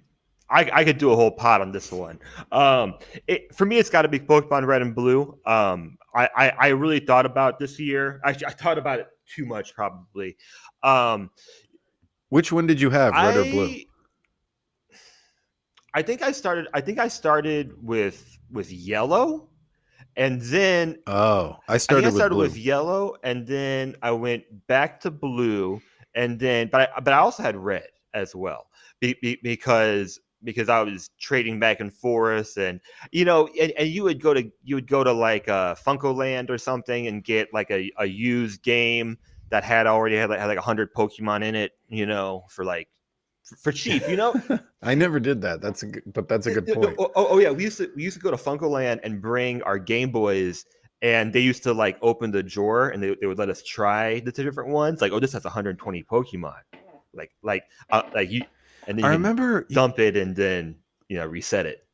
I, 0.52 0.70
I 0.72 0.84
could 0.84 0.98
do 0.98 1.10
a 1.12 1.16
whole 1.16 1.30
pot 1.30 1.62
on 1.62 1.72
this 1.72 1.90
one. 1.90 2.18
Um, 2.52 2.94
it, 3.26 3.54
for 3.54 3.64
me, 3.64 3.78
it's 3.78 3.88
got 3.88 4.02
to 4.02 4.08
be 4.08 4.20
Pokemon 4.20 4.66
Red 4.66 4.82
and 4.82 4.94
Blue. 4.94 5.38
Um, 5.46 5.96
I, 6.14 6.28
I, 6.36 6.48
I 6.50 6.68
really 6.68 7.00
thought 7.00 7.24
about 7.24 7.58
this 7.58 7.80
year. 7.80 8.20
Actually, 8.22 8.48
I 8.48 8.50
thought 8.50 8.76
about 8.76 9.00
it 9.00 9.08
too 9.26 9.46
much, 9.46 9.74
probably. 9.74 10.36
Um, 10.82 11.30
Which 12.28 12.52
one 12.52 12.66
did 12.66 12.80
you 12.82 12.90
have, 12.90 13.14
red 13.14 13.34
I, 13.34 13.38
or 13.38 13.44
blue? 13.44 13.74
I 15.94 16.02
think 16.02 16.20
I 16.22 16.32
started. 16.32 16.68
I 16.74 16.82
think 16.82 16.98
I 16.98 17.08
started 17.08 17.72
with 17.82 18.38
with 18.52 18.70
yellow, 18.70 19.48
and 20.16 20.40
then 20.42 20.98
Oh, 21.06 21.56
I 21.68 21.74
I 21.74 21.78
started, 21.78 22.04
I 22.04 22.08
with 22.08 22.14
started 22.16 22.34
blue. 22.34 22.44
with 22.44 22.56
yellow, 22.56 23.16
and 23.22 23.46
then 23.46 23.96
I 24.02 24.10
went 24.12 24.44
back 24.66 25.00
to 25.00 25.10
blue, 25.10 25.80
and 26.14 26.38
then 26.38 26.68
but 26.70 26.90
I, 26.96 27.00
but 27.00 27.12
I 27.12 27.18
also 27.18 27.42
had 27.42 27.56
red 27.56 27.86
as 28.14 28.34
well 28.34 28.66
be, 29.00 29.16
be, 29.20 29.38
because 29.42 30.20
because 30.44 30.68
I 30.68 30.82
was 30.82 31.10
trading 31.20 31.60
back 31.60 31.80
and 31.80 31.92
forth, 31.92 32.56
and 32.56 32.80
you 33.10 33.24
know, 33.24 33.48
and, 33.60 33.72
and 33.72 33.88
you 33.88 34.04
would 34.04 34.20
go 34.20 34.34
to 34.34 34.50
you 34.62 34.74
would 34.76 34.88
go 34.88 35.04
to 35.04 35.12
like 35.12 35.48
uh, 35.48 35.74
Funco 35.74 36.14
Land 36.14 36.50
or 36.50 36.58
something 36.58 37.06
and 37.06 37.22
get 37.22 37.52
like 37.52 37.70
a, 37.70 37.90
a 37.98 38.06
used 38.06 38.62
game 38.62 39.18
that 39.50 39.64
had 39.64 39.86
already 39.86 40.16
had 40.16 40.30
like, 40.30 40.38
had 40.38 40.46
like 40.46 40.58
hundred 40.58 40.94
Pokemon 40.94 41.44
in 41.44 41.54
it, 41.54 41.72
you 41.88 42.06
know, 42.06 42.44
for 42.48 42.64
like 42.64 42.88
for, 43.60 43.72
cheap, 43.72 44.02
you 44.08 44.16
know. 44.16 44.34
I 44.82 44.94
never 44.94 45.20
did 45.20 45.40
that. 45.42 45.60
That's 45.60 45.82
a 45.82 45.86
good, 45.86 46.02
but 46.12 46.28
that's 46.28 46.46
a 46.46 46.52
good 46.52 46.66
point. 46.66 46.96
Oh, 46.98 47.10
oh, 47.14 47.26
oh, 47.30 47.38
yeah, 47.38 47.50
we 47.50 47.64
used 47.64 47.78
to 47.78 47.90
we 47.96 48.02
used 48.02 48.16
to 48.16 48.22
go 48.22 48.30
to 48.30 48.36
Funco 48.36 48.70
Land 48.70 49.00
and 49.02 49.20
bring 49.20 49.62
our 49.62 49.78
Game 49.78 50.10
Boys, 50.10 50.64
and 51.02 51.32
they 51.32 51.40
used 51.40 51.62
to 51.64 51.72
like 51.72 51.98
open 52.02 52.30
the 52.30 52.42
drawer 52.42 52.90
and 52.90 53.02
they, 53.02 53.16
they 53.20 53.26
would 53.26 53.38
let 53.38 53.50
us 53.50 53.62
try 53.62 54.20
the 54.20 54.32
two 54.32 54.44
different 54.44 54.70
ones. 54.70 55.00
Like, 55.00 55.12
oh, 55.12 55.20
this 55.20 55.32
has 55.32 55.44
120 55.44 56.02
Pokemon. 56.04 56.54
Like, 57.14 57.32
like, 57.42 57.64
uh, 57.90 58.02
like 58.14 58.30
you, 58.30 58.42
and 58.86 58.96
then 58.96 59.04
you 59.04 59.10
I 59.10 59.12
remember. 59.12 59.66
dump 59.70 59.98
it 59.98 60.16
and 60.16 60.34
then 60.34 60.76
you 61.08 61.16
know 61.16 61.26
reset 61.26 61.66
it. 61.66 61.84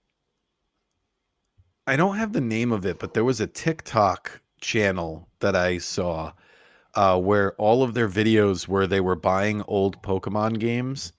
I 1.87 1.97
don't 1.97 2.17
have 2.17 2.35
the 2.35 2.41
name 2.41 2.71
of 2.71 2.85
it, 2.85 2.99
but 2.99 3.15
there 3.15 3.25
was 3.25 3.41
a 3.41 3.47
TikTok 3.47 4.43
channel 4.61 5.29
that 5.41 5.57
I 5.57 5.79
saw 5.79 6.33
uh, 6.95 7.19
where 7.19 7.55
all 7.55 7.83
of 7.83 7.95
their 7.95 8.09
videos 8.09 8.69
where 8.69 8.87
they 8.87 9.01
were 9.01 9.17
buying 9.17 9.63
old 9.67 10.03
Pokemon 10.03 10.59
games 10.59 11.13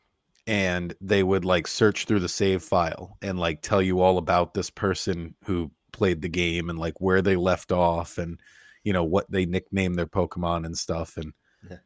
and 0.50 0.96
they 1.00 1.22
would 1.22 1.46
like 1.46 1.68
search 1.68 2.06
through 2.06 2.20
the 2.20 2.28
save 2.28 2.64
file 2.64 3.16
and 3.22 3.40
like 3.40 3.62
tell 3.62 3.84
you 3.84 4.02
all 4.02 4.18
about 4.18 4.56
this 4.56 4.72
person 4.72 5.36
who 5.46 5.70
played 5.92 6.24
the 6.24 6.28
game 6.28 6.72
and 6.72 6.80
like 6.80 7.00
where 7.00 7.22
they 7.22 7.36
left 7.36 7.72
off 7.72 8.18
and 8.18 8.40
you 8.84 8.92
know 8.92 9.04
what 9.04 9.30
they 9.30 9.46
nicknamed 9.46 9.96
their 9.96 10.08
Pokemon 10.08 10.66
and 10.66 10.76
stuff 10.76 11.18
and 11.18 11.34
Yeah. 11.70 11.78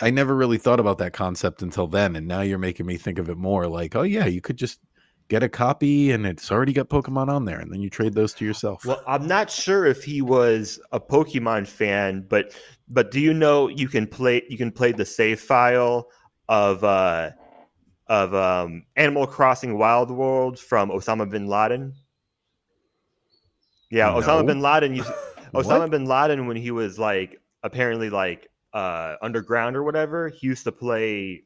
I 0.00 0.08
never 0.08 0.34
really 0.34 0.56
thought 0.56 0.80
about 0.80 0.96
that 0.98 1.12
concept 1.12 1.60
until 1.60 1.86
then 1.86 2.16
and 2.16 2.26
now 2.26 2.40
you're 2.40 2.56
making 2.56 2.86
me 2.86 2.96
think 2.96 3.18
of 3.18 3.28
it 3.28 3.36
more 3.36 3.66
like 3.66 3.94
oh 3.94 4.04
yeah 4.04 4.24
you 4.24 4.40
could 4.40 4.56
just 4.56 4.80
get 5.28 5.42
a 5.42 5.48
copy 5.48 6.10
and 6.10 6.24
it's 6.24 6.50
already 6.50 6.72
got 6.72 6.88
Pokemon 6.88 7.28
on 7.28 7.44
there 7.44 7.58
and 7.58 7.70
then 7.70 7.82
you 7.82 7.90
trade 7.90 8.14
those 8.14 8.32
to 8.32 8.46
yourself. 8.46 8.86
Well, 8.86 9.02
I'm 9.06 9.26
not 9.26 9.50
sure 9.50 9.84
if 9.84 10.02
he 10.02 10.22
was 10.22 10.80
a 10.92 10.98
Pokemon 10.98 11.66
fan, 11.66 12.24
but 12.26 12.56
but 12.88 13.10
do 13.10 13.20
you 13.20 13.34
know 13.34 13.68
you 13.68 13.86
can 13.88 14.06
play 14.06 14.42
you 14.48 14.56
can 14.56 14.72
play 14.72 14.92
the 14.92 15.04
save 15.04 15.40
file 15.40 16.08
of 16.48 16.82
uh 16.82 17.32
of 18.08 18.34
um 18.34 18.84
Animal 18.96 19.26
Crossing 19.26 19.78
Wild 19.78 20.10
World 20.10 20.58
from 20.58 20.90
Osama 20.90 21.28
bin 21.28 21.46
Laden? 21.46 21.94
Yeah, 23.90 24.08
Osama 24.10 24.46
bin 24.46 24.60
Laden 24.60 24.94
used 24.94 25.10
Osama 25.54 25.90
bin 25.90 26.06
Laden 26.06 26.46
when 26.46 26.56
he 26.56 26.70
was 26.70 26.98
like 26.98 27.40
apparently 27.62 28.10
like 28.10 28.48
uh 28.72 29.16
underground 29.22 29.76
or 29.76 29.82
whatever, 29.82 30.28
he 30.28 30.46
used 30.46 30.64
to 30.64 30.72
play 30.72 31.42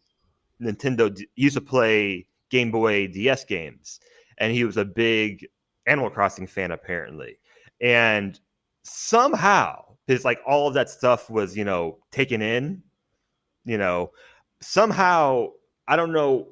Nintendo 0.60 1.16
he 1.16 1.26
used 1.42 1.56
to 1.56 1.60
play 1.60 2.26
Game 2.50 2.70
Boy 2.70 3.06
DS 3.08 3.44
games 3.44 4.00
and 4.38 4.52
he 4.52 4.64
was 4.64 4.76
a 4.76 4.84
big 4.84 5.46
Animal 5.86 6.10
Crossing 6.10 6.46
fan 6.46 6.70
apparently. 6.72 7.38
And 7.80 8.38
somehow 8.82 9.84
his 10.06 10.24
like 10.24 10.40
all 10.46 10.68
of 10.68 10.74
that 10.74 10.90
stuff 10.90 11.30
was, 11.30 11.56
you 11.56 11.64
know, 11.64 11.98
taken 12.10 12.42
in, 12.42 12.82
you 13.64 13.78
know, 13.78 14.12
somehow 14.60 15.48
I 15.88 15.96
don't 15.96 16.12
know 16.12 16.48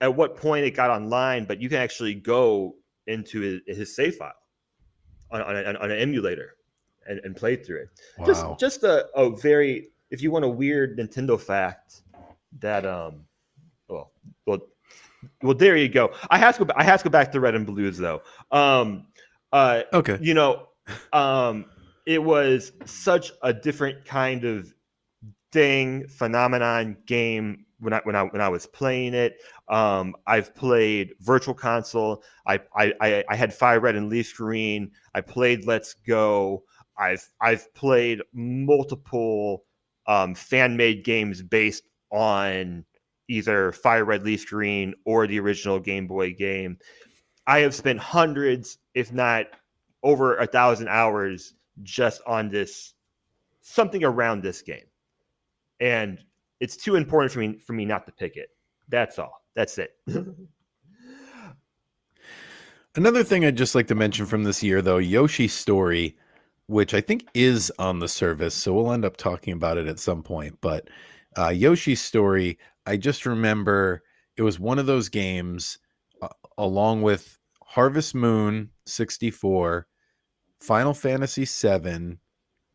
at 0.00 0.14
what 0.14 0.36
point 0.36 0.64
it 0.64 0.72
got 0.72 0.90
online, 0.90 1.44
but 1.44 1.60
you 1.60 1.68
can 1.68 1.78
actually 1.78 2.14
go 2.14 2.76
into 3.06 3.40
his, 3.40 3.60
his 3.78 3.96
save 3.96 4.16
file 4.16 4.32
on, 5.30 5.42
on, 5.42 5.56
a- 5.56 5.78
on 5.78 5.90
an 5.90 5.98
emulator 5.98 6.54
and, 7.06 7.20
and 7.24 7.34
play 7.36 7.56
through 7.56 7.82
it. 7.82 7.88
wow. 8.18 8.26
Just 8.26 8.60
just 8.60 8.82
a, 8.84 9.06
a 9.14 9.30
very 9.36 9.88
if 10.10 10.22
you 10.22 10.30
want 10.30 10.44
a 10.44 10.48
weird 10.48 10.98
Nintendo 10.98 11.40
fact 11.40 12.02
that 12.60 12.86
um 12.86 13.24
well 13.88 14.12
well 14.46 14.60
well 15.42 15.54
there 15.54 15.76
you 15.76 15.88
go. 15.88 16.12
I 16.30 16.38
have 16.38 16.56
to 16.58 16.64
go 16.64 16.72
I 16.76 16.84
have 16.84 17.00
to 17.02 17.04
go 17.04 17.10
back 17.10 17.32
to 17.32 17.40
Red 17.40 17.54
and 17.54 17.66
Blues 17.66 17.98
though. 17.98 18.22
Um 18.50 19.06
uh 19.52 19.82
okay. 19.92 20.18
you 20.20 20.34
know 20.34 20.68
um 21.12 21.66
it 22.06 22.22
was 22.22 22.72
such 22.84 23.32
a 23.42 23.52
different 23.52 24.04
kind 24.04 24.44
of 24.44 24.72
thing 25.52 26.06
phenomenon 26.08 26.96
game 27.06 27.64
when 27.80 27.92
I 27.92 28.00
when 28.04 28.16
I 28.16 28.22
when 28.24 28.40
I 28.40 28.48
was 28.48 28.66
playing 28.66 29.14
it. 29.14 29.40
Um, 29.68 30.14
I've 30.26 30.54
played 30.54 31.14
Virtual 31.20 31.54
Console. 31.54 32.22
I, 32.46 32.60
I 32.74 33.24
I 33.28 33.36
had 33.36 33.52
Fire 33.54 33.80
Red 33.80 33.96
and 33.96 34.08
Leaf 34.08 34.36
Green. 34.36 34.90
I 35.14 35.20
played 35.20 35.66
Let's 35.66 35.94
Go. 35.94 36.64
I've 36.98 37.26
I've 37.40 37.72
played 37.74 38.20
multiple 38.32 39.64
um, 40.06 40.34
fan 40.34 40.76
made 40.76 41.04
games 41.04 41.42
based 41.42 41.84
on 42.10 42.84
either 43.28 43.72
Fire 43.72 44.04
Red 44.04 44.24
Leaf 44.24 44.46
Green 44.46 44.94
or 45.04 45.26
the 45.26 45.38
original 45.38 45.78
Game 45.78 46.06
Boy 46.06 46.32
game. 46.32 46.78
I 47.46 47.60
have 47.60 47.74
spent 47.74 47.98
hundreds, 47.98 48.78
if 48.94 49.12
not 49.12 49.46
over 50.02 50.36
a 50.36 50.46
thousand 50.46 50.88
hours 50.88 51.54
just 51.82 52.20
on 52.26 52.48
this 52.50 52.94
something 53.60 54.04
around 54.04 54.42
this 54.42 54.62
game. 54.62 54.86
And 55.80 56.18
it's 56.60 56.76
too 56.76 56.96
important 56.96 57.32
for 57.32 57.40
me 57.40 57.58
for 57.58 57.72
me 57.72 57.84
not 57.84 58.06
to 58.06 58.12
pick 58.12 58.36
it. 58.36 58.48
That's 58.88 59.18
all. 59.18 59.42
That's 59.54 59.78
it. 59.78 59.92
Another 62.96 63.22
thing 63.22 63.44
I'd 63.44 63.56
just 63.56 63.74
like 63.74 63.86
to 63.88 63.94
mention 63.94 64.26
from 64.26 64.44
this 64.44 64.62
year, 64.62 64.82
though, 64.82 64.98
Yoshi's 64.98 65.52
Story, 65.52 66.16
which 66.66 66.94
I 66.94 67.00
think 67.00 67.26
is 67.34 67.70
on 67.78 68.00
the 68.00 68.08
service, 68.08 68.54
so 68.54 68.74
we'll 68.74 68.92
end 68.92 69.04
up 69.04 69.16
talking 69.16 69.52
about 69.52 69.78
it 69.78 69.86
at 69.86 70.00
some 70.00 70.22
point. 70.22 70.58
But 70.60 70.88
uh, 71.36 71.50
Yoshi's 71.50 72.00
Story, 72.00 72.58
I 72.86 72.96
just 72.96 73.24
remember 73.24 74.02
it 74.36 74.42
was 74.42 74.58
one 74.58 74.78
of 74.78 74.86
those 74.86 75.08
games, 75.08 75.78
uh, 76.22 76.28
along 76.56 77.02
with 77.02 77.38
Harvest 77.62 78.14
Moon 78.14 78.70
64, 78.86 79.86
Final 80.60 80.94
Fantasy 80.94 81.44
7, 81.44 82.18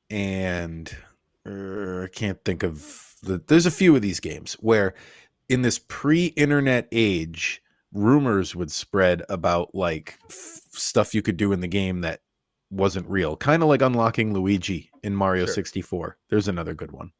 and 0.09 0.97
uh, 1.45 2.03
I 2.03 2.07
can't 2.13 2.43
think 2.45 2.63
of 2.63 3.12
the. 3.23 3.41
There's 3.47 3.65
a 3.65 3.71
few 3.71 3.95
of 3.95 4.01
these 4.01 4.19
games 4.19 4.53
where, 4.55 4.93
in 5.49 5.61
this 5.61 5.79
pre-internet 5.79 6.87
age, 6.91 7.61
rumors 7.93 8.55
would 8.55 8.71
spread 8.71 9.23
about 9.29 9.73
like 9.75 10.17
f- 10.29 10.61
stuff 10.71 11.13
you 11.13 11.21
could 11.21 11.37
do 11.37 11.51
in 11.53 11.59
the 11.61 11.67
game 11.67 12.01
that 12.01 12.21
wasn't 12.71 13.07
real 13.07 13.37
kind 13.37 13.61
of 13.61 13.69
like 13.69 13.83
unlocking 13.83 14.33
luigi 14.33 14.89
in 15.03 15.13
mario 15.15 15.45
Sure. 15.45 15.53
64 15.53 16.17
there's 16.31 16.47
another 16.47 16.73
good 16.73 16.91
one 16.91 17.11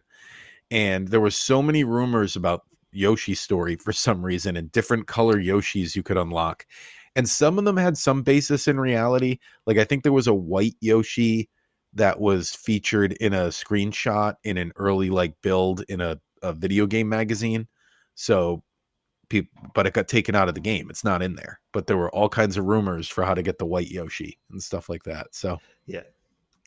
and 0.72 1.10
there 1.10 1.20
were 1.22 1.30
so 1.30 1.62
many 1.62 1.84
rumors 1.84 2.36
about 2.36 2.64
yoshi's 2.91 3.39
story 3.39 3.76
for 3.76 3.93
some 3.93 4.26
reason 4.26 4.58
and 4.58 4.72
different 4.72 5.06
color 5.06 5.36
yoshis 5.36 5.95
you 5.95 6.01
could 6.01 6.18
unlock 6.18 6.66
and 7.16 7.30
some 7.30 7.60
of 7.60 7.66
them 7.66 7.78
had 7.78 7.95
some 7.97 8.24
basis 8.24 8.68
in 8.68 8.80
reality 8.80 9.38
like 9.68 9.78
i 9.78 9.84
think 9.84 10.01
there 10.01 10.12
was 10.12 10.26
a 10.28 10.34
white 10.34 10.76
yoshi 10.82 11.47
that 11.95 12.19
was 12.19 12.51
featured 12.51 13.13
in 13.13 13.33
a 13.33 13.47
screenshot 13.47 14.35
in 14.43 14.57
an 14.57 14.71
early 14.75 15.09
like 15.09 15.33
build 15.41 15.83
in 15.89 16.01
a, 16.01 16.19
a 16.41 16.53
video 16.53 16.85
game 16.85 17.07
magazine 17.07 17.67
so 18.15 18.63
people 19.29 19.51
but 19.73 19.87
it 19.87 19.93
got 19.93 20.07
taken 20.07 20.35
out 20.35 20.49
of 20.49 20.55
the 20.55 20.61
game 20.61 20.89
it's 20.89 21.03
not 21.03 21.21
in 21.21 21.35
there 21.35 21.59
but 21.71 21.87
there 21.87 21.97
were 21.97 22.13
all 22.13 22.29
kinds 22.29 22.57
of 22.57 22.65
rumors 22.65 23.07
for 23.07 23.23
how 23.23 23.33
to 23.33 23.41
get 23.41 23.57
the 23.57 23.65
white 23.65 23.89
yoshi 23.89 24.37
and 24.51 24.61
stuff 24.61 24.89
like 24.89 25.03
that 25.03 25.27
so 25.31 25.57
yeah. 25.85 26.01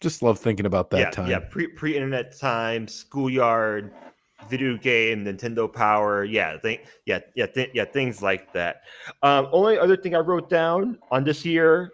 just 0.00 0.22
love 0.22 0.38
thinking 0.38 0.66
about 0.66 0.90
that 0.90 0.98
yeah, 0.98 1.10
time 1.10 1.30
yeah, 1.30 1.38
pre 1.38 1.66
pre 1.66 1.94
internet 1.94 2.36
time, 2.36 2.88
schoolyard, 2.88 3.92
video 4.48 4.76
game, 4.76 5.24
Nintendo 5.24 5.72
Power, 5.72 6.24
yeah, 6.24 6.58
think, 6.58 6.82
yeah, 7.04 7.20
yeah, 7.34 7.46
th- 7.46 7.70
yeah, 7.74 7.84
things 7.84 8.22
like 8.22 8.52
that. 8.52 8.82
Um, 9.22 9.48
only 9.52 9.78
other 9.78 9.96
thing 9.96 10.14
I 10.14 10.18
wrote 10.18 10.48
down 10.48 10.98
on 11.10 11.24
this 11.24 11.44
year, 11.44 11.92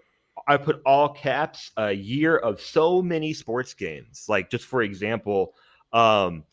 I 0.48 0.56
put 0.56 0.82
all 0.86 1.08
caps, 1.08 1.70
a 1.76 1.92
year 1.92 2.36
of 2.36 2.60
so 2.60 3.02
many 3.02 3.32
sports 3.32 3.74
games. 3.74 4.26
Like 4.28 4.50
just 4.50 4.64
for 4.66 4.82
example, 4.82 5.54
um, 5.92 6.44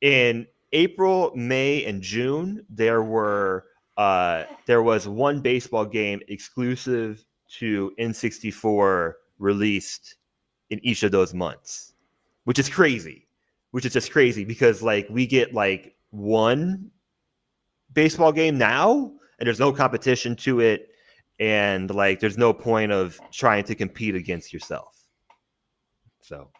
in 0.00 0.46
April, 0.72 1.32
May, 1.36 1.84
and 1.84 2.02
June, 2.02 2.64
there 2.68 3.02
were 3.02 3.66
uh, 3.96 4.44
there 4.66 4.82
was 4.82 5.06
one 5.08 5.40
baseball 5.40 5.84
game 5.84 6.20
exclusive 6.28 7.24
to 7.58 7.92
N64 7.98 9.12
released 9.38 10.16
in 10.70 10.84
each 10.84 11.02
of 11.02 11.12
those 11.12 11.34
months. 11.34 11.92
which 12.44 12.58
is 12.58 12.68
crazy, 12.68 13.26
which 13.70 13.84
is 13.86 13.92
just 13.92 14.12
crazy 14.12 14.44
because 14.44 14.82
like 14.82 15.06
we 15.10 15.26
get 15.26 15.54
like 15.54 15.96
one 16.10 16.90
baseball 17.92 18.32
game 18.32 18.58
now, 18.58 19.12
and 19.38 19.46
there's 19.46 19.60
no 19.60 19.72
competition 19.72 20.36
to 20.36 20.60
it, 20.60 20.90
and 21.40 21.90
like 21.90 22.20
there's 22.20 22.38
no 22.38 22.52
point 22.52 22.92
of 22.92 23.18
trying 23.32 23.64
to 23.64 23.74
compete 23.74 24.14
against 24.14 24.52
yourself. 24.52 24.96
So. 26.22 26.50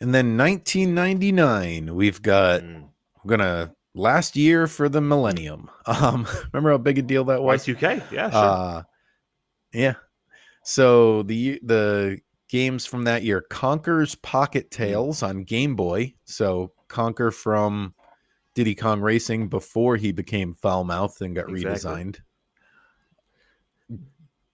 And 0.00 0.14
then 0.14 0.36
1999, 0.38 1.94
we've 1.94 2.22
got 2.22 2.62
Mm. 2.62 2.88
we're 3.22 3.36
gonna 3.36 3.74
last 3.94 4.34
year 4.36 4.66
for 4.66 4.88
the 4.88 5.00
millennium. 5.00 5.70
Um, 5.86 6.26
remember 6.52 6.70
how 6.70 6.78
big 6.78 6.98
a 6.98 7.02
deal 7.02 7.24
that 7.24 7.42
was? 7.42 7.66
Y2K, 7.66 8.10
yeah, 8.12 8.30
sure. 8.30 8.38
Uh, 8.38 8.82
yeah. 9.72 9.94
So 10.62 11.22
the 11.24 11.58
the 11.62 12.20
games 12.48 12.86
from 12.86 13.04
that 13.04 13.22
year: 13.24 13.44
Conker's 13.50 14.14
Pocket 14.16 14.70
Tales 14.70 15.22
on 15.22 15.44
Game 15.44 15.74
Boy. 15.76 16.14
So 16.24 16.72
Conker 16.88 17.32
from 17.34 17.94
Diddy 18.54 18.74
Kong 18.74 19.00
Racing 19.00 19.48
before 19.48 19.96
he 19.96 20.12
became 20.12 20.54
foul 20.54 20.84
mouthed 20.84 21.20
and 21.22 21.34
got 21.34 21.48
Exactly. 21.50 21.64
redesigned. 21.64 22.18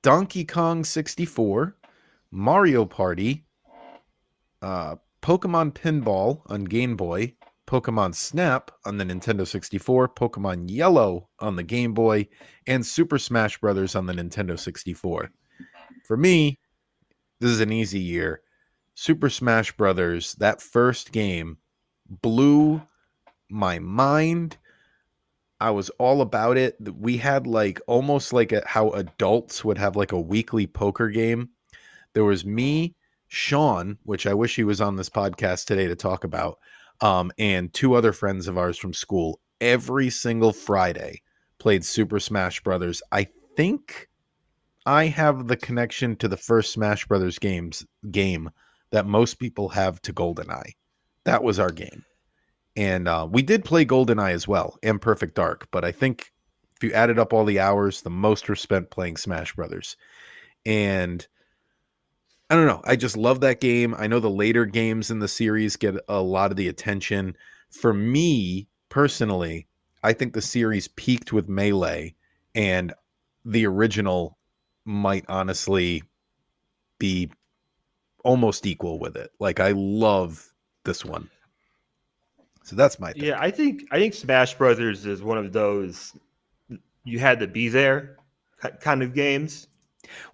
Donkey 0.07 0.45
Kong 0.45 0.85
64, 0.85 1.77
Mario 2.31 2.85
Party, 2.85 3.45
uh, 4.63 4.95
Pokemon 5.21 5.73
Pinball 5.73 6.43
on 6.47 6.63
Game 6.63 6.95
Boy, 6.95 7.35
Pokemon 7.67 8.15
Snap 8.15 8.71
on 8.85 8.99
the 8.99 9.05
Nintendo 9.05 9.45
64, 9.45 10.11
Pokemon 10.11 10.71
Yellow 10.71 11.29
on 11.41 11.57
the 11.57 11.65
Game 11.65 11.93
Boy, 11.93 12.29
and 12.69 12.87
Super 12.87 13.19
Smash 13.19 13.59
Brothers 13.59 13.97
on 13.97 14.07
the 14.07 14.13
Nintendo 14.13 14.57
64. 14.57 15.33
For 16.07 16.17
me, 16.17 16.61
this 17.41 17.51
is 17.51 17.59
an 17.59 17.73
easy 17.73 17.99
year. 17.99 18.43
Super 18.95 19.29
Smash 19.29 19.73
Brothers, 19.73 20.35
that 20.35 20.63
first 20.63 21.11
game 21.11 21.57
blew 22.09 22.81
my 23.51 23.81
mind. 23.81 24.57
I 25.61 25.71
was 25.71 25.89
all 25.99 26.21
about 26.21 26.57
it. 26.57 26.77
We 26.81 27.17
had 27.17 27.47
like 27.47 27.81
almost 27.87 28.33
like 28.33 28.53
a, 28.53 28.63
how 28.67 28.91
adults 28.91 29.65
would 29.65 29.79
have 29.79 29.97
like 29.97 30.13
a 30.13 30.21
weekly 30.21 30.67
poker 30.67 31.09
game. 31.09 31.51
There 32.13 32.25
was 32.25 32.45
me, 32.45 32.95
Sean, 33.29 33.99
which 34.05 34.27
I 34.27 34.35
wish 34.35 34.57
he 34.57 34.65
was 34.65 34.81
on 34.81 34.97
this 34.97 35.11
podcast 35.11 35.67
today 35.67 35.87
to 35.87 35.97
talk 35.97 36.25
about, 36.25 36.59
um, 37.01 37.33
and 37.39 37.73
two 37.73 37.95
other 37.95 38.13
friends 38.13 38.49
of 38.49 38.59
ours 38.59 38.79
from 38.79 38.93
school. 38.93 39.41
Every 39.61 40.11
single 40.11 40.53
Friday, 40.53 41.23
played 41.59 41.85
Super 41.85 42.21
Smash 42.21 42.63
Brothers. 42.63 43.03
I 43.11 43.29
think 43.57 44.09
I 44.85 45.07
have 45.07 45.49
the 45.49 45.57
connection 45.57 46.17
to 46.17 46.29
the 46.29 46.37
first 46.37 46.73
Smash 46.73 47.07
Brothers 47.07 47.39
games 47.39 47.85
game 48.11 48.51
that 48.91 49.07
most 49.07 49.35
people 49.39 49.71
have 49.71 50.01
to 50.03 50.13
GoldenEye. 50.13 50.75
That 51.25 51.43
was 51.43 51.59
our 51.59 51.71
game. 51.71 52.05
And 52.77 53.09
uh, 53.09 53.27
we 53.31 53.43
did 53.43 53.65
play 53.65 53.87
GoldenEye 53.87 54.33
as 54.33 54.47
well 54.47 54.79
and 54.83 55.01
Perfect 55.01 55.35
Dark, 55.35 55.69
but 55.71 55.85
I 55.85 55.93
think 55.93 56.33
if 56.77 56.85
you 56.85 56.93
added 56.93 57.19
up 57.19 57.33
all 57.33 57.45
the 57.45 57.59
hours, 57.59 58.03
the 58.03 58.11
most 58.11 58.49
were 58.49 58.55
spent 58.55 58.91
playing 58.91 59.17
Smash 59.17 59.55
Brothers. 59.55 59.97
And 60.67 61.27
I 62.51 62.55
don't 62.55 62.67
know. 62.67 62.83
I 62.85 62.97
just 62.97 63.17
love 63.17 63.41
that 63.41 63.61
game. 63.61 63.95
I 63.97 64.07
know 64.07 64.21
the 64.21 64.31
later 64.31 64.67
games 64.67 65.11
in 65.11 65.19
the 65.19 65.29
series 65.29 65.77
get 65.77 65.97
a 66.09 66.21
lot 66.21 66.51
of 66.51 66.57
the 66.57 66.69
attention. 66.69 67.37
For 67.71 67.95
me 67.95 68.69
personally, 68.89 69.67
I 70.03 70.13
think 70.13 70.35
the 70.35 70.43
series 70.43 70.87
peaked 70.87 71.33
with 71.33 71.49
Melee, 71.49 72.15
and 72.55 72.95
the 73.45 73.67
original 73.67 74.39
might 74.85 75.25
honestly 75.29 76.05
be 76.99 77.31
almost 78.23 78.67
equal 78.67 78.99
with 78.99 79.17
it. 79.17 79.31
Like 79.41 79.59
I 79.59 79.73
love 79.73 80.53
this 80.85 81.05
one. 81.05 81.31
So 82.67 82.75
that's 82.75 82.99
my 82.99 83.13
thing. 83.13 83.23
Yeah, 83.23 83.41
I 83.41 83.53
think 83.53 83.85
I 83.93 83.99
think 84.01 84.13
Smash 84.13 84.55
Brothers 84.55 85.07
is 85.07 85.23
one 85.23 85.39
of 85.39 85.53
those 85.53 86.13
you 87.05 87.21
had 87.21 87.39
to 87.39 87.47
be 87.47 87.69
there 87.69 88.17
kind 88.81 89.05
of 89.05 89.15
games. 89.15 89.69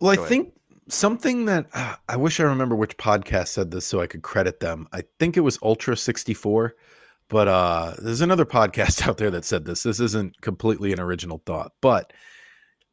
Well, 0.01 0.11
I 0.11 0.16
Go 0.16 0.22
ahead. 0.22 0.28
think 0.30 0.55
something 0.89 1.45
that 1.45 1.66
uh, 1.74 1.97
I 2.09 2.16
wish 2.16 2.41
I 2.41 2.45
remember 2.45 2.74
which 2.74 2.97
podcast 2.97 3.49
said 3.49 3.70
this 3.70 3.85
so 3.85 4.01
I 4.01 4.07
could 4.07 4.22
credit 4.22 4.61
them. 4.61 4.89
I 4.95 5.03
think 5.18 5.37
it 5.37 5.41
was 5.41 5.59
Ultra 5.62 5.95
64, 5.95 6.74
but 7.28 7.49
uh 7.49 7.97
there's 7.99 8.22
another 8.22 8.47
podcast 8.47 9.07
out 9.07 9.18
there 9.18 9.30
that 9.30 9.45
said 9.45 9.66
this. 9.66 9.83
This 9.83 10.01
isn't 10.01 10.41
completely 10.41 10.91
an 10.95 11.01
original 11.01 11.43
thought, 11.45 11.72
but 11.83 12.14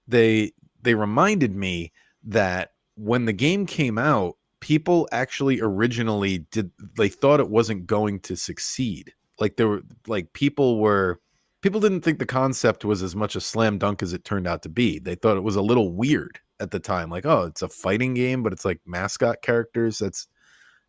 they 0.06 0.52
they 0.82 0.96
reminded 0.96 1.56
me 1.56 1.94
that 2.26 2.74
when 2.96 3.24
the 3.24 3.32
game 3.32 3.66
came 3.66 3.98
out, 3.98 4.36
people 4.60 5.08
actually 5.14 5.62
originally 5.62 6.40
did 6.52 6.72
they 6.98 7.08
thought 7.08 7.40
it 7.40 7.50
wasn't 7.50 7.88
going 7.88 8.20
to 8.20 8.36
succeed. 8.36 9.14
Like 9.40 9.58
there 9.58 9.68
were 9.68 9.82
like 10.08 10.34
people 10.34 10.80
were 10.80 11.20
people 11.62 11.80
didn't 11.80 12.02
think 12.02 12.20
the 12.20 12.26
concept 12.26 12.86
was 12.86 13.04
as 13.04 13.16
much 13.16 13.36
a 13.36 13.42
slam 13.42 13.78
dunk 13.78 14.02
as 14.02 14.14
it 14.14 14.24
turned 14.24 14.48
out 14.48 14.64
to 14.64 14.70
be. 14.70 15.00
They 15.00 15.16
thought 15.16 15.38
it 15.38 15.44
was 15.44 15.56
a 15.56 15.62
little 15.62 15.92
weird 15.92 16.40
at 16.60 16.72
the 16.72 16.80
time. 16.80 17.10
Like, 17.10 17.26
oh, 17.26 17.44
it's 17.44 17.62
a 17.62 17.70
fighting 17.70 18.14
game, 18.14 18.44
but 18.44 18.54
it's 18.54 18.66
like 18.66 18.80
mascot 18.86 19.42
characters. 19.42 20.00
That's 20.00 20.28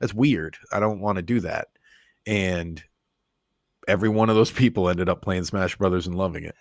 that's 0.00 0.14
weird. 0.14 0.56
I 0.72 0.80
don't 0.80 1.00
want 1.00 1.16
to 1.16 1.22
do 1.22 1.40
that. 1.40 1.68
And 2.26 2.82
every 3.86 4.08
one 4.08 4.30
of 4.30 4.36
those 4.36 4.50
people 4.52 4.88
ended 4.88 5.08
up 5.08 5.22
playing 5.22 5.44
Smash 5.44 5.76
Brothers 5.76 6.06
and 6.06 6.16
loving 6.16 6.44
it. 6.44 6.54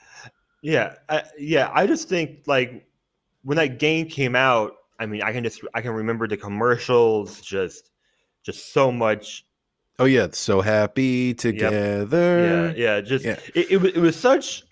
Yeah, 0.61 0.95
I, 1.07 1.23
yeah. 1.37 1.71
I 1.73 1.87
just 1.87 2.09
think 2.09 2.41
like 2.45 2.85
when 3.43 3.57
that 3.57 3.79
game 3.79 4.07
came 4.07 4.35
out, 4.35 4.73
I 4.99 5.05
mean, 5.05 5.21
I 5.21 5.31
can 5.31 5.43
just 5.43 5.61
I 5.73 5.81
can 5.81 5.91
remember 5.91 6.27
the 6.27 6.37
commercials, 6.37 7.41
just 7.41 7.91
just 8.43 8.73
so 8.73 8.91
much. 8.91 9.45
Oh 9.99 10.05
yeah, 10.05 10.27
so 10.31 10.61
happy 10.61 11.33
together. 11.33 12.73
Yeah, 12.75 12.95
yeah. 12.95 13.01
Just 13.01 13.25
Yeah. 13.25 13.39
It, 13.53 13.71
it 13.71 13.77
was 13.81 13.91
it 13.93 13.99
was 13.99 14.15
such 14.15 14.63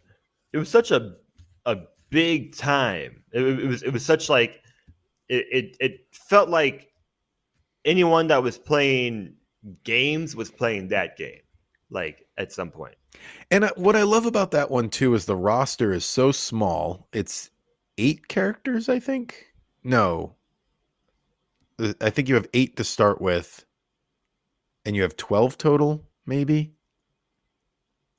it 0.53 0.57
was 0.57 0.69
such 0.69 0.91
a 0.91 1.15
a 1.65 1.77
big 2.09 2.55
time. 2.55 3.23
It, 3.33 3.41
it 3.43 3.67
was 3.67 3.83
it 3.83 3.91
was 3.91 4.05
such 4.05 4.29
like 4.29 4.61
it, 5.29 5.45
it 5.51 5.77
it 5.79 5.99
felt 6.13 6.49
like 6.49 6.87
anyone 7.85 8.27
that 8.27 8.41
was 8.41 8.57
playing 8.57 9.35
games 9.83 10.35
was 10.35 10.49
playing 10.49 10.87
that 10.89 11.17
game, 11.17 11.41
like 11.89 12.25
at 12.37 12.51
some 12.51 12.71
point. 12.71 12.95
And 13.51 13.65
uh, 13.65 13.71
what 13.75 13.95
I 13.95 14.03
love 14.03 14.25
about 14.25 14.51
that 14.51 14.71
one 14.71 14.89
too 14.89 15.13
is 15.13 15.25
the 15.25 15.35
roster 15.35 15.91
is 15.91 16.05
so 16.05 16.31
small. 16.31 17.07
It's 17.11 17.49
eight 17.97 18.27
characters, 18.27 18.87
I 18.89 18.99
think. 18.99 19.47
No, 19.83 20.35
Uh, 21.79 21.93
I 22.01 22.09
think 22.09 22.29
you 22.29 22.35
have 22.35 22.47
eight 22.53 22.75
to 22.77 22.83
start 22.83 23.21
with, 23.21 23.65
and 24.87 24.95
you 24.95 25.03
have 25.03 25.17
twelve 25.17 25.57
total, 25.57 26.03
maybe 26.25 26.73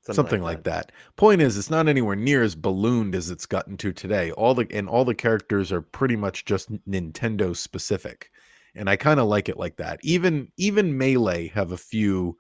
something, 0.03 0.41
like, 0.41 0.65
that. 0.65 0.93
Point 1.17 1.43
is, 1.43 1.59
it's 1.59 1.69
not 1.69 1.89
anywhere 1.89 2.17
near 2.17 2.43
as 2.43 2.55
ballooned 2.55 3.15
as 3.15 3.31
it's 3.31 3.47
gotten 3.47 3.77
to 3.79 3.93
today. 3.93 4.31
All 4.33 4.55
the 4.55 4.67
and 4.71 4.89
all 4.89 5.05
the 5.05 5.15
characters 5.15 5.73
are 5.73 5.83
pretty 5.83 6.17
much 6.17 6.45
just 6.45 6.71
Nintendo 6.87 7.57
specific, 7.57 8.31
and 8.75 8.89
I 8.89 8.97
kind 8.97 9.19
of 9.19 9.27
like 9.27 9.49
it 9.49 9.59
like 9.59 9.79
that. 9.79 9.99
Even 10.03 10.53
even 10.57 10.97
Melee 10.97 11.49
have 11.49 11.73
a 11.73 11.77
few 11.77 12.37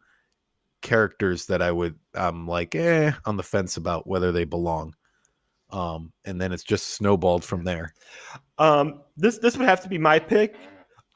characters 0.81 1.47
that 1.47 1.61
I 1.61 1.73
would 1.73 1.97
I'm 2.15 2.47
like 2.47 2.75
eh 2.75 3.13
on 3.25 3.37
the 3.37 3.43
fence 3.43 3.77
about 3.77 4.07
whether 4.07 4.31
they 4.31 4.45
belong. 4.45 4.95
Um, 5.71 6.13
and 6.25 6.41
then 6.41 6.53
it's 6.53 6.65
just 6.65 6.95
snowballed 6.95 7.45
from 7.45 7.65
there. 7.65 7.93
Um, 8.57 9.03
this 9.17 9.39
this 9.39 9.59
would 9.59 9.69
have 9.69 9.83
to 9.83 9.89
be 9.89 9.99
my 9.99 10.19
pick. 10.19 10.57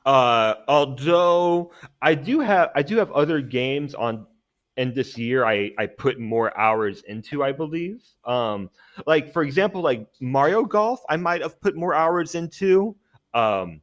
Uh, 0.04 0.54
although 0.68 1.72
I 2.00 2.14
do 2.14 2.40
have 2.40 2.70
I 2.74 2.82
do 2.82 2.96
have 2.96 3.10
other 3.12 3.40
games 3.40 3.94
on, 3.94 4.26
and 4.76 4.94
this 4.94 5.16
year 5.16 5.44
I 5.44 5.70
I 5.78 5.86
put 5.86 6.18
more 6.18 6.56
hours 6.58 7.02
into. 7.02 7.44
I 7.44 7.52
believe. 7.52 8.02
Um, 8.24 8.70
like 9.06 9.32
for 9.32 9.42
example, 9.42 9.80
like 9.80 10.06
Mario 10.20 10.64
Golf, 10.64 11.00
I 11.08 11.16
might 11.16 11.40
have 11.42 11.60
put 11.60 11.76
more 11.76 11.94
hours 11.94 12.34
into. 12.34 12.96
Um, 13.34 13.80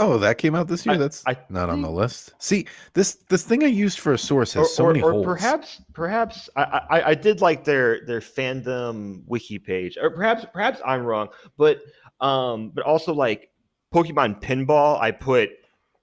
Oh, 0.00 0.16
that 0.18 0.38
came 0.38 0.54
out 0.54 0.68
this 0.68 0.86
year. 0.86 0.94
I- 0.94 0.98
That's 0.98 1.24
I 1.26 1.36
not 1.48 1.68
on 1.70 1.82
the 1.82 1.90
list. 1.90 2.32
See, 2.38 2.66
this 2.94 3.14
this 3.28 3.42
thing 3.42 3.64
I 3.64 3.66
used 3.66 3.98
for 3.98 4.12
a 4.12 4.18
source 4.18 4.52
has 4.54 4.66
or, 4.66 4.70
so 4.70 4.84
or, 4.84 4.92
many 4.92 5.02
or 5.02 5.10
holes. 5.10 5.24
perhaps 5.24 5.82
perhaps 5.92 6.48
I, 6.54 6.62
I 6.90 7.02
I 7.10 7.14
did 7.14 7.40
like 7.40 7.64
their 7.64 8.04
their 8.06 8.20
fandom 8.20 9.22
wiki 9.26 9.58
page, 9.58 9.98
or 10.00 10.10
perhaps 10.10 10.46
perhaps 10.52 10.80
I'm 10.86 11.02
wrong, 11.04 11.28
but 11.56 11.80
um, 12.20 12.70
but 12.70 12.84
also 12.84 13.12
like 13.12 13.50
Pokemon 13.92 14.42
Pinball, 14.42 15.00
I 15.00 15.10
put 15.10 15.50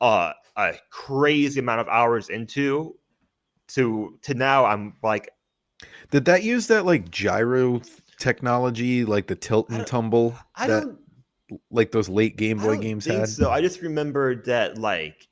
uh, 0.01 0.33
a 0.55 0.73
crazy 0.89 1.59
amount 1.59 1.81
of 1.81 1.87
hours 1.87 2.29
into. 2.29 2.97
To 3.69 4.19
to 4.21 4.35
now, 4.35 4.65
I'm 4.65 4.93
like 5.01 5.27
Did 6.11 6.25
that 6.25 6.43
use 6.43 6.67
that 6.67 6.85
like 6.85 7.09
gyro 7.09 7.81
technology, 8.19 9.03
like 9.05 9.25
the 9.25 9.35
tilt 9.35 9.69
and 9.69 9.87
tumble 9.87 10.35
I 10.55 10.67
that 10.67 10.83
don't 10.83 10.99
like 11.71 11.91
those 11.91 12.07
late 12.07 12.37
Game 12.37 12.59
Boy 12.59 12.77
games 12.77 13.05
think 13.05 13.21
had? 13.21 13.29
so. 13.29 13.49
I 13.49 13.61
just 13.61 13.81
remembered 13.81 14.45
that 14.45 14.77
like 14.77 15.27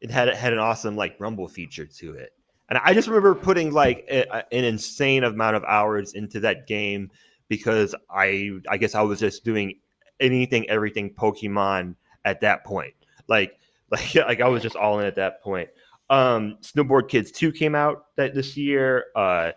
it 0.00 0.10
had 0.10 0.26
it 0.26 0.34
had 0.36 0.52
an 0.52 0.58
awesome 0.58 0.96
like 0.96 1.14
rumble 1.20 1.46
feature 1.46 1.86
to 1.86 2.14
it, 2.14 2.32
and 2.68 2.78
I 2.82 2.92
just 2.92 3.06
remember 3.06 3.36
putting 3.36 3.72
like 3.72 4.04
a, 4.10 4.22
a- 4.36 4.52
an 4.52 4.64
insane 4.64 5.22
amount 5.22 5.54
of 5.54 5.62
hours 5.64 6.14
into 6.14 6.40
that 6.40 6.66
game 6.66 7.10
because 7.48 7.94
I 8.10 8.50
I 8.68 8.78
guess 8.78 8.96
I 8.96 9.02
was 9.02 9.20
just 9.20 9.44
doing 9.44 9.78
anything 10.20 10.68
everything 10.68 11.10
Pokemon 11.14 11.94
at 12.24 12.40
that 12.40 12.64
point. 12.64 12.94
Like 13.28 13.58
Like 13.90 14.14
like 14.16 14.40
I 14.40 14.48
was 14.48 14.62
just 14.62 14.74
all 14.74 14.98
in 14.98 15.06
at 15.06 15.14
that 15.14 15.42
point. 15.42 15.68
Um, 16.10 16.58
Snowboard 16.60 17.08
Kids 17.08 17.30
2 17.30 17.52
came 17.52 17.74
out 17.76 18.06
that 18.16 18.34
this 18.34 18.56
year. 18.56 19.06
Uh, 19.14 19.52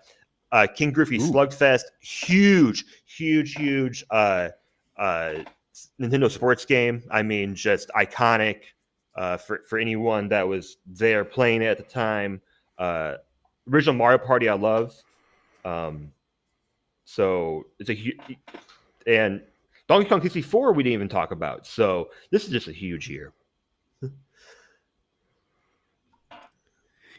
uh, 0.51 0.67
Ken 0.75 0.91
Griffey 0.91 1.17
Ooh. 1.17 1.31
Slugfest, 1.31 1.83
huge, 1.99 2.85
huge, 3.05 3.55
huge 3.55 4.03
uh, 4.11 4.49
uh, 4.97 5.35
Nintendo 5.99 6.29
sports 6.29 6.65
game. 6.65 7.03
I 7.09 7.23
mean, 7.23 7.55
just 7.55 7.89
iconic 7.95 8.61
uh, 9.15 9.37
for 9.37 9.61
for 9.67 9.79
anyone 9.79 10.29
that 10.29 10.47
was 10.47 10.77
there 10.85 11.25
playing 11.25 11.63
it 11.63 11.67
at 11.67 11.77
the 11.77 11.83
time. 11.83 12.41
Uh, 12.77 13.15
original 13.71 13.95
Mario 13.95 14.19
Party, 14.19 14.47
I 14.47 14.53
love. 14.53 14.95
Um, 15.65 16.11
so 17.05 17.65
it's 17.79 17.89
a 17.89 17.93
huge 17.93 18.19
and 19.07 19.41
Donkey 19.89 20.07
Kong 20.07 20.21
64 20.21 20.71
we 20.71 20.83
didn't 20.83 20.93
even 20.93 21.09
talk 21.09 21.31
about. 21.31 21.65
So 21.65 22.09
this 22.31 22.45
is 22.45 22.51
just 22.51 22.67
a 22.67 22.71
huge 22.71 23.09
year. 23.09 23.33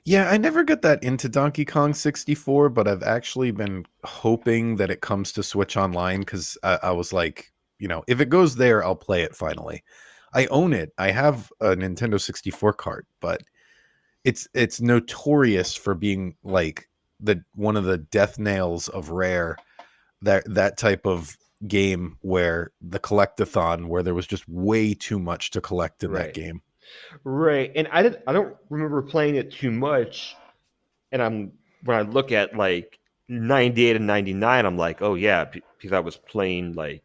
Yeah, 0.07 0.31
I 0.31 0.39
never 0.39 0.64
got 0.64 0.81
that 0.83 1.05
into 1.05 1.29
Donkey 1.29 1.66
Kong 1.66 1.93
64, 1.93 2.71
but 2.71 2.89
I've 2.89 3.03
actually 3.03 3.51
been 3.51 3.85
hoping 4.05 4.77
that 4.77 4.91
it 4.91 5.03
comes 5.03 5.31
to 5.33 5.43
Switch 5.43 5.77
Online 5.77 6.21
because 6.21 6.57
I, 6.62 6.79
I 6.85 6.91
was 6.93 7.12
like, 7.12 7.53
you 7.79 7.87
know, 7.87 8.03
if 8.09 8.18
it 8.18 8.31
goes 8.31 8.57
there, 8.57 8.83
I'll 8.83 8.97
play 8.97 9.23
it 9.23 9.37
finally. 9.37 9.85
I 10.33 10.47
own 10.47 10.73
it. 10.73 10.93
I 10.97 11.11
have 11.11 11.53
a 11.61 11.77
Nintendo 11.77 12.18
64 12.18 12.73
cart, 12.75 13.07
but 13.21 13.43
it's 14.25 14.49
it's 14.55 14.81
notorious 14.81 15.75
for 15.75 15.95
being 15.95 16.35
like 16.45 16.89
the 17.18 17.45
one 17.55 17.77
of 17.77 17.85
the 17.85 17.99
death 17.99 18.39
nails 18.39 18.89
of 18.89 19.11
rare 19.11 19.57
that 20.23 20.45
that 20.47 20.79
type 20.79 21.07
of 21.07 21.37
game 21.67 22.17
where 22.23 22.73
the 22.81 22.99
collectathon 22.99 23.87
where 23.87 24.03
there 24.03 24.15
was 24.15 24.27
just 24.27 24.49
way 24.49 24.95
too 24.95 25.19
much 25.19 25.51
to 25.51 25.61
collect 25.61 26.03
in 26.03 26.13
that 26.13 26.35
game. 26.35 26.63
Right. 27.25 27.71
And 27.75 27.89
I 27.93 28.03
didn't 28.03 28.23
I 28.27 28.33
don't 28.33 28.57
remember 28.69 29.03
playing 29.03 29.37
it 29.37 29.53
too 29.53 29.71
much. 29.71 30.37
And 31.13 31.23
I'm 31.23 31.53
when 31.85 31.97
I 31.97 32.03
look 32.03 32.33
at 32.33 32.57
like 32.57 32.99
98 33.29 33.97
and 33.97 34.07
99, 34.07 34.67
I'm 34.67 34.77
like, 34.77 35.03
oh 35.03 35.15
yeah, 35.15 35.45
because 35.45 35.93
I 35.93 36.01
was 36.01 36.17
playing 36.17 36.75
like 36.75 37.03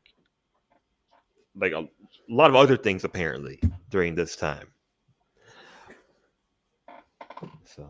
like 1.55 1.71
a, 1.71 1.87
lot 2.27 2.49
of 2.49 2.55
other 2.55 2.75
things 2.75 3.03
apparently 3.03 3.59
during 3.91 4.15
this 4.15 4.35
time. 4.35 4.67
So 7.65 7.89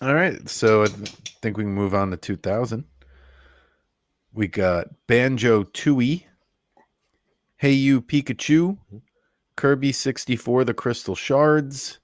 All 0.00 0.14
right, 0.14 0.48
so 0.48 0.84
I 0.84 0.86
think 0.86 1.56
we 1.56 1.64
can 1.64 1.74
move 1.74 1.94
on 1.94 2.10
to 2.12 2.16
2000. 2.16 2.84
We 4.34 4.48
got 4.48 4.86
Banjo 5.06 5.64
Tooie, 5.64 6.24
Hey 7.56 7.72
You 7.72 8.00
Pikachu, 8.00 8.78
Kirby 9.56 9.92
64 9.92 10.64
The 10.64 10.72
Crystal 10.72 11.14
Shards, 11.14 12.00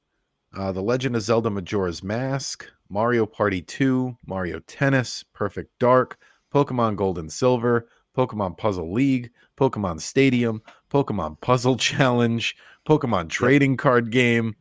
uh, 0.54 0.70
The 0.72 0.82
Legend 0.82 1.16
of 1.16 1.22
Zelda 1.22 1.48
Majora's 1.48 2.02
Mask, 2.02 2.66
Mario 2.90 3.24
Party 3.24 3.62
2, 3.62 4.18
Mario 4.26 4.60
Tennis, 4.66 5.24
Perfect 5.32 5.70
Dark, 5.78 6.18
Pokemon 6.52 6.96
Gold 6.96 7.18
and 7.18 7.32
Silver, 7.32 7.88
Pokemon 8.14 8.58
Puzzle 8.58 8.92
League, 8.92 9.30
Pokemon 9.56 9.98
Stadium, 9.98 10.60
Pokemon 10.90 11.40
Puzzle 11.40 11.76
Challenge, 11.78 12.54
Pokemon 12.86 13.30
Trading 13.30 13.78
Card 13.78 14.10
Game, 14.10 14.54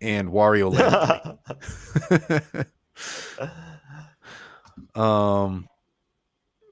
and 0.00 0.28
Wario 0.28 0.72
Land 0.72 2.66
Um, 4.94 5.68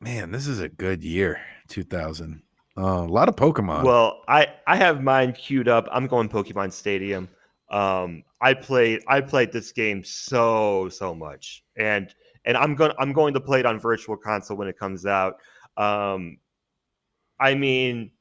man, 0.06 0.30
this 0.30 0.46
is 0.46 0.60
a 0.60 0.68
good 0.68 1.02
year, 1.02 1.40
2000. 1.66 2.40
Uh, 2.78 2.80
a 2.80 3.08
lot 3.08 3.28
of 3.28 3.34
Pokemon. 3.34 3.82
Well, 3.82 4.22
I 4.28 4.46
I 4.68 4.76
have 4.76 5.02
mine 5.02 5.32
queued 5.32 5.66
up. 5.66 5.88
I'm 5.90 6.06
going 6.06 6.28
Pokemon 6.28 6.72
Stadium. 6.72 7.28
Um, 7.70 8.22
I 8.40 8.54
played 8.54 9.02
I 9.08 9.20
played 9.20 9.50
this 9.50 9.72
game 9.72 10.04
so 10.04 10.88
so 10.90 11.12
much, 11.12 11.64
and 11.76 12.14
and 12.44 12.56
I'm 12.56 12.76
going 12.76 12.92
I'm 13.00 13.12
going 13.12 13.34
to 13.34 13.40
play 13.40 13.60
it 13.60 13.66
on 13.66 13.80
Virtual 13.80 14.16
Console 14.16 14.56
when 14.56 14.68
it 14.68 14.78
comes 14.78 15.06
out. 15.06 15.38
Um, 15.76 16.38
I 17.40 17.54
mean, 17.54 18.12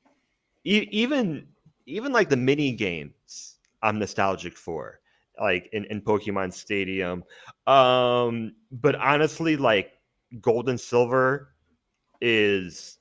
e- 0.63 0.87
even 0.91 1.47
even 1.85 2.11
like 2.11 2.29
the 2.29 2.37
mini 2.37 2.71
games, 2.71 3.57
I'm 3.83 3.99
nostalgic 3.99 4.57
for, 4.57 5.01
like 5.39 5.69
in, 5.71 5.85
in 5.85 6.01
Pokemon 6.01 6.51
Stadium. 6.51 7.23
Um, 7.67 8.53
but 8.71 8.95
honestly, 8.95 9.55
like 9.55 9.91
Gold 10.41 10.69
and 10.69 10.79
Silver 10.79 11.54
is 12.25 12.97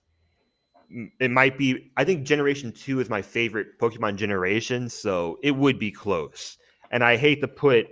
it 1.19 1.31
might 1.31 1.57
be 1.57 1.91
i 1.97 2.05
think 2.05 2.27
generation 2.27 2.71
2 2.71 3.01
is 3.01 3.09
my 3.09 3.23
favorite 3.23 3.79
pokemon 3.81 4.17
generation 4.17 4.87
so 4.87 5.39
it 5.43 5.53
would 5.53 5.79
be 5.79 5.91
close 5.91 6.59
and 6.91 7.03
i 7.03 7.17
hate 7.17 7.41
to 7.41 7.49
put 7.49 7.87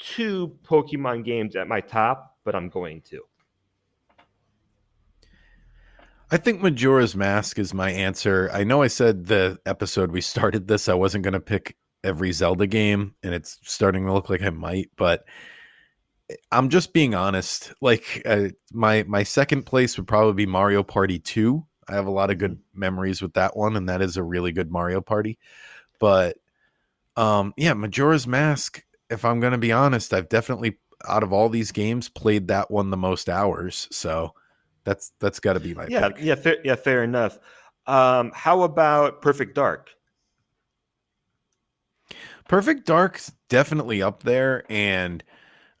two 0.00 0.52
pokemon 0.64 1.24
games 1.24 1.54
at 1.54 1.68
my 1.68 1.80
top 1.80 2.38
but 2.44 2.56
i'm 2.56 2.68
going 2.68 3.00
to 3.00 3.20
I 6.28 6.38
think 6.38 6.62
Majora's 6.62 7.14
Mask 7.14 7.58
is 7.58 7.74
my 7.74 7.90
answer. 7.90 8.48
I 8.54 8.64
know 8.64 8.80
I 8.80 8.86
said 8.86 9.26
the 9.26 9.58
episode 9.66 10.10
we 10.10 10.20
started 10.32 10.66
this, 10.66 10.88
I 10.88 10.94
wasn't 10.94 11.24
going 11.24 11.34
to 11.34 11.40
pick 11.40 11.76
every 12.02 12.32
Zelda 12.32 12.66
game, 12.66 13.14
and 13.22 13.34
it's 13.34 13.58
starting 13.64 14.06
to 14.06 14.14
look 14.14 14.30
like 14.30 14.40
I 14.40 14.48
might, 14.48 14.88
but 14.96 15.24
I'm 16.50 16.68
just 16.68 16.92
being 16.92 17.14
honest. 17.14 17.72
Like 17.80 18.22
uh, 18.24 18.48
my 18.72 19.04
my 19.04 19.22
second 19.22 19.64
place 19.64 19.96
would 19.96 20.06
probably 20.06 20.34
be 20.34 20.46
Mario 20.46 20.82
Party 20.82 21.18
2. 21.18 21.64
I 21.88 21.94
have 21.94 22.06
a 22.06 22.10
lot 22.10 22.30
of 22.30 22.38
good 22.38 22.58
memories 22.74 23.20
with 23.20 23.34
that 23.34 23.56
one, 23.56 23.76
and 23.76 23.88
that 23.88 24.02
is 24.02 24.16
a 24.16 24.22
really 24.22 24.52
good 24.52 24.70
Mario 24.70 25.00
Party. 25.00 25.38
But 26.00 26.38
um, 27.16 27.52
yeah, 27.56 27.74
Majora's 27.74 28.26
Mask. 28.26 28.82
If 29.10 29.24
I'm 29.24 29.40
going 29.40 29.52
to 29.52 29.58
be 29.58 29.72
honest, 29.72 30.14
I've 30.14 30.28
definitely 30.28 30.78
out 31.08 31.22
of 31.22 31.32
all 31.32 31.48
these 31.48 31.72
games 31.72 32.08
played 32.08 32.48
that 32.48 32.70
one 32.70 32.90
the 32.90 32.96
most 32.96 33.28
hours. 33.28 33.88
So 33.90 34.34
that's 34.84 35.12
that's 35.20 35.40
got 35.40 35.54
to 35.54 35.60
be 35.60 35.74
my 35.74 35.88
yeah 35.88 36.08
pick. 36.08 36.16
yeah 36.20 36.34
fair, 36.34 36.56
yeah 36.64 36.74
fair 36.76 37.02
enough 37.02 37.38
um 37.86 38.30
how 38.34 38.62
about 38.62 39.22
perfect 39.22 39.54
dark 39.54 39.90
Perfect 42.48 42.86
Dark's 42.86 43.32
definitely 43.48 44.02
up 44.02 44.22
there, 44.24 44.64
and 44.70 45.22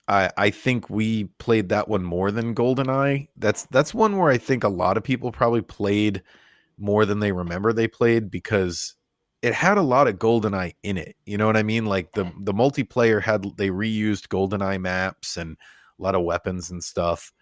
I 0.08 0.30
I 0.36 0.50
think 0.50 0.90
we 0.90 1.24
played 1.38 1.68
that 1.70 1.88
one 1.88 2.04
more 2.04 2.30
than 2.30 2.54
GoldenEye. 2.54 3.28
That's 3.36 3.64
that's 3.66 3.94
one 3.94 4.18
where 4.18 4.30
I 4.30 4.38
think 4.38 4.64
a 4.64 4.68
lot 4.68 4.96
of 4.96 5.04
people 5.04 5.32
probably 5.32 5.62
played 5.62 6.22
more 6.78 7.06
than 7.06 7.20
they 7.20 7.32
remember 7.32 7.72
they 7.72 7.88
played 7.88 8.30
because 8.30 8.94
it 9.42 9.54
had 9.54 9.78
a 9.78 9.82
lot 9.82 10.08
of 10.08 10.16
GoldenEye 10.18 10.74
in 10.82 10.96
it. 10.96 11.16
You 11.26 11.38
know 11.38 11.46
what 11.46 11.56
I 11.56 11.62
mean? 11.62 11.86
Like 11.86 12.12
the 12.12 12.30
the 12.40 12.54
multiplayer 12.54 13.22
had 13.22 13.44
they 13.56 13.68
reused 13.68 14.28
GoldenEye 14.28 14.80
maps 14.80 15.36
and 15.36 15.56
a 15.98 16.02
lot 16.02 16.14
of 16.14 16.22
weapons 16.24 16.70
and 16.70 16.82
stuff. 16.82 17.32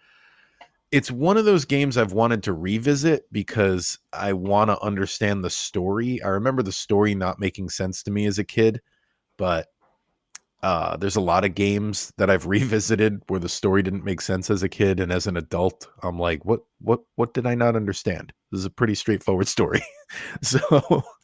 It's 0.91 1.09
one 1.09 1.37
of 1.37 1.45
those 1.45 1.63
games 1.63 1.97
I've 1.97 2.11
wanted 2.11 2.43
to 2.43 2.53
revisit 2.53 3.23
because 3.31 3.97
I 4.11 4.33
want 4.33 4.69
to 4.69 4.81
understand 4.81 5.43
the 5.43 5.49
story. 5.49 6.21
I 6.21 6.27
remember 6.29 6.63
the 6.63 6.73
story 6.73 7.15
not 7.15 7.39
making 7.39 7.69
sense 7.69 8.03
to 8.03 8.11
me 8.11 8.25
as 8.25 8.37
a 8.39 8.43
kid 8.43 8.81
but 9.41 9.69
uh, 10.63 10.95
there's 10.97 11.15
a 11.15 11.21
lot 11.21 11.43
of 11.45 11.55
games 11.55 12.13
that 12.17 12.29
I've 12.29 12.45
revisited 12.47 13.21
where 13.27 13.39
the 13.39 13.49
story 13.49 13.81
didn't 13.83 14.05
make 14.05 14.21
sense 14.21 14.49
as 14.49 14.63
a 14.63 14.69
kid, 14.69 14.99
and 14.99 15.11
as 15.11 15.27
an 15.27 15.37
adult, 15.37 15.87
I'm 16.03 16.19
like, 16.19 16.45
what, 16.45 16.61
what, 16.79 17.01
what 17.15 17.33
did 17.33 17.45
I 17.45 17.55
not 17.55 17.75
understand? 17.75 18.33
This 18.51 18.59
is 18.59 18.65
a 18.65 18.69
pretty 18.71 18.95
straightforward 18.95 19.47
story. 19.47 19.81
so, 20.41 20.59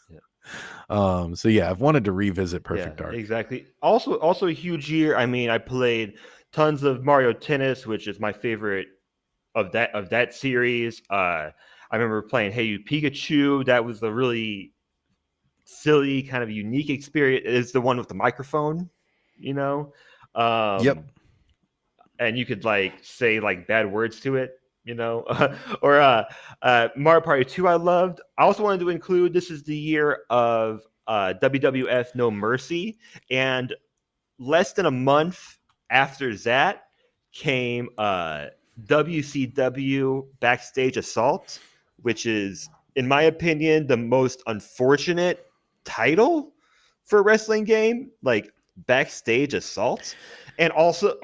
Yeah. 0.10 0.20
um, 0.90 1.36
so 1.36 1.50
yeah, 1.50 1.70
I've 1.70 1.82
wanted 1.82 2.06
to 2.06 2.12
revisit 2.12 2.64
Perfect 2.64 3.00
Yeah, 3.00 3.04
Dark. 3.06 3.16
Exactly. 3.16 3.68
Also, 3.82 4.16
also 4.20 4.48
a 4.48 4.54
huge 4.54 4.90
year. 4.90 5.16
I 5.16 5.26
mean, 5.26 5.50
I 5.50 5.58
played 5.58 6.14
tons 6.52 6.84
of 6.84 7.04
Mario 7.04 7.34
Tennis, 7.34 7.86
which 7.86 8.08
is 8.08 8.20
my 8.20 8.32
favorite 8.32 8.88
of 9.56 9.72
that 9.74 9.94
of 9.94 10.10
that 10.10 10.34
series. 10.34 11.02
Uh, 11.10 11.50
I 11.90 11.96
remember 11.96 12.22
playing 12.22 12.52
Hey 12.52 12.64
You 12.64 12.80
Pikachu. 12.80 13.66
That 13.66 13.84
was 13.84 14.02
a 14.04 14.12
really 14.12 14.74
silly, 15.66 16.24
kind 16.24 16.44
of 16.44 16.50
unique 16.50 16.90
experience. 16.90 17.44
It's 17.46 17.72
the 17.72 17.82
one 17.82 17.98
with 17.98 18.08
the 18.08 18.14
microphone, 18.16 18.90
you 19.40 19.54
know. 19.54 19.94
Um, 20.36 20.84
Yep. 20.84 21.04
And 22.20 22.38
you 22.38 22.46
could 22.46 22.66
like 22.66 22.94
say 23.04 23.40
like 23.40 23.68
bad 23.68 23.92
words 23.92 24.20
to 24.22 24.38
it, 24.38 24.60
you 24.84 24.96
know. 24.96 25.24
or 25.82 26.00
uh, 26.02 26.24
uh, 26.64 26.90
Mario 26.96 27.22
Party 27.22 27.46
Two. 27.46 27.68
I 27.68 27.76
loved. 27.76 28.22
I 28.38 28.44
also 28.44 28.64
wanted 28.64 28.80
to 28.80 28.90
include. 28.90 29.34
This 29.34 29.52
is 29.52 29.64
the 29.64 29.78
year 29.78 30.24
of 30.32 30.82
uh, 31.08 31.36
WWF 31.42 32.16
No 32.16 32.32
Mercy, 32.32 32.98
and 33.30 33.74
less 34.40 34.74
than 34.74 34.88
a 34.88 34.92
month 34.92 35.60
after 35.90 36.36
that 36.38 36.88
came 37.32 37.90
uh, 37.98 38.48
WCW 38.86 40.28
Backstage 40.40 40.98
Assault, 40.98 41.60
which 42.02 42.26
is, 42.26 42.70
in 42.96 43.08
my 43.08 43.24
opinion, 43.24 43.88
the 43.88 43.98
most 43.98 44.42
unfortunate 44.48 45.46
title 45.84 46.54
for 47.06 47.20
a 47.20 47.22
wrestling 47.22 47.64
game, 47.64 48.12
like 48.22 48.52
Backstage 48.86 49.54
Assault, 49.54 50.16
and 50.60 50.72
also 50.74 51.16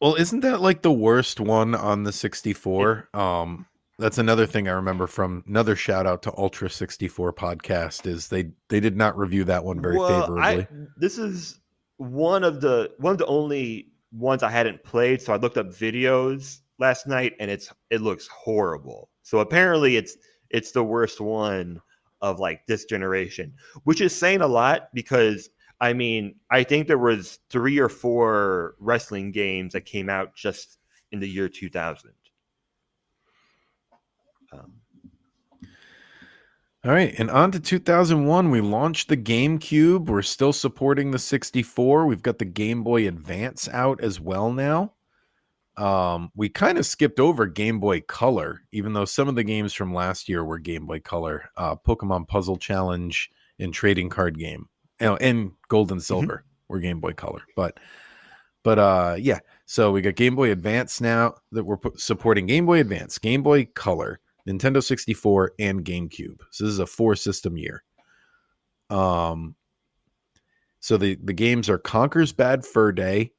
Well, 0.00 0.14
isn't 0.14 0.40
that 0.40 0.60
like 0.60 0.82
the 0.82 0.92
worst 0.92 1.40
one 1.40 1.74
on 1.74 2.04
the 2.04 2.12
64? 2.12 3.08
Um, 3.14 3.66
that's 3.98 4.18
another 4.18 4.46
thing 4.46 4.68
I 4.68 4.72
remember 4.72 5.06
from 5.06 5.42
another 5.46 5.74
shout 5.74 6.06
out 6.06 6.22
to 6.22 6.36
Ultra 6.36 6.70
64 6.70 7.32
podcast 7.32 8.06
is 8.06 8.28
they 8.28 8.50
they 8.68 8.80
did 8.80 8.96
not 8.96 9.18
review 9.18 9.44
that 9.44 9.64
one 9.64 9.80
very 9.80 9.98
Well, 9.98 10.22
favorably. 10.22 10.62
I, 10.62 10.68
this 10.96 11.18
is 11.18 11.60
one 11.96 12.44
of 12.44 12.60
the 12.60 12.92
one 12.98 13.12
of 13.12 13.18
the 13.18 13.26
only 13.26 13.88
ones 14.12 14.42
I 14.42 14.50
hadn't 14.50 14.82
played, 14.84 15.20
so 15.20 15.32
I 15.32 15.36
looked 15.36 15.58
up 15.58 15.68
videos 15.68 16.60
last 16.78 17.06
night, 17.06 17.34
and 17.40 17.50
it's 17.50 17.72
it 17.90 18.00
looks 18.00 18.28
horrible. 18.28 19.10
So 19.22 19.40
apparently, 19.40 19.96
it's 19.96 20.16
it's 20.50 20.70
the 20.70 20.84
worst 20.84 21.20
one 21.20 21.80
of 22.20 22.38
like 22.38 22.66
this 22.66 22.84
generation, 22.84 23.52
which 23.84 24.00
is 24.00 24.14
saying 24.14 24.40
a 24.40 24.46
lot 24.46 24.88
because 24.94 25.50
I 25.80 25.92
mean 25.92 26.36
I 26.50 26.64
think 26.64 26.86
there 26.86 26.98
was 26.98 27.38
three 27.50 27.78
or 27.78 27.88
four 27.88 28.74
wrestling 28.78 29.32
games 29.32 29.72
that 29.72 29.84
came 29.84 30.08
out 30.08 30.34
just 30.34 30.78
in 31.12 31.20
the 31.20 31.28
year 31.28 31.48
2000. 31.48 32.10
Um, 34.52 34.72
All 36.84 36.92
right, 36.92 37.14
and 37.18 37.30
on 37.30 37.50
to 37.52 37.60
2001, 37.60 38.50
we 38.50 38.60
launched 38.60 39.08
the 39.08 39.16
GameCube. 39.16 40.06
We're 40.06 40.22
still 40.22 40.52
supporting 40.52 41.10
the 41.10 41.18
64. 41.18 42.06
We've 42.06 42.22
got 42.22 42.38
the 42.38 42.44
Game 42.44 42.82
Boy 42.82 43.06
Advance 43.06 43.68
out 43.68 44.00
as 44.02 44.20
well 44.20 44.52
now. 44.52 44.94
Um, 45.76 46.32
we 46.34 46.48
kind 46.48 46.76
of 46.76 46.86
skipped 46.86 47.20
over 47.20 47.46
Game 47.46 47.78
Boy 47.78 48.00
Color, 48.00 48.62
even 48.72 48.94
though 48.94 49.04
some 49.04 49.28
of 49.28 49.36
the 49.36 49.44
games 49.44 49.72
from 49.72 49.94
last 49.94 50.28
year 50.28 50.44
were 50.44 50.58
Game 50.58 50.86
Boy 50.86 50.98
Color. 50.98 51.50
Uh, 51.56 51.76
Pokemon 51.76 52.26
Puzzle 52.26 52.56
Challenge 52.56 53.30
and 53.60 53.72
Trading 53.72 54.08
Card 54.08 54.38
Game, 54.38 54.68
you 55.00 55.06
know, 55.06 55.16
and 55.16 55.52
Gold 55.68 55.92
and 55.92 56.02
Silver 56.02 56.44
were 56.68 56.80
Game 56.80 57.00
Boy 57.00 57.12
Color. 57.12 57.42
But, 57.56 57.78
but 58.64 58.78
uh, 58.78 59.16
yeah. 59.18 59.38
So 59.66 59.92
we 59.92 60.00
got 60.00 60.14
Game 60.16 60.34
Boy 60.34 60.50
Advance 60.50 61.00
now 61.00 61.34
that 61.52 61.64
we're 61.64 61.76
pu- 61.76 61.96
supporting 61.96 62.46
Game 62.46 62.66
Boy 62.66 62.80
Advance, 62.80 63.18
Game 63.18 63.42
Boy 63.42 63.66
Color, 63.74 64.18
Nintendo 64.48 64.82
64 64.82 65.52
and 65.58 65.84
GameCube. 65.84 66.38
So 66.50 66.64
this 66.64 66.72
is 66.72 66.78
a 66.78 66.86
four 66.86 67.14
system 67.16 67.56
year. 67.58 67.82
Um 68.90 69.54
so 70.80 70.96
the 70.96 71.18
the 71.22 71.32
games 71.34 71.68
are 71.68 71.76
Conker's 71.78 72.32
Bad 72.32 72.64
Fur 72.64 72.92
Day, 72.92 73.32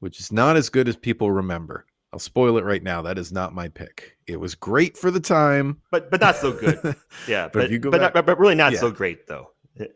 which 0.00 0.18
is 0.18 0.32
not 0.32 0.56
as 0.56 0.68
good 0.68 0.88
as 0.88 0.96
people 0.96 1.30
remember. 1.30 1.86
I'll 2.12 2.18
spoil 2.18 2.58
it 2.58 2.64
right 2.64 2.82
now. 2.82 3.02
That 3.02 3.18
is 3.18 3.30
not 3.30 3.54
my 3.54 3.68
pick. 3.68 4.16
It 4.26 4.40
was 4.40 4.54
great 4.56 4.96
for 4.96 5.10
the 5.12 5.20
time. 5.20 5.80
but 5.92 6.10
but 6.10 6.20
not 6.20 6.34
so 6.36 6.52
good. 6.52 6.78
Yeah, 7.28 7.44
But 7.44 7.52
but 7.52 7.64
if 7.66 7.70
you 7.70 7.78
go 7.78 7.90
but, 7.92 8.00
back- 8.00 8.14
not- 8.16 8.26
but 8.26 8.38
really 8.40 8.54
not 8.56 8.72
Yeah. 8.72 8.80
so 8.80 8.90
great 8.90 9.26
though. 9.28 9.52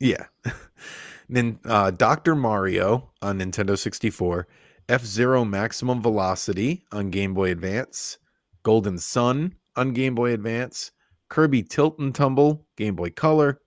yeah. 0.00 0.26
then 1.28 1.58
uh 1.64 1.90
Dr. 1.90 2.34
Mario 2.34 3.10
on 3.22 3.38
Nintendo 3.38 3.78
64, 3.78 4.46
F-Zero 4.88 5.44
Maximum 5.44 6.02
Velocity 6.02 6.84
on 6.92 7.10
Game 7.10 7.34
Boy 7.34 7.50
Advance, 7.50 8.18
Golden 8.62 8.98
Sun 8.98 9.54
on 9.76 9.92
Game 9.92 10.14
Boy 10.14 10.32
Advance, 10.32 10.92
Kirby 11.28 11.62
Tilt 11.62 11.98
and 11.98 12.14
Tumble, 12.14 12.66
Game 12.76 12.94
Boy 12.94 13.10
Color, 13.10 13.60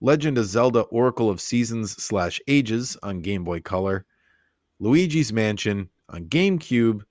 Legend 0.00 0.38
of 0.38 0.46
Zelda 0.46 0.80
Oracle 0.82 1.28
of 1.28 1.40
Seasons 1.40 2.02
slash 2.02 2.40
Ages 2.48 2.96
on 3.02 3.20
Game 3.20 3.44
Boy 3.44 3.60
Color, 3.60 4.06
Luigi's 4.78 5.32
Mansion 5.32 5.90
on 6.08 6.24
GameCube, 6.24 7.02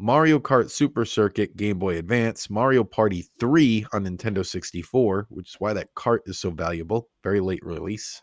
Mario 0.00 0.38
Kart 0.38 0.70
Super 0.70 1.04
Circuit 1.04 1.56
Game 1.56 1.78
Boy 1.78 1.98
Advance, 1.98 2.48
Mario 2.48 2.84
Party 2.84 3.26
3 3.40 3.84
on 3.92 4.04
Nintendo 4.04 4.46
64, 4.46 5.26
which 5.28 5.48
is 5.48 5.56
why 5.58 5.72
that 5.72 5.92
cart 5.96 6.22
is 6.26 6.38
so 6.38 6.50
valuable, 6.50 7.08
very 7.24 7.40
late 7.40 7.64
release. 7.64 8.22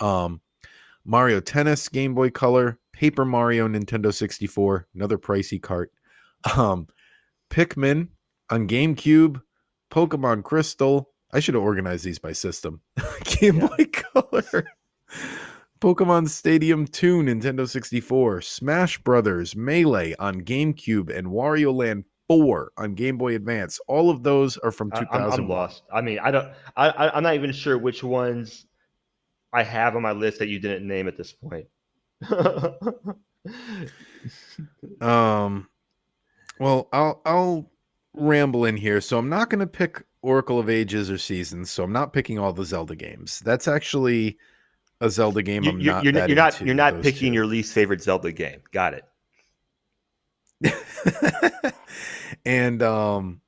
Um, 0.00 0.42
Mario 1.06 1.40
Tennis 1.40 1.88
Game 1.88 2.14
Boy 2.14 2.28
Color, 2.28 2.78
Paper 2.92 3.24
Mario 3.24 3.66
Nintendo 3.66 4.12
64, 4.12 4.86
another 4.94 5.16
pricey 5.16 5.60
cart. 5.60 5.90
Um, 6.54 6.88
Pikmin 7.50 8.08
on 8.50 8.68
GameCube, 8.68 9.40
Pokemon 9.90 10.44
Crystal. 10.44 11.08
I 11.32 11.40
should 11.40 11.54
have 11.54 11.64
organized 11.64 12.04
these 12.04 12.18
by 12.18 12.32
system. 12.32 12.82
Game 13.24 13.56
Yeah. 13.56 13.68
Boy 13.68 13.86
Color. 13.92 14.66
Pokemon 15.80 16.28
Stadium 16.28 16.86
2, 16.86 17.22
Nintendo 17.22 17.68
64, 17.68 18.40
Smash 18.40 18.98
Brothers, 18.98 19.54
Melee 19.54 20.14
on 20.18 20.42
GameCube, 20.42 21.16
and 21.16 21.28
Wario 21.28 21.74
Land 21.74 22.04
4 22.28 22.72
on 22.76 22.94
Game 22.94 23.16
Boy 23.16 23.34
Advance. 23.34 23.80
All 23.88 24.10
of 24.10 24.22
those 24.22 24.56
are 24.58 24.72
from 24.72 24.90
2000. 24.90 25.10
I'm, 25.12 25.32
I'm 25.32 25.48
lost. 25.48 25.82
I 25.92 26.00
mean, 26.00 26.18
I 26.18 26.30
don't. 26.30 26.48
I, 26.76 26.88
I 26.88 27.16
I'm 27.16 27.22
not 27.22 27.34
even 27.34 27.52
sure 27.52 27.78
which 27.78 28.02
ones 28.02 28.66
I 29.52 29.62
have 29.62 29.96
on 29.96 30.02
my 30.02 30.12
list 30.12 30.38
that 30.40 30.48
you 30.48 30.58
didn't 30.58 30.86
name 30.86 31.08
at 31.08 31.16
this 31.16 31.32
point. 31.32 31.66
Um, 35.00 35.68
well, 36.58 36.88
I'll 36.92 37.20
I'll 37.24 37.70
ramble 38.14 38.64
in 38.64 38.76
here. 38.76 39.00
So 39.00 39.18
I'm 39.18 39.28
not 39.28 39.50
going 39.50 39.60
to 39.60 39.66
pick 39.66 40.04
Oracle 40.22 40.58
of 40.58 40.68
Ages 40.68 41.10
or 41.10 41.18
Seasons. 41.18 41.70
So 41.70 41.84
I'm 41.84 41.92
not 41.92 42.12
picking 42.12 42.38
all 42.38 42.52
the 42.52 42.64
Zelda 42.64 42.96
games. 42.96 43.40
That's 43.40 43.68
actually 43.68 44.38
a 45.00 45.10
Zelda 45.10 45.42
game. 45.42 45.64
you, 45.64 45.70
I'm 45.70 45.80
you, 45.80 45.86
not. 45.90 46.04
you're, 46.04 46.12
that 46.12 46.28
you're 46.28 46.36
not. 46.36 46.60
You're 46.60 46.74
not 46.74 47.02
picking 47.02 47.32
two. 47.32 47.34
your 47.34 47.46
least 47.46 47.72
favorite 47.72 48.02
Zelda 48.02 48.32
game. 48.32 48.60
Got 48.72 48.94
it. 48.94 49.04
and 52.44 52.82
um 52.82 53.40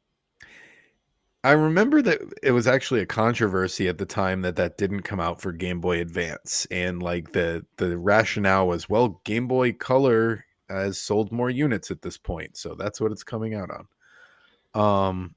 I 1.42 1.52
remember 1.52 2.02
that 2.02 2.20
it 2.42 2.52
was 2.52 2.66
actually 2.66 3.00
a 3.00 3.06
controversy 3.06 3.88
at 3.88 3.98
the 3.98 4.04
time 4.04 4.42
that 4.42 4.56
that 4.56 4.76
didn't 4.76 5.02
come 5.02 5.20
out 5.20 5.40
for 5.40 5.52
Game 5.52 5.80
Boy 5.80 6.00
Advance 6.00 6.66
and 6.70 7.02
like 7.02 7.32
the 7.32 7.64
the 7.78 7.96
rationale 7.98 8.68
was 8.68 8.88
well 8.88 9.20
Game 9.24 9.48
Boy 9.48 9.72
Color 9.72 10.44
has 10.68 11.00
sold 11.00 11.32
more 11.32 11.50
units 11.50 11.90
at 11.90 12.02
this 12.02 12.16
point 12.16 12.56
so 12.56 12.74
that's 12.74 13.00
what 13.00 13.10
it's 13.10 13.24
coming 13.24 13.54
out 13.54 13.70
on. 13.70 14.80
Um 14.80 15.34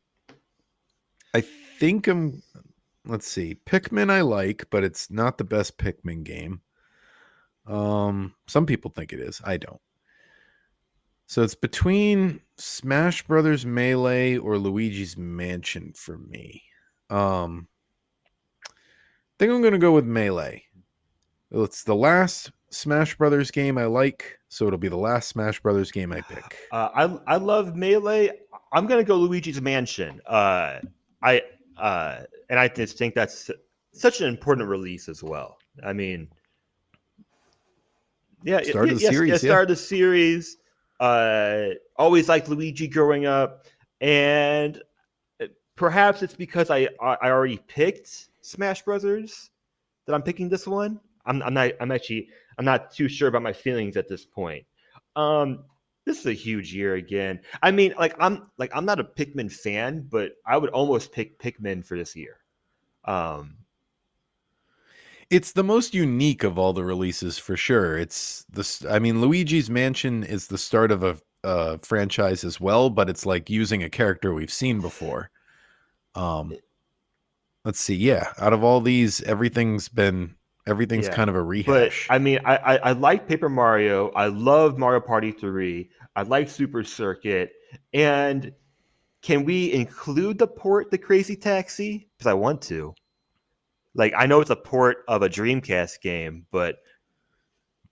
I 1.33 1.41
think 1.41 2.07
I'm 2.07 2.43
let's 3.05 3.27
see 3.27 3.57
Pikmin 3.65 4.11
I 4.11 4.21
like 4.21 4.65
but 4.69 4.83
it's 4.83 5.11
not 5.11 5.37
the 5.37 5.43
best 5.43 5.77
Pikmin 5.77 6.23
game. 6.23 6.61
Um 7.67 8.35
some 8.47 8.65
people 8.65 8.91
think 8.91 9.13
it 9.13 9.19
is 9.19 9.41
I 9.43 9.57
don't. 9.57 9.81
So 11.25 11.41
it's 11.41 11.55
between 11.55 12.41
Smash 12.57 13.25
Brothers 13.25 13.65
Melee 13.65 14.37
or 14.37 14.57
Luigi's 14.57 15.17
Mansion 15.17 15.93
for 15.95 16.17
me. 16.17 16.63
Um 17.09 17.67
I 18.67 19.45
think 19.45 19.51
I'm 19.51 19.61
to 19.63 19.79
go 19.79 19.91
with 19.91 20.05
Melee. 20.05 20.63
It's 21.51 21.83
the 21.83 21.95
last 21.95 22.51
Smash 22.69 23.15
Brothers 23.17 23.51
game 23.51 23.77
I 23.77 23.85
like, 23.85 24.39
so 24.49 24.65
it'll 24.65 24.79
be 24.79 24.87
the 24.87 24.97
last 24.97 25.29
Smash 25.29 25.59
Brothers 25.61 25.91
game 25.91 26.11
I 26.11 26.21
pick. 26.21 26.57
Uh, 26.71 26.89
I 27.27 27.33
I 27.33 27.37
love 27.37 27.75
Melee. 27.75 28.31
I'm 28.71 28.87
gonna 28.87 29.03
go 29.03 29.15
Luigi's 29.15 29.61
Mansion. 29.61 30.19
Uh, 30.25 30.79
I 31.21 31.43
uh, 31.77 32.21
and 32.49 32.59
I 32.59 32.67
just 32.67 32.97
think 32.97 33.15
that's 33.15 33.49
such 33.91 34.21
an 34.21 34.27
important 34.27 34.67
release 34.69 35.07
as 35.09 35.23
well. 35.23 35.57
I 35.83 35.93
mean, 35.93 36.27
yeah, 38.43 38.57
it- 38.57 38.67
Start 38.67 38.89
of 38.89 38.95
the 38.95 39.01
yes, 39.01 39.13
series, 39.13 39.29
yeah, 39.29 39.33
yeah. 39.35 39.53
start 39.53 39.63
of 39.63 39.67
the 39.69 39.75
series. 39.75 40.57
Uh, 40.99 41.69
always 41.97 42.29
liked 42.29 42.49
Luigi 42.49 42.87
growing 42.87 43.25
up, 43.25 43.65
and 44.01 44.81
uh, 45.41 45.47
perhaps 45.75 46.21
it's 46.21 46.35
because 46.35 46.69
I 46.69 46.87
I 47.01 47.17
I 47.21 47.29
already 47.31 47.57
picked 47.67 48.29
Smash 48.41 48.83
Brothers 48.83 49.49
that 50.05 50.13
I'm 50.13 50.21
picking 50.21 50.49
this 50.49 50.67
one. 50.67 50.99
I'm 51.25 51.41
I'm 51.41 51.53
not 51.53 51.71
I'm 51.79 51.91
actually 51.91 52.29
I'm 52.57 52.65
not 52.65 52.91
too 52.91 53.07
sure 53.07 53.27
about 53.27 53.41
my 53.41 53.53
feelings 53.53 53.97
at 53.97 54.07
this 54.07 54.25
point. 54.25 54.65
Um, 55.15 55.63
this 56.05 56.19
is 56.19 56.25
a 56.25 56.33
huge 56.33 56.73
year 56.73 56.95
again. 56.95 57.41
I 57.61 57.71
mean, 57.71 57.93
like 57.97 58.15
I'm 58.19 58.49
like 58.57 58.71
I'm 58.75 58.85
not 58.85 58.99
a 58.99 59.03
Pikmin 59.03 59.51
fan, 59.51 60.07
but 60.09 60.33
I 60.45 60.57
would 60.57 60.69
almost 60.71 61.11
pick 61.11 61.39
Pikmin 61.39 61.85
for 61.85 61.97
this 61.97 62.15
year. 62.15 62.37
Um, 63.05 63.57
It's 65.29 65.51
the 65.51 65.63
most 65.63 65.93
unique 65.93 66.43
of 66.43 66.57
all 66.57 66.73
the 66.73 66.83
releases 66.83 67.37
for 67.37 67.57
sure. 67.57 67.97
It's 67.97 68.45
the 68.49 68.87
I 68.89 68.99
mean 68.99 69.21
Luigi's 69.21 69.69
Mansion 69.69 70.23
is 70.23 70.47
the 70.47 70.57
start 70.57 70.91
of 70.91 71.03
a, 71.03 71.17
a 71.43 71.79
franchise 71.79 72.43
as 72.43 72.59
well, 72.59 72.89
but 72.89 73.09
it's 73.09 73.25
like 73.25 73.49
using 73.49 73.83
a 73.83 73.89
character 73.89 74.33
we've 74.33 74.51
seen 74.51 74.79
before. 74.81 75.31
Um 76.15 76.59
let's 77.65 77.79
see. 77.79 77.95
Yeah, 77.95 78.33
out 78.37 78.53
of 78.53 78.63
all 78.63 78.81
these 78.81 79.21
everything's 79.23 79.89
been 79.89 80.35
everything's 80.67 81.07
Yeah, 81.07 81.15
kind 81.15 81.29
of 81.29 81.35
a 81.35 81.41
rehash. 81.43 82.07
but. 82.07 82.13
I 82.15 82.19
mean, 82.19 82.39
I, 82.45 82.55
I 82.57 82.75
I 82.77 82.91
like 82.93 83.27
Paper 83.27 83.49
Mario. 83.49 84.09
I 84.11 84.27
love 84.27 84.77
Mario 84.77 85.01
Party 85.01 85.31
Three. 85.31 85.89
I 86.15 86.23
like 86.23 86.49
Super 86.49 86.83
Circuit. 86.83 87.51
And 87.93 88.51
can 89.21 89.45
we 89.45 89.71
include 89.73 90.37
the 90.37 90.47
port, 90.47 90.91
the 90.91 90.97
Crazy 90.97 91.35
Taxi? 91.35 92.07
Because 92.17 92.29
I 92.29 92.33
want 92.33 92.61
to. 92.63 92.93
Like, 93.95 94.13
I 94.17 94.25
know 94.25 94.41
it's 94.41 94.49
a 94.49 94.55
port 94.55 95.03
of 95.07 95.21
a 95.21 95.29
Dreamcast 95.29 96.01
game, 96.01 96.45
but 96.51 96.77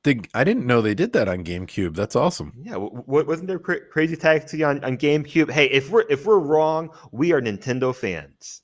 The- 0.03 0.25
I 0.33 0.43
didn't 0.43 0.65
know 0.65 0.81
they 0.81 0.95
did 0.95 1.13
that 1.13 1.27
on 1.27 1.43
GameCube. 1.43 1.95
That's 1.95 2.15
awesome. 2.15 2.53
Yeah, 2.57 2.73
w- 2.73 3.03
wasn't 3.05 3.47
there 3.47 3.59
cra- 3.59 3.85
Crazy 3.87 4.15
Taxi 4.15 4.63
on, 4.63 4.83
on 4.83 4.97
GameCube? 4.97 5.51
Hey, 5.51 5.65
if 5.67 5.89
we're 5.91 6.05
if 6.09 6.25
we're 6.25 6.39
wrong, 6.39 6.89
we 7.11 7.31
are 7.33 7.41
Nintendo 7.41 7.95
fans. 7.95 8.61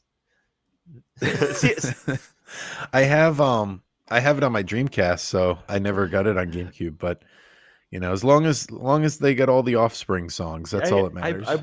See, 1.54 1.76
I 2.94 3.02
have 3.02 3.40
um 3.40 3.84
I 4.10 4.20
have 4.20 4.38
it 4.38 4.44
on 4.44 4.52
my 4.52 4.64
Dreamcast, 4.64 5.20
so 5.20 5.60
I 5.68 5.80
never 5.80 6.08
got 6.08 6.28
it 6.28 6.38
on 6.38 6.52
GameCube. 6.52 6.98
But 6.98 7.24
you 7.92 8.00
know, 8.00 8.12
as 8.14 8.24
long 8.24 8.46
as 8.46 8.70
long 8.72 9.04
as 9.04 9.18
they 9.18 9.36
get 9.36 9.50
all 9.50 9.64
the 9.64 9.76
Offspring 9.76 10.30
songs, 10.30 10.72
that's 10.72 10.92
I- 10.92 10.96
all 10.96 11.04
that 11.10 11.18
I- 11.18 11.32
matters. 11.32 11.48
I, 11.48 11.62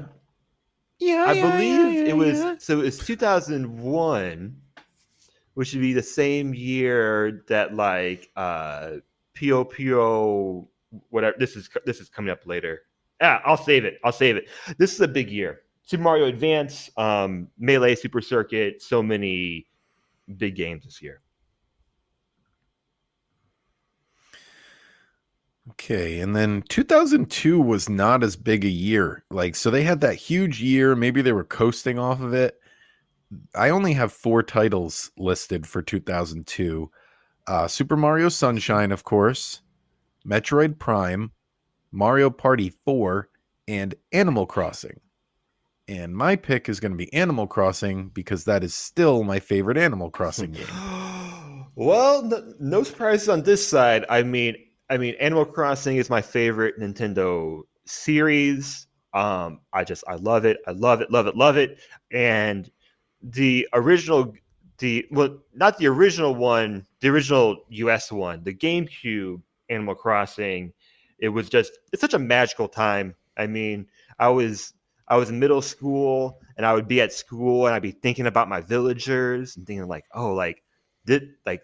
Yeah, 0.98 1.24
I 1.26 1.32
yeah, 1.32 1.50
believe 1.50 1.94
yeah, 1.94 2.02
yeah, 2.02 2.08
it 2.10 2.16
was 2.16 2.38
yeah. 2.38 2.54
so 2.58 2.80
it 2.80 2.84
was 2.84 2.98
2001, 2.98 4.56
which 5.54 5.72
would 5.72 5.80
be 5.80 5.92
the 5.92 6.02
same 6.02 6.54
year 6.54 7.44
that 7.48 7.74
like 7.74 8.30
uh 8.36 8.92
Pio 9.34 9.64
Pio 9.64 10.68
whatever 11.10 11.34
this 11.38 11.56
is 11.56 11.68
this 11.86 12.00
is 12.00 12.08
coming 12.08 12.30
up 12.30 12.46
later. 12.46 12.82
Yeah, 13.20 13.40
I'll 13.44 13.56
save 13.56 13.84
it. 13.84 13.98
I'll 14.04 14.12
save 14.12 14.36
it. 14.36 14.48
This 14.78 14.92
is 14.92 15.00
a 15.00 15.08
big 15.08 15.30
year. 15.30 15.62
Super 15.82 16.02
Mario 16.02 16.26
Advance, 16.26 16.90
um, 16.96 17.48
Melee, 17.58 17.94
Super 17.94 18.20
Circuit, 18.22 18.80
so 18.80 19.02
many 19.02 19.66
big 20.38 20.56
games 20.56 20.84
this 20.84 21.02
year. 21.02 21.20
Okay, 25.74 26.20
and 26.20 26.36
then 26.36 26.62
2002 26.68 27.60
was 27.60 27.88
not 27.88 28.22
as 28.22 28.36
big 28.36 28.64
a 28.64 28.68
year. 28.68 29.24
Like, 29.30 29.56
so 29.56 29.70
they 29.70 29.82
had 29.82 30.00
that 30.02 30.14
huge 30.14 30.62
year. 30.62 30.94
Maybe 30.94 31.20
they 31.20 31.32
were 31.32 31.44
coasting 31.44 31.98
off 31.98 32.20
of 32.20 32.32
it. 32.32 32.58
I 33.54 33.70
only 33.70 33.92
have 33.94 34.12
four 34.12 34.42
titles 34.42 35.10
listed 35.16 35.66
for 35.66 35.82
2002 35.82 36.90
uh, 37.46 37.68
Super 37.68 37.96
Mario 37.96 38.28
Sunshine, 38.28 38.90
of 38.92 39.04
course, 39.04 39.60
Metroid 40.26 40.78
Prime, 40.78 41.32
Mario 41.92 42.30
Party 42.30 42.72
4, 42.84 43.28
and 43.68 43.94
Animal 44.12 44.46
Crossing. 44.46 45.00
And 45.86 46.16
my 46.16 46.36
pick 46.36 46.68
is 46.68 46.80
going 46.80 46.92
to 46.92 46.98
be 46.98 47.12
Animal 47.12 47.46
Crossing 47.46 48.08
because 48.08 48.44
that 48.44 48.64
is 48.64 48.74
still 48.74 49.22
my 49.24 49.40
favorite 49.40 49.76
Animal 49.76 50.10
Crossing 50.10 50.52
game. 50.52 50.66
well, 51.74 52.22
no, 52.22 52.54
no 52.58 52.82
surprises 52.82 53.28
on 53.28 53.42
this 53.42 53.66
side. 53.66 54.06
I 54.08 54.22
mean, 54.22 54.56
I 54.90 54.98
mean, 54.98 55.14
Animal 55.20 55.46
Crossing 55.46 55.96
is 55.96 56.10
my 56.10 56.20
favorite 56.20 56.78
Nintendo 56.78 57.62
series. 57.86 58.86
Um, 59.14 59.60
I 59.72 59.84
just 59.84 60.04
I 60.08 60.16
love 60.16 60.44
it. 60.44 60.58
I 60.66 60.72
love 60.72 61.00
it, 61.00 61.10
love 61.10 61.26
it, 61.26 61.36
love 61.36 61.56
it. 61.56 61.78
And 62.12 62.70
the 63.22 63.66
original 63.72 64.34
the 64.78 65.06
well, 65.10 65.38
not 65.54 65.78
the 65.78 65.86
original 65.86 66.34
one, 66.34 66.86
the 67.00 67.08
original 67.08 67.64
US 67.68 68.12
one, 68.12 68.42
the 68.42 68.54
GameCube 68.54 69.40
Animal 69.70 69.94
Crossing. 69.94 70.72
It 71.18 71.28
was 71.28 71.48
just 71.48 71.72
it's 71.92 72.00
such 72.00 72.14
a 72.14 72.18
magical 72.18 72.68
time. 72.68 73.14
I 73.36 73.46
mean, 73.46 73.86
I 74.18 74.28
was 74.28 74.74
I 75.08 75.16
was 75.16 75.30
in 75.30 75.38
middle 75.38 75.62
school 75.62 76.40
and 76.56 76.66
I 76.66 76.74
would 76.74 76.88
be 76.88 77.00
at 77.00 77.12
school 77.12 77.66
and 77.66 77.74
I'd 77.74 77.82
be 77.82 77.92
thinking 77.92 78.26
about 78.26 78.48
my 78.48 78.60
villagers 78.60 79.56
and 79.56 79.66
thinking 79.66 79.86
like, 79.86 80.04
oh, 80.12 80.32
like 80.34 80.62
did 81.06 81.30
like 81.46 81.62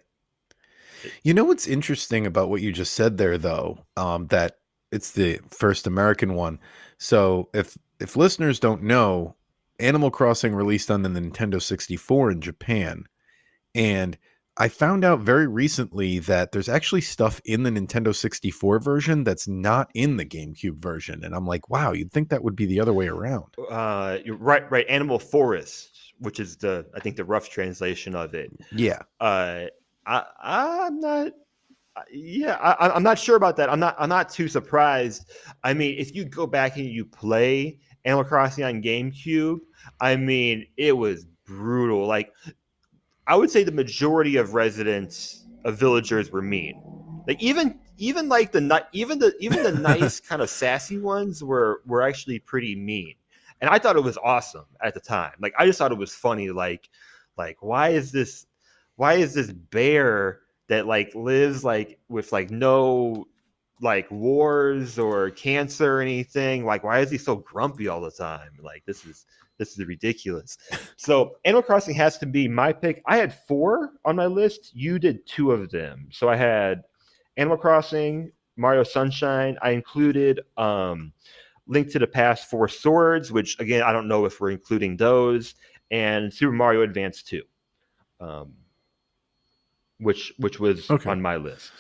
You 1.23 1.35
know 1.35 1.45
what's 1.45 1.67
interesting 1.67 2.27
about 2.27 2.51
what 2.51 2.61
you 2.63 2.73
just 2.73 2.93
said 2.95 3.19
there, 3.19 3.39
though, 3.39 3.85
um, 3.97 4.27
that 4.29 4.59
it's 4.93 5.13
the 5.13 5.41
first 5.49 5.87
American 5.87 6.35
one. 6.35 6.59
So 6.99 7.49
if 7.55 7.77
if 8.01 8.17
listeners 8.17 8.59
don't 8.59 8.83
know, 8.83 9.37
Animal 9.79 10.11
Crossing 10.11 10.55
released 10.55 10.91
on 10.91 11.03
the 11.03 11.09
Nintendo 11.09 11.61
64 11.61 12.31
in 12.33 12.41
Japan, 12.41 13.05
and 13.75 14.19
I 14.57 14.69
found 14.69 15.05
out 15.05 15.21
very 15.21 15.47
recently 15.47 16.19
that 16.21 16.53
there's 16.53 16.69
actually 16.69 17.01
stuff 17.01 17.41
in 17.45 17.63
the 17.63 17.71
Nintendo 17.71 18.15
64 18.15 18.81
version 18.81 19.25
that's 19.25 19.49
not 19.49 19.91
in 19.95 20.19
the 20.19 20.27
GameCube 20.27 20.77
version, 20.77 21.25
and 21.25 21.35
I'm 21.35 21.47
like, 21.47 21.71
wow, 21.71 21.93
you'd 21.93 22.13
think 22.13 22.29
that 22.29 22.45
would 22.45 22.57
be 22.57 22.67
the 22.67 22.81
other 22.81 22.93
way 22.93 23.09
around. 23.09 23.55
uh 23.71 24.19
you're 24.25 24.37
right 24.37 24.71
right 24.71 24.87
Animal 24.89 25.19
Forest, 25.19 26.15
which 26.19 26.41
is 26.41 26.57
the 26.57 26.87
I 26.95 27.01
think 27.01 27.17
the 27.17 27.25
rough 27.25 27.49
translation 27.49 28.15
of 28.15 28.35
it. 28.35 28.51
Yeah, 28.73 29.03
Uh 29.21 29.67
I 30.07 30.25
I'm 30.43 31.01
not 31.01 31.33
yeah, 32.13 32.55
I, 32.55 32.91
I'm 32.91 33.03
not 33.03 33.19
sure 33.19 33.37
about 33.37 33.57
that. 33.57 33.69
I'm 33.71 33.81
not. 33.81 33.97
I'm 33.99 34.09
not 34.09 34.29
too 34.29 34.49
surprised. 34.49 35.31
I 35.65 35.75
mean, 35.75 35.97
if 35.99 36.15
you 36.15 36.25
go 36.25 36.47
back 36.47 36.77
and 36.77 36.87
you 36.87 37.05
play 37.05 37.79
Animal 38.05 38.25
Crossing 38.25 38.65
on 38.65 38.83
GameCube, 38.83 39.59
I 40.01 40.17
mean, 40.17 40.67
it 40.77 40.97
was 40.97 41.27
brutal. 41.47 42.07
Like, 42.07 42.33
I 43.27 43.37
would 43.37 43.51
say 43.51 43.65
the 43.65 43.73
majority 43.73 44.37
of 44.37 44.55
residents 44.55 45.45
of 45.65 45.79
villagers 45.79 46.31
were 46.31 46.43
mean. 46.43 46.81
Like, 47.27 47.43
even 47.43 47.79
even 47.99 48.29
like 48.29 48.53
the 48.53 48.61
ni- 48.61 48.89
even 48.93 49.19
the 49.19 49.35
even 49.41 49.63
the 49.63 49.73
nice 49.81 50.21
kind 50.21 50.43
of 50.43 50.49
sassy 50.49 50.99
ones 50.99 51.43
were 51.43 51.83
were 51.87 52.03
actually 52.03 52.39
pretty 52.39 52.77
mean. 52.77 53.15
And 53.61 53.69
I 53.69 53.79
thought 53.79 53.97
it 53.97 54.05
was 54.05 54.17
awesome 54.17 54.65
at 54.83 54.95
the 54.95 55.01
time. 55.01 55.33
Like, 55.39 55.53
I 55.59 55.67
just 55.67 55.79
thought 55.79 55.93
it 55.93 55.99
was 55.99 56.15
funny. 56.15 56.51
Like, 56.51 56.89
like 57.37 57.59
why 57.61 57.91
is 57.91 58.11
this 58.11 58.47
why 59.01 59.15
is 59.15 59.33
this 59.33 59.51
bear 59.51 60.41
that 60.69 60.87
like 60.87 61.15
lives 61.15 61.65
like 61.65 61.99
with 62.11 62.33
like 62.33 62.51
no 62.51 63.27
like 63.81 64.07
wars 64.11 64.99
or 64.99 65.31
cancer 65.31 65.97
or 65.97 66.01
anything? 66.03 66.67
Like 66.67 66.85
why 66.85 67.01
is 67.01 67.11
he 67.11 67.17
so 67.17 67.37
grumpy 67.37 67.89
all 67.89 68.03
the 68.03 68.11
time? 68.11 68.51
Like 68.61 68.85
this 68.85 69.07
is 69.07 69.25
this 69.57 69.71
is 69.79 69.87
ridiculous. 69.87 70.59
So 70.99 71.37
animal 71.47 71.63
crossing 71.63 71.95
has 71.95 72.19
to 72.19 72.27
be 72.27 72.47
my 72.47 72.75
pick. 72.75 73.03
I 73.07 73.17
had 73.17 73.33
four 73.33 73.93
on 74.05 74.17
my 74.17 74.27
list. 74.27 74.73
You 74.75 74.99
did 74.99 75.27
two 75.27 75.51
of 75.51 75.71
them. 75.71 76.09
So 76.13 76.29
i 76.29 76.37
had 76.37 76.83
animal 77.39 77.57
crossing 77.57 78.31
mario 78.59 78.83
sunshine. 78.83 79.57
I 79.63 79.71
included 79.71 80.41
um 80.59 81.15
link 81.67 81.91
to 81.93 81.99
the 81.99 82.07
past 82.07 82.51
four 82.51 82.69
swords 82.69 83.33
which 83.33 83.59
again 83.61 83.83
i 83.83 83.93
don't 83.93 84.09
know 84.09 84.27
if 84.27 84.41
we're 84.41 84.51
including 84.51 84.97
those 84.97 85.55
and 85.91 86.35
super 86.35 86.53
mario 86.53 86.83
advance 86.83 87.23
2 87.23 87.43
um 88.21 88.53
which 90.01 90.33
which 90.39 90.59
was 90.61 90.89
Okay. 90.91 91.11
on 91.11 91.21
my 91.23 91.37
list 91.37 91.73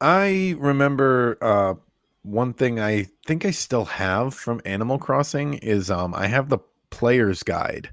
I 0.00 0.54
remember 0.58 1.38
uh, 1.40 1.74
one 2.22 2.52
thing 2.52 2.78
I 2.80 3.06
think 3.26 3.44
I 3.44 3.50
still 3.50 3.84
have 3.86 4.34
from 4.34 4.60
Animal 4.64 4.98
Crossing 4.98 5.54
is 5.54 5.90
um, 5.90 6.14
I 6.14 6.26
have 6.26 6.48
the 6.48 6.58
player's 6.90 7.42
guide, 7.42 7.92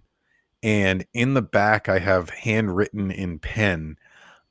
and 0.61 1.05
in 1.13 1.33
the 1.33 1.41
back 1.41 1.87
I 1.89 1.99
have 1.99 2.29
handwritten 2.29 3.11
in 3.11 3.39
pen 3.39 3.97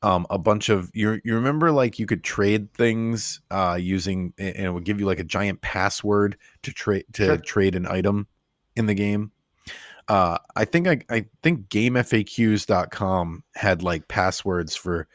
um, 0.02 0.26
a 0.30 0.38
bunch 0.38 0.68
of 0.68 0.90
you. 0.94 1.20
You 1.24 1.34
remember 1.34 1.72
like 1.72 1.98
you 1.98 2.06
could 2.06 2.24
trade 2.24 2.72
things 2.74 3.40
uh, 3.50 3.78
using, 3.80 4.32
and 4.38 4.56
it 4.56 4.72
would 4.72 4.84
give 4.84 5.00
you 5.00 5.06
like 5.06 5.20
a 5.20 5.24
giant 5.24 5.60
password 5.60 6.36
to 6.62 6.72
trade 6.72 7.04
to 7.14 7.26
Sure. 7.26 7.36
trade 7.38 7.74
an 7.74 7.86
item 7.86 8.26
in 8.76 8.86
the 8.86 8.94
game. 8.94 9.32
Uh, 10.08 10.38
I 10.56 10.64
think 10.64 10.88
I, 10.88 11.00
I 11.08 11.26
think 11.42 11.68
GameFAQs.com 11.68 13.44
had 13.54 13.82
like 13.82 14.08
passwords 14.08 14.74
for 14.76 15.08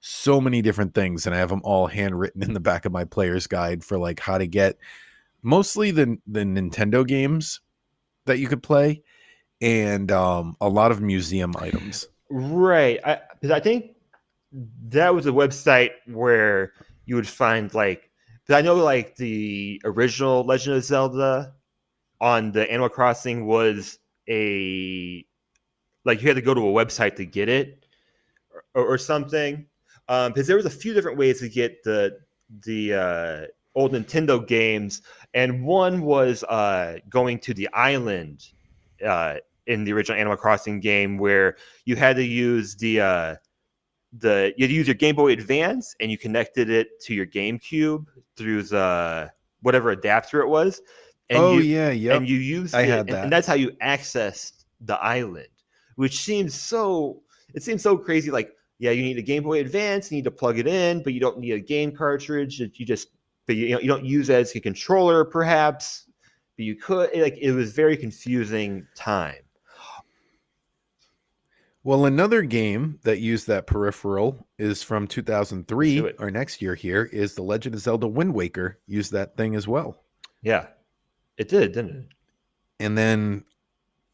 so 0.00 0.40
many 0.40 0.62
different 0.62 0.94
things 0.94 1.26
and 1.26 1.34
i 1.34 1.38
have 1.38 1.48
them 1.48 1.62
all 1.64 1.88
handwritten 1.88 2.40
in 2.40 2.52
the 2.52 2.60
back 2.60 2.84
of 2.84 2.92
my 2.92 3.02
player's 3.04 3.48
guide 3.48 3.82
for 3.82 3.98
like 3.98 4.20
how 4.20 4.38
to 4.38 4.46
get 4.46 4.76
mostly 5.42 5.90
the 5.90 6.16
the 6.28 6.40
nintendo 6.40 7.04
games 7.04 7.60
that 8.26 8.38
you 8.38 8.46
could 8.46 8.62
play 8.62 9.02
and 9.60 10.12
um 10.12 10.54
a 10.60 10.68
lot 10.68 10.92
of 10.92 11.00
museum 11.00 11.54
items. 11.58 12.08
Right. 12.30 13.00
I, 13.04 13.20
'cause 13.40 13.50
I 13.50 13.58
think 13.58 13.96
that 14.88 15.14
was 15.14 15.26
a 15.26 15.30
website 15.32 15.90
where 16.06 16.72
you 17.06 17.14
would 17.16 17.26
find 17.28 17.72
like 17.74 18.10
i 18.48 18.62
know 18.62 18.74
like 18.76 19.16
the 19.16 19.80
original 19.84 20.44
legend 20.44 20.76
of 20.76 20.84
zelda 20.84 21.52
on 22.20 22.52
the 22.52 22.70
animal 22.70 22.88
crossing 22.88 23.46
was 23.46 23.98
a 24.28 25.24
like 26.04 26.22
you 26.22 26.28
had 26.28 26.36
to 26.36 26.42
go 26.42 26.54
to 26.54 26.60
a 26.60 26.72
website 26.72 27.16
to 27.16 27.26
get 27.26 27.48
it 27.48 27.84
or, 28.74 28.84
or 28.84 28.98
something. 28.98 29.66
Um 30.08 30.32
because 30.32 30.46
there 30.46 30.56
was 30.56 30.66
a 30.66 30.70
few 30.70 30.94
different 30.94 31.18
ways 31.18 31.40
to 31.40 31.48
get 31.48 31.82
the 31.82 32.18
the 32.64 32.94
uh 32.94 33.46
old 33.74 33.92
nintendo 33.92 34.46
games. 34.46 35.02
And 35.34 35.64
one 35.64 36.02
was 36.02 36.44
uh 36.44 36.98
going 37.08 37.38
to 37.40 37.54
the 37.54 37.68
island 37.72 38.48
uh 39.04 39.36
in 39.66 39.84
the 39.84 39.92
original 39.92 40.18
animal 40.18 40.36
crossing 40.36 40.80
game 40.80 41.18
where 41.18 41.56
you 41.84 41.96
had 41.96 42.16
to 42.16 42.24
use 42.24 42.76
the 42.76 43.00
uh 43.00 43.36
the 44.18 44.54
you 44.56 44.64
had 44.64 44.70
to 44.70 44.74
use 44.74 44.86
your 44.86 44.94
game 44.94 45.16
boy 45.16 45.32
advance 45.32 45.94
and 46.00 46.10
you 46.10 46.18
connected 46.18 46.70
it 46.70 47.00
to 47.00 47.14
your 47.14 47.26
gamecube 47.26 48.06
through 48.36 48.62
the 48.62 49.30
whatever 49.62 49.90
adapter 49.90 50.40
it 50.40 50.48
was 50.48 50.80
and 51.30 51.38
oh 51.38 51.54
you, 51.58 51.62
yeah 51.62 51.90
yep 51.90 52.16
and 52.18 52.28
you 52.28 52.36
used 52.36 52.74
I 52.74 52.82
it, 52.82 52.88
had 52.88 52.98
and- 53.00 53.08
that. 53.10 53.22
and 53.24 53.32
that's 53.32 53.46
how 53.46 53.54
you 53.54 53.70
accessed 53.82 54.64
the 54.80 54.96
island, 54.96 55.48
which 55.96 56.18
seems 56.20 56.54
so. 56.54 57.22
It 57.54 57.62
seems 57.62 57.80
so 57.82 57.96
crazy. 57.96 58.30
Like, 58.30 58.52
yeah, 58.78 58.90
you 58.90 59.02
need 59.02 59.16
a 59.18 59.22
Game 59.22 59.42
Boy 59.44 59.60
Advance, 59.60 60.10
you 60.10 60.16
need 60.16 60.24
to 60.24 60.30
plug 60.30 60.58
it 60.58 60.66
in, 60.66 61.02
but 61.02 61.14
you 61.14 61.20
don't 61.20 61.38
need 61.38 61.52
a 61.52 61.60
game 61.60 61.90
cartridge. 61.96 62.60
You 62.60 62.68
just, 62.84 63.08
but 63.46 63.56
you, 63.56 63.66
you 63.66 63.74
know, 63.74 63.80
you 63.80 63.88
don't 63.88 64.04
use 64.04 64.28
it 64.28 64.34
as 64.34 64.54
a 64.54 64.60
controller, 64.60 65.24
perhaps. 65.24 66.06
But 66.56 66.64
you 66.64 66.74
could. 66.74 67.10
Like, 67.14 67.38
it 67.40 67.52
was 67.52 67.72
very 67.72 67.96
confusing 67.96 68.86
time. 68.94 69.36
well 71.84 72.04
another 72.06 72.42
game 72.42 72.98
that 73.04 73.20
used 73.20 73.46
that 73.46 73.66
peripheral 73.66 74.46
is 74.58 74.82
from 74.82 75.06
2003 75.06 75.98
it. 75.98 76.16
or 76.18 76.30
next 76.30 76.60
year 76.60 76.74
here 76.74 77.04
is 77.04 77.34
the 77.34 77.42
legend 77.42 77.74
of 77.74 77.80
zelda 77.80 78.06
wind 78.08 78.34
waker 78.34 78.78
used 78.86 79.12
that 79.12 79.36
thing 79.36 79.54
as 79.54 79.68
well 79.68 80.02
Yeah, 80.42 80.66
it 81.36 81.48
did, 81.48 81.72
didn't 81.72 81.96
it? 81.96 82.06
And 82.80 82.96
then 82.96 83.44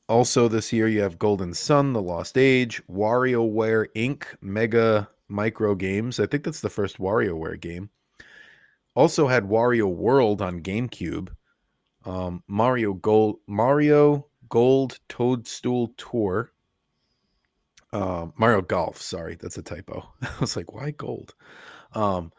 also 0.08 0.48
this 0.48 0.72
year 0.72 0.88
you 0.88 1.02
have 1.02 1.18
Golden 1.18 1.54
Sun, 1.54 1.92
The 1.92 2.02
Lost 2.02 2.38
Age, 2.38 2.82
WarioWare 2.90 3.86
Inc., 3.94 4.24
Mega 4.40 5.08
Micro 5.28 5.74
Games. 5.74 6.20
I 6.20 6.26
think 6.26 6.44
that's 6.44 6.60
the 6.60 6.70
first 6.70 6.98
WarioWare 6.98 7.60
game. 7.60 7.90
Also 8.94 9.26
had 9.26 9.44
Wario 9.44 9.86
World 9.92 10.42
on 10.42 10.60
GameCube. 10.60 11.30
Um, 12.04 12.42
Mario 12.46 12.94
Gold, 12.94 13.38
Mario 13.46 14.26
Gold 14.48 14.98
Toadstool 15.08 15.94
Tour. 15.96 16.52
Uh, 17.92 18.26
Mario 18.36 18.62
Golf, 18.62 19.00
sorry, 19.00 19.36
that's 19.40 19.58
a 19.58 19.62
typo. 19.62 20.12
I 20.22 20.30
was 20.40 20.56
like, 20.56 20.72
why 20.72 20.90
gold? 20.90 21.34
Um, 21.94 22.32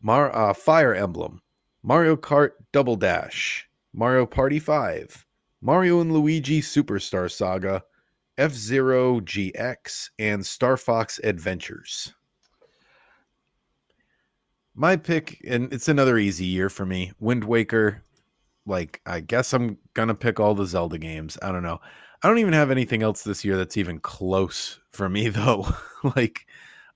Mar- 0.00 0.34
uh, 0.34 0.54
Fire 0.54 0.94
Emblem, 0.94 1.40
Mario 1.82 2.16
Kart 2.16 2.52
Double 2.72 2.96
Dash, 2.96 3.68
Mario 3.94 4.24
Party 4.26 4.58
5, 4.58 5.26
Mario 5.60 6.00
and 6.00 6.12
Luigi 6.12 6.60
Superstar 6.60 7.30
Saga, 7.30 7.82
F 8.38 8.52
Zero 8.52 9.20
GX, 9.20 10.10
and 10.18 10.44
Star 10.44 10.76
Fox 10.76 11.20
Adventures. 11.22 12.14
My 14.74 14.96
pick, 14.96 15.38
and 15.46 15.70
it's 15.72 15.88
another 15.88 16.16
easy 16.16 16.46
year 16.46 16.70
for 16.70 16.86
me 16.86 17.12
Wind 17.20 17.44
Waker. 17.44 18.02
Like, 18.64 19.02
I 19.04 19.20
guess 19.20 19.52
I'm 19.52 19.76
going 19.92 20.08
to 20.08 20.14
pick 20.14 20.40
all 20.40 20.54
the 20.54 20.66
Zelda 20.66 20.96
games. 20.96 21.36
I 21.42 21.52
don't 21.52 21.62
know. 21.62 21.80
I 22.22 22.28
don't 22.28 22.38
even 22.38 22.52
have 22.52 22.70
anything 22.70 23.02
else 23.02 23.24
this 23.24 23.44
year 23.44 23.56
that's 23.56 23.76
even 23.76 23.98
close 23.98 24.78
for 24.92 25.08
me, 25.08 25.28
though. 25.30 25.66
like, 26.16 26.46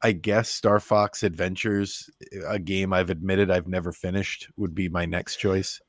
I 0.03 0.12
guess 0.12 0.49
Star 0.49 0.80
Fox 0.80 1.22
Adventures, 1.22 2.09
a 2.49 2.59
game 2.59 2.92
I've 2.92 3.11
admitted 3.11 3.51
I've 3.51 3.66
never 3.66 3.92
finished, 3.92 4.49
would 4.57 4.74
be 4.74 4.88
my 4.88 5.05
next 5.05 5.36
choice. 5.36 5.80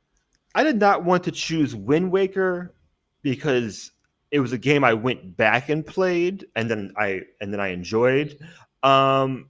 I 0.57 0.63
did 0.63 0.79
not 0.79 1.03
want 1.03 1.23
to 1.25 1.31
choose 1.31 1.75
Wind 1.75 2.11
Waker 2.11 2.73
because 3.21 3.91
it 4.31 4.39
was 4.39 4.53
a 4.53 4.57
game 4.57 4.83
I 4.83 4.95
went 4.95 5.37
back 5.37 5.69
and 5.69 5.85
played, 5.85 6.47
and 6.55 6.67
then 6.67 6.93
I 6.97 7.21
and 7.39 7.53
then 7.53 7.59
I 7.59 7.67
enjoyed. 7.67 8.39
Um, 8.81 9.49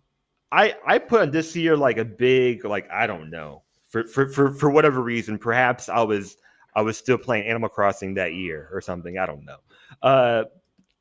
I 0.51 0.75
I 0.85 0.97
put 0.97 1.21
on 1.21 1.31
this 1.31 1.55
year 1.55 1.77
like 1.77 1.97
a 1.97 2.03
big 2.03 2.65
like 2.65 2.91
I 2.91 3.07
don't 3.07 3.29
know 3.29 3.63
for 3.87 4.03
for 4.03 4.27
for 4.27 4.51
for 4.51 4.69
whatever 4.69 5.01
reason. 5.01 5.37
Perhaps 5.37 5.87
I 5.87 6.01
was 6.01 6.35
I 6.75 6.81
was 6.81 6.97
still 6.97 7.17
playing 7.17 7.47
Animal 7.47 7.69
Crossing 7.69 8.13
that 8.15 8.33
year 8.33 8.67
or 8.73 8.81
something. 8.81 9.17
I 9.17 9.25
don't 9.25 9.45
know. 9.45 9.57
Uh, 10.01 10.43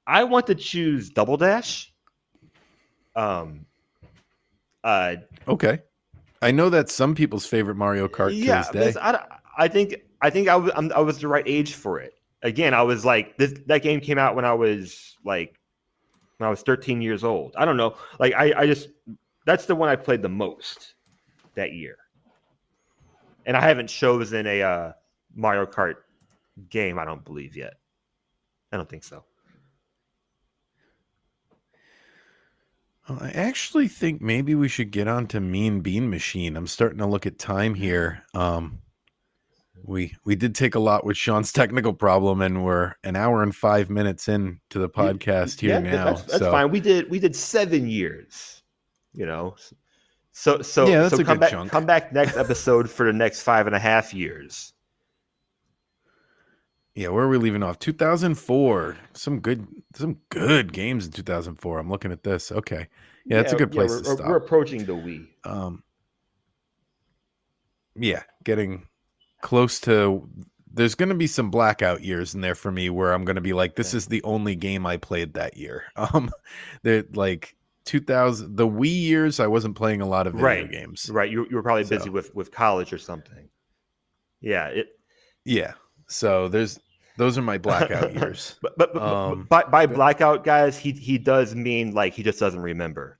I 0.07 0.23
want 0.23 0.47
to 0.47 0.55
choose 0.55 1.11
Double 1.11 1.37
Dash. 1.37 1.93
Um. 3.17 3.67
Uh. 4.85 5.17
Okay. 5.49 5.81
I 6.41 6.53
know 6.53 6.71
that's 6.71 6.95
some 6.95 7.17
people's 7.17 7.45
favorite 7.45 7.75
Mario 7.75 8.07
Kart. 8.07 8.31
Yeah, 8.33 8.63
to 8.63 8.73
this 8.79 8.95
day. 8.95 9.01
I, 9.01 9.25
I 9.57 9.69
think 9.69 9.97
I 10.21 10.31
think 10.31 10.49
I 10.49 10.57
was 10.57 11.19
the 11.19 11.29
right 11.29 11.47
age 11.47 11.75
for 11.75 11.99
it. 11.99 12.15
Again, 12.43 12.75
I 12.75 12.83
was 12.83 13.05
like 13.05 13.37
this. 13.39 13.55
That 13.67 13.83
game 13.83 14.01
came 14.01 14.19
out 14.19 14.37
when 14.37 14.45
I 14.45 14.53
was 14.53 15.17
like 15.25 15.59
when 16.39 16.47
I 16.47 16.51
was 16.51 16.63
13 16.63 17.01
years 17.01 17.25
old. 17.25 17.55
I 17.57 17.65
don't 17.65 17.77
know. 17.77 17.97
Like 18.19 18.35
I 18.35 18.53
I 18.57 18.67
just 18.67 18.89
that's 19.47 19.67
the 19.67 19.75
one 19.75 19.89
I 19.89 19.97
played 19.97 20.23
the 20.23 20.29
most 20.29 20.95
that 21.55 21.73
year. 21.73 21.97
And 23.47 23.57
I 23.57 23.61
haven't 23.61 23.87
chosen 23.87 24.47
a 24.47 24.63
uh, 24.63 24.93
Mario 25.35 25.67
Kart 25.67 25.95
game. 26.69 26.99
I 26.99 27.05
don't 27.05 27.25
believe 27.25 27.57
yet. 27.57 27.75
I 28.73 28.77
don't 28.77 28.89
think 28.89 29.05
so. 29.05 29.25
Well, 33.09 33.19
I 33.23 33.31
actually 33.31 33.87
think 33.87 34.21
maybe 34.21 34.57
we 34.57 34.67
should 34.67 34.91
get 34.91 35.07
on 35.07 35.29
to 35.29 35.41
Mean 35.41 35.81
Bean 35.81 36.11
Machine. 36.11 36.57
I'm 36.57 36.67
starting 36.67 36.99
to 36.99 37.07
look 37.07 37.25
at 37.25 37.39
time 37.39 37.75
here. 37.75 38.25
Um, 38.35 38.81
we 39.87 40.15
we 40.25 40.35
did 40.35 40.55
take 40.55 40.75
a 40.75 40.81
lot 40.81 41.05
with 41.05 41.17
Sean's 41.17 41.53
technical 41.55 41.93
problem, 41.93 42.41
and 42.41 42.65
we're 42.65 42.95
an 43.05 43.17
hour 43.17 43.43
and 43.43 43.55
five 43.55 43.89
minutes 43.89 44.29
in 44.29 44.61
to 44.71 44.79
the 44.79 44.89
podcast 44.89 45.61
here 45.61 45.75
yeah, 45.75 45.79
now. 45.81 46.05
That's, 46.05 46.23
that's 46.23 46.39
so. 46.39 46.51
fine. 46.51 46.71
We 46.71 46.81
did 46.81 47.11
we 47.11 47.19
did 47.19 47.35
seven 47.37 47.89
years. 47.89 48.63
You 49.15 49.25
know, 49.25 49.57
so 50.33 50.61
so 50.61 50.87
Yeah, 50.87 51.03
that's 51.03 51.17
so 51.17 51.23
a 51.23 51.25
come 51.25 51.37
good 51.37 51.41
back 51.41 51.51
chunk. 51.51 51.71
come 51.71 51.87
back 51.87 52.13
next 52.13 52.37
episode 52.37 52.91
for 52.91 53.07
the 53.07 53.13
next 53.13 53.43
five 53.43 53.67
and 53.67 53.75
a 53.75 53.79
half 53.79 54.13
years. 54.13 54.75
Yeah, 56.95 57.09
where 57.09 57.25
are 57.25 57.29
we 57.29 57.37
leaving 57.37 57.63
off? 57.63 57.79
2004. 57.79 58.97
Some 59.13 59.41
good 59.41 59.67
some 59.95 60.19
good 60.31 60.73
games 60.73 61.07
in 61.07 61.13
2004. 61.13 61.79
I'm 61.79 61.91
looking 61.91 62.13
at 62.13 62.23
this. 62.23 62.51
Okay. 62.53 62.89
Yeah, 63.25 63.39
that's 63.39 63.53
a 63.53 63.57
good 63.57 63.73
place 63.73 63.91
we're, 63.91 63.99
to 63.99 64.05
stop. 64.05 64.29
We're 64.29 64.37
approaching 64.37 64.85
the 64.85 64.93
Wii. 64.93 65.27
um 65.45 65.83
yeah 67.99 68.23
getting 68.45 68.87
close 69.43 69.81
to 69.81 70.29
there's 70.73 70.95
going 70.95 71.09
to 71.09 71.15
be 71.15 71.27
some 71.27 71.51
blackout 71.51 72.03
years 72.03 72.35
in 72.35 72.41
there 72.41 72.55
for 72.55 72.71
me 72.73 72.91
where 72.91 73.13
i'm 73.13 73.25
going 73.25 73.37
to 73.37 73.41
be 73.43 73.53
like 73.53 73.77
this 73.77 73.95
is 73.95 74.07
the 74.07 74.23
only 74.25 74.55
game 74.57 74.85
i 74.87 74.97
played 74.97 75.35
that 75.35 75.57
year 75.57 75.85
um 75.97 76.31
they're 76.83 77.05
like 77.15 77.55
2000 77.85 78.57
the 78.57 78.67
wii 78.67 79.03
years 79.03 79.39
i 79.41 79.47
wasn't 79.47 79.75
playing 79.77 80.01
a 80.01 80.07
lot 80.07 80.27
of 80.27 80.33
video 80.35 80.47
Right. 80.47 80.71
games 80.71 81.09
Right, 81.11 81.31
you, 81.31 81.47
you 81.49 81.57
were 81.57 81.63
probably 81.63 81.85
busy 81.85 82.07
So- 82.07 82.11
with 82.11 82.35
with 82.35 82.51
college 82.51 82.93
or 82.93 82.99
something. 82.99 83.49
Yeah, 84.41 84.67
it. 84.69 84.89
yeah 85.45 85.75
so 86.09 86.49
there's 86.49 86.79
those 87.17 87.39
are 87.39 87.43
my 87.43 87.57
blackout 87.59 88.13
years 88.21 88.57
But 88.61 88.77
but, 88.77 88.93
but- 88.93 89.01
but 89.01 89.15
Um, 89.15 89.47
by, 89.49 89.63
by 89.65 89.87
blackout, 89.87 90.45
guys, 90.45 90.77
he 90.77 90.93
he 90.93 91.17
does 91.19 91.55
mean 91.55 91.95
like 91.95 92.13
he 92.15 92.23
just 92.23 92.39
doesn't 92.41 92.61
remember. 92.61 93.19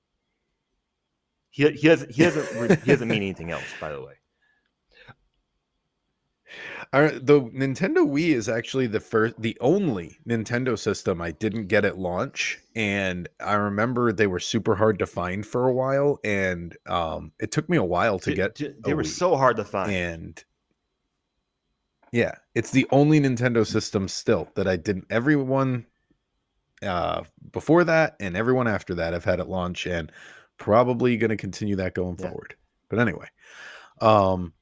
He 1.49 1.67
he 1.71 1.87
doesn't 1.87 2.11
he 2.11 2.21
doesn't 2.23 2.81
he 2.83 2.91
doesn't 2.91 3.07
mean 3.07 3.23
anything 3.23 3.49
else. 3.51 3.63
By 3.81 3.91
the 3.91 4.01
way. 4.01 4.13
Our, 6.93 7.09
the 7.11 7.41
Nintendo 7.41 8.07
Wii 8.07 8.33
is 8.33 8.47
actually 8.47 8.87
the 8.87 8.99
first, 9.01 9.35
the 9.41 9.57
only 9.59 10.17
Nintendo 10.27 10.79
system 10.79 11.21
I 11.21 11.31
didn't 11.31 11.67
get 11.67 11.83
at 11.83 11.97
launch, 11.97 12.59
and 12.75 13.27
I 13.41 13.55
remember 13.55 14.11
they 14.13 14.27
were 14.27 14.39
super 14.39 14.75
hard 14.75 14.97
to 14.99 15.05
find 15.05 15.45
for 15.45 15.67
a 15.67 15.73
while, 15.73 16.19
and 16.23 16.75
um, 16.85 17.33
it 17.39 17.51
took 17.51 17.67
me 17.69 17.77
a 17.77 17.83
while 17.83 18.19
to 18.19 18.29
They- 18.29 18.35
get 18.35 18.55
they- 18.55 18.73
they 18.85 18.93
were 18.93 19.03
Wii. 19.03 19.07
so 19.17 19.35
hard 19.35 19.57
to 19.57 19.65
find. 19.65 19.91
and 19.91 20.43
yeah, 22.13 22.35
it's 22.55 22.71
the 22.71 22.87
only 22.91 23.19
Nintendo 23.19 23.67
system 23.67 24.07
still 24.07 24.47
that 24.55 24.67
I 24.67 24.77
didn't. 24.77 25.05
Everyone 25.09 25.85
uh, 26.83 27.23
before 27.51 27.83
that 27.83 28.15
and 28.19 28.37
everyone 28.37 28.67
after 28.67 28.93
that 28.95 29.11
have 29.13 29.25
had 29.25 29.39
at 29.39 29.49
launch, 29.49 29.85
and 29.87 30.11
probably 30.57 31.17
going 31.17 31.31
to 31.31 31.35
continue 31.37 31.75
that 31.75 31.93
going 31.95 32.15
Yeah. 32.19 32.29
forward. 32.29 32.55
But 32.89 32.99
anyway, 32.99 33.27
um, 33.99 34.53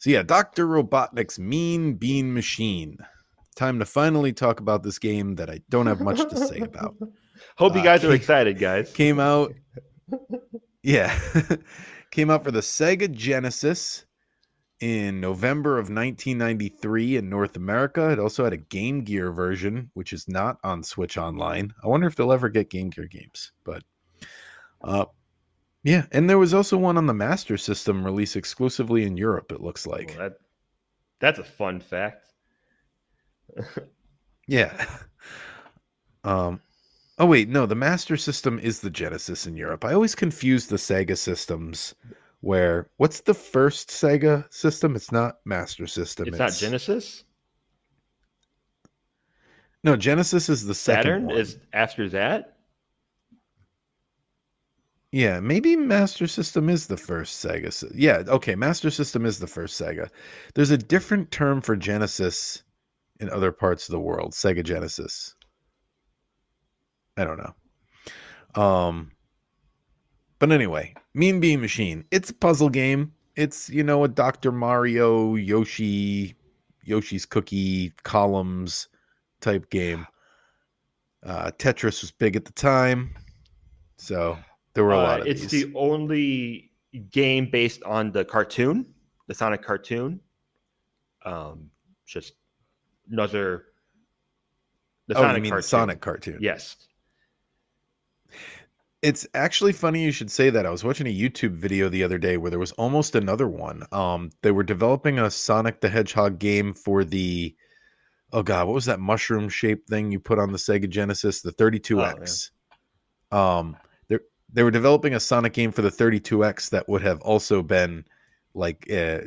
so 0.00 0.08
yeah, 0.08 0.22
Doctor 0.22 0.66
Robotnik's 0.66 1.38
Mean 1.38 1.94
Bean 1.94 2.32
Machine. 2.32 2.96
Time 3.54 3.78
to 3.78 3.84
finally 3.84 4.32
talk 4.32 4.58
about 4.58 4.82
this 4.82 4.98
game 4.98 5.34
that 5.34 5.50
I 5.50 5.60
don't 5.68 5.86
have 5.86 6.00
much 6.00 6.18
to 6.18 6.36
say 6.36 6.60
about. 6.60 6.96
Hope 7.56 7.74
you 7.74 7.80
uh, 7.80 7.84
guys 7.84 8.02
are 8.04 8.14
excited, 8.14 8.58
guys. 8.58 8.90
Came 8.94 9.20
out, 9.20 9.52
yeah, 10.82 11.18
came 12.10 12.30
out 12.30 12.44
for 12.44 12.50
the 12.50 12.60
Sega 12.60 13.12
Genesis 13.12 14.06
in 14.80 15.20
November 15.20 15.72
of 15.74 15.90
1993 15.90 17.18
in 17.18 17.28
North 17.28 17.56
America. 17.56 18.10
It 18.10 18.18
also 18.18 18.44
had 18.44 18.54
a 18.54 18.58
Game 18.58 19.04
Gear 19.04 19.30
version, 19.32 19.90
which 19.92 20.14
is 20.14 20.26
not 20.28 20.56
on 20.64 20.82
Switch 20.82 21.18
Online. 21.18 21.74
I 21.84 21.88
wonder 21.88 22.06
if 22.06 22.16
they'll 22.16 22.32
ever 22.32 22.48
get 22.48 22.70
Game 22.70 22.88
Gear 22.88 23.06
games, 23.06 23.52
but 23.64 23.82
uh, 24.82 25.04
yeah. 25.82 26.06
And 26.12 26.28
there 26.28 26.38
was 26.38 26.54
also 26.54 26.76
one 26.76 26.96
on 26.96 27.06
the 27.06 27.14
Master 27.14 27.56
System 27.56 28.04
released 28.04 28.36
exclusively 28.36 29.04
in 29.04 29.16
Europe. 29.16 29.52
It 29.52 29.60
looks 29.60 29.86
like, 29.86 30.14
Well, 30.16 30.30
that, 30.30 30.38
that's 31.20 31.38
a 31.38 31.44
fun 31.44 31.80
fact. 31.80 32.26
yeah. 34.46 34.86
Um. 36.22 36.60
Oh 37.18 37.24
wait, 37.24 37.48
no. 37.48 37.64
The 37.64 37.74
Master 37.74 38.18
System 38.18 38.58
is 38.58 38.80
the 38.80 38.90
Genesis 38.90 39.46
in 39.46 39.56
Europe. 39.56 39.86
I 39.86 39.94
always 39.94 40.14
confuse 40.14 40.66
the 40.66 40.76
Sega 40.76 41.16
systems. 41.16 41.94
Where 42.42 42.90
what's 42.98 43.20
the 43.20 43.32
first 43.32 43.88
Sega 43.88 44.44
system? 44.52 44.96
It's 44.96 45.10
not 45.10 45.38
Master 45.46 45.86
System. 45.86 46.28
It's 46.28 46.38
not 46.38 46.52
Genesis. 46.52 47.24
No, 49.82 49.96
Genesis 49.96 50.50
is 50.50 50.66
the 50.66 50.74
second 50.74 51.02
Saturn 51.04 51.26
one. 51.28 51.36
is 51.36 51.56
after 51.72 52.08
that. 52.10 52.58
Yeah, 55.12 55.40
maybe 55.40 55.74
Master 55.74 56.28
System 56.28 56.68
is 56.68 56.86
the 56.86 56.96
first 56.96 57.44
Sega. 57.44 57.90
Yeah, 57.94 58.22
okay, 58.28 58.54
Master 58.54 58.90
System 58.90 59.26
is 59.26 59.40
the 59.40 59.46
first 59.46 59.80
Sega. 59.80 60.08
There's 60.54 60.70
a 60.70 60.78
different 60.78 61.32
term 61.32 61.60
for 61.60 61.74
Genesis 61.74 62.62
in 63.18 63.28
other 63.28 63.50
parts 63.50 63.88
of 63.88 63.92
the 63.92 64.00
world. 64.00 64.32
Sega 64.32 64.62
Genesis. 64.62 65.34
I 67.16 67.24
don't 67.24 67.38
know. 67.38 68.62
Um 68.62 69.10
but 70.38 70.52
anyway, 70.52 70.94
Mean 71.12 71.40
Bean 71.40 71.60
Machine. 71.60 72.04
It's 72.10 72.30
a 72.30 72.34
puzzle 72.34 72.70
game. 72.70 73.12
It's, 73.36 73.68
you 73.68 73.84
know, 73.84 74.04
a 74.04 74.08
Dr. 74.08 74.52
Mario, 74.52 75.34
Yoshi, 75.34 76.34
Yoshi's 76.82 77.26
Cookie 77.26 77.92
columns 78.04 78.88
type 79.40 79.68
game. 79.70 80.06
Uh 81.24 81.50
Tetris 81.58 82.00
was 82.00 82.12
big 82.12 82.36
at 82.36 82.44
the 82.44 82.52
time. 82.52 83.10
So 83.98 84.38
there 84.80 84.86
were 84.86 84.92
a 84.94 84.98
Uh, 84.98 85.02
lot 85.02 85.20
of 85.20 85.26
it's 85.26 85.42
these. 85.42 85.50
the 85.66 85.72
only 85.74 86.72
game 87.10 87.50
based 87.50 87.82
on 87.82 88.12
the 88.12 88.24
cartoon, 88.24 88.86
the 89.26 89.34
Sonic 89.34 89.62
cartoon. 89.62 90.20
Um, 91.22 91.70
just 92.06 92.32
another. 93.10 93.66
The 95.08 95.16
oh, 95.16 95.20
Sonic 95.20 95.36
you 95.36 95.42
mean 95.42 95.50
cartoon. 95.50 95.68
Sonic 95.68 96.00
cartoon? 96.00 96.38
Yes. 96.40 96.76
It's 99.02 99.26
actually 99.34 99.72
funny 99.72 100.02
you 100.02 100.12
should 100.12 100.30
say 100.30 100.48
that. 100.48 100.64
I 100.64 100.70
was 100.70 100.82
watching 100.82 101.06
a 101.06 101.14
YouTube 101.14 101.52
video 101.52 101.90
the 101.90 102.02
other 102.02 102.16
day 102.16 102.38
where 102.38 102.50
there 102.50 102.58
was 102.58 102.72
almost 102.72 103.14
another 103.14 103.48
one. 103.48 103.82
Um, 103.92 104.30
they 104.42 104.50
were 104.50 104.62
developing 104.62 105.18
a 105.18 105.30
Sonic 105.30 105.82
the 105.82 105.90
Hedgehog 105.90 106.38
game 106.38 106.72
for 106.72 107.04
the 107.04 107.54
oh 108.32 108.42
god, 108.42 108.66
what 108.66 108.74
was 108.74 108.86
that 108.86 109.00
mushroom 109.00 109.50
shaped 109.50 109.90
thing 109.90 110.10
you 110.10 110.20
put 110.20 110.38
on 110.38 110.52
the 110.52 110.58
Sega 110.58 110.88
Genesis, 110.88 111.42
the 111.42 111.52
32X? 111.52 112.50
Oh, 113.30 113.38
um, 113.58 113.76
they 114.52 114.62
were 114.62 114.70
developing 114.70 115.14
a 115.14 115.20
Sonic 115.20 115.52
game 115.52 115.72
for 115.72 115.82
the 115.82 115.90
32X 115.90 116.70
that 116.70 116.88
would 116.88 117.02
have 117.02 117.20
also 117.20 117.62
been 117.62 118.04
like, 118.54 118.90
uh, 118.92 119.20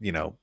you 0.00 0.12
know, 0.12 0.36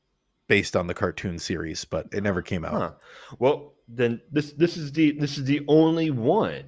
based 0.48 0.76
on 0.76 0.88
the 0.88 0.94
cartoon 0.94 1.40
series, 1.40 1.86
but 1.86 2.08
it 2.12 2.24
never 2.24 2.42
came 2.42 2.66
out. 2.66 2.74
Huh. 2.74 2.92
Well, 3.40 3.74
then 3.88 4.22
this 4.32 4.54
this 4.54 4.78
is 4.78 4.92
the 4.92 5.12
this 5.12 5.38
is 5.38 5.46
the 5.46 5.64
only 5.68 6.12
one. 6.12 6.66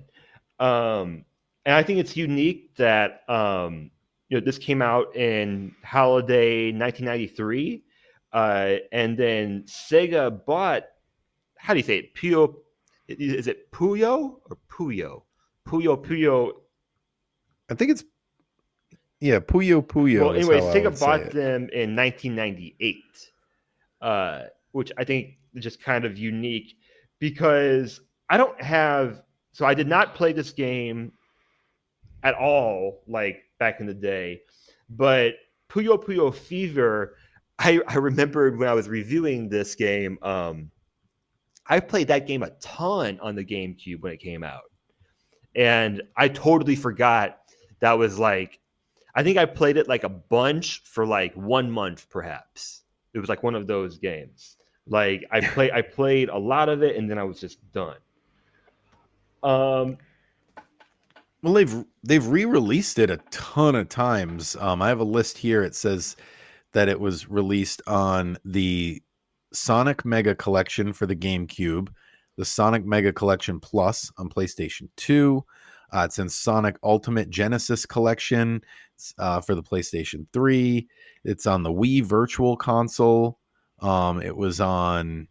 Um, 0.59 1.25
and 1.65 1.75
I 1.75 1.83
think 1.83 1.99
it's 1.99 2.17
unique 2.17 2.75
that 2.77 3.29
um, 3.29 3.91
you 4.29 4.39
know 4.39 4.45
this 4.45 4.57
came 4.57 4.81
out 4.81 5.15
in 5.15 5.75
holiday 5.83 6.71
1993, 6.71 7.83
uh, 8.33 8.75
and 8.91 9.17
then 9.17 9.63
Sega 9.67 10.45
bought. 10.45 10.83
How 11.57 11.73
do 11.73 11.79
you 11.79 11.85
say 11.85 11.97
it? 11.97 12.15
Puyo? 12.15 12.55
Is 13.07 13.47
it 13.47 13.71
Puyo 13.71 14.39
or 14.49 14.57
Puyo? 14.69 15.23
Puyo 15.67 16.03
Puyo. 16.03 16.51
I 17.72 17.73
think 17.73 17.91
it's 17.91 18.03
yeah 19.22 19.39
Puyo 19.39 19.81
Puyo. 19.81 20.22
Well, 20.22 20.34
anyway, 20.34 20.60
Sega 20.60 20.99
bought 20.99 21.31
them 21.31 21.69
in 21.72 21.95
1998, 21.95 22.98
uh, 24.02 24.41
which 24.73 24.91
I 24.98 25.06
think 25.06 25.38
is 25.56 25.64
just 25.64 25.81
kind 25.81 26.03
of 26.03 26.18
unique 26.18 26.76
because 27.19 28.02
I 28.30 28.38
don't 28.38 28.61
have. 28.61 29.22
So 29.53 29.65
I 29.65 29.73
did 29.73 29.88
not 29.88 30.15
play 30.15 30.34
this 30.34 30.52
game 30.52 31.14
at 32.23 32.35
all 32.35 33.03
like 33.07 33.43
back 33.57 33.80
in 33.80 33.85
the 33.85 33.93
day. 33.93 34.41
But 34.89 35.35
Puyo 35.69 36.03
Puyo 36.03 36.34
Fever, 36.34 37.15
I, 37.60 37.80
I 37.88 37.95
remembered 37.95 38.57
when 38.57 38.68
I 38.68 38.73
was 38.73 38.89
reviewing 38.89 39.48
this 39.48 39.76
game, 39.76 40.18
um, 40.22 40.72
I 41.68 41.80
played 41.80 42.10
that 42.10 42.27
game 42.27 42.43
a 42.43 42.49
ton 42.61 43.18
on 43.22 43.35
the 43.35 43.45
GameCube 43.45 44.02
when 44.02 44.11
it 44.11 44.19
came 44.19 44.43
out. 44.43 44.64
And 45.56 46.02
I 46.18 46.27
totally 46.27 46.76
forgot 46.76 47.40
that 47.81 47.93
was 47.93 48.17
like, 48.17 48.59
I 49.13 49.23
think 49.23 49.37
I 49.37 49.45
played 49.45 49.77
it 49.77 49.89
like 49.89 50.03
a 50.03 50.09
bunch 50.09 50.81
for 50.85 51.05
like 51.05 51.33
one 51.35 51.69
month, 51.69 52.09
perhaps. 52.09 52.83
It 53.13 53.19
was 53.19 53.27
like 53.27 53.43
one 53.43 53.55
of 53.55 53.67
those 53.67 53.97
games. 53.97 54.57
Like 54.87 55.25
I 55.31 55.41
play, 55.41 55.71
I 55.71 55.81
played 55.81 56.29
a 56.29 56.37
lot 56.37 56.69
of 56.69 56.81
it, 56.81 56.95
and 56.95 57.09
then 57.09 57.17
I 57.17 57.23
was 57.23 57.39
just 57.39 57.59
done. 57.71 57.97
Um, 59.43 59.97
well, 61.41 61.53
they've 61.53 61.85
they've 62.03 62.25
re-released 62.25 62.99
it 62.99 63.09
a 63.09 63.17
ton 63.31 63.75
of 63.75 63.89
times. 63.89 64.55
Um, 64.57 64.81
I 64.81 64.87
have 64.87 64.99
a 64.99 65.05
list 65.05 65.37
here. 65.37 65.63
It 65.63 65.75
says 65.75 66.15
that 66.73 66.87
it 66.87 66.99
was 66.99 67.29
released 67.29 67.81
on 67.87 68.37
the 68.45 69.01
Sonic 69.53 70.05
Mega 70.05 70.35
Collection 70.35 70.93
for 70.93 71.05
the 71.05 71.15
GameCube, 71.15 71.89
the 72.37 72.45
Sonic 72.45 72.85
Mega 72.85 73.11
Collection 73.11 73.59
Plus 73.59 74.11
on 74.17 74.29
PlayStation 74.29 74.87
2. 74.97 75.43
Uh, 75.91 76.03
it's 76.05 76.19
in 76.19 76.30
Sonic 76.30 76.77
Ultimate 76.84 77.30
Genesis 77.30 77.85
Collection 77.85 78.61
uh, 79.18 79.41
for 79.41 79.55
the 79.55 79.63
PlayStation 79.63 80.26
3. 80.34 80.88
It's 81.23 81.45
on 81.45 81.63
the 81.63 81.72
Wii 81.72 82.03
Virtual 82.03 82.55
Console. 82.55 83.39
Um, 83.80 84.22
it 84.22 84.35
was 84.35 84.61
on 84.61 85.27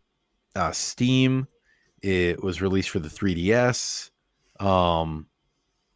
uh, 0.54 0.72
Steam. 0.72 1.46
It 2.02 2.42
was 2.42 2.60
released 2.60 2.90
for 2.90 2.98
the 2.98 3.08
3DS. 3.08 4.10
Um, 4.58 5.26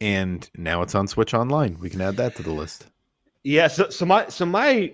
and 0.01 0.49
now 0.55 0.81
it's 0.81 0.95
on 0.95 1.07
Switch 1.07 1.33
Online. 1.33 1.77
We 1.79 1.89
can 1.89 2.01
add 2.01 2.17
that 2.17 2.35
to 2.35 2.43
the 2.43 2.51
list. 2.51 2.87
Yeah. 3.43 3.67
So, 3.67 3.89
so 3.89 4.05
my 4.05 4.27
so 4.27 4.45
my 4.45 4.91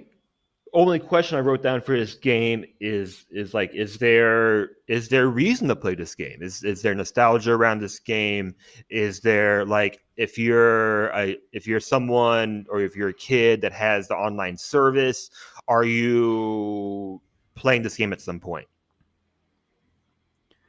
only 0.74 1.00
question 1.00 1.38
I 1.38 1.42
wrote 1.42 1.62
down 1.62 1.82
for 1.82 1.98
this 1.98 2.16
game 2.16 2.66
is 2.80 3.26
is 3.30 3.54
like, 3.54 3.74
is 3.74 3.98
there 3.98 4.72
is 4.88 5.10
there 5.10 5.28
reason 5.28 5.68
to 5.68 5.76
play 5.76 5.96
this 5.96 6.16
game? 6.16 6.42
Is 6.42 6.64
is 6.64 6.82
there 6.82 6.96
nostalgia 6.96 7.54
around 7.54 7.80
this 7.80 8.00
game? 8.00 8.56
Is 8.90 9.20
there 9.20 9.66
like 9.66 10.02
if 10.16 10.38
you're 10.38 11.08
a, 11.10 11.38
if 11.52 11.68
you're 11.68 11.80
someone 11.80 12.66
or 12.70 12.82
if 12.82 12.96
you're 12.96 13.10
a 13.10 13.14
kid 13.14 13.62
that 13.62 13.74
has 13.74 14.08
the 14.08 14.16
online 14.16 14.58
service, 14.58 15.30
are 15.68 15.84
you 15.84 17.22
playing 17.56 17.84
this 17.84 17.98
game 17.98 18.14
at 18.14 18.22
some 18.22 18.40
point? 18.40 18.68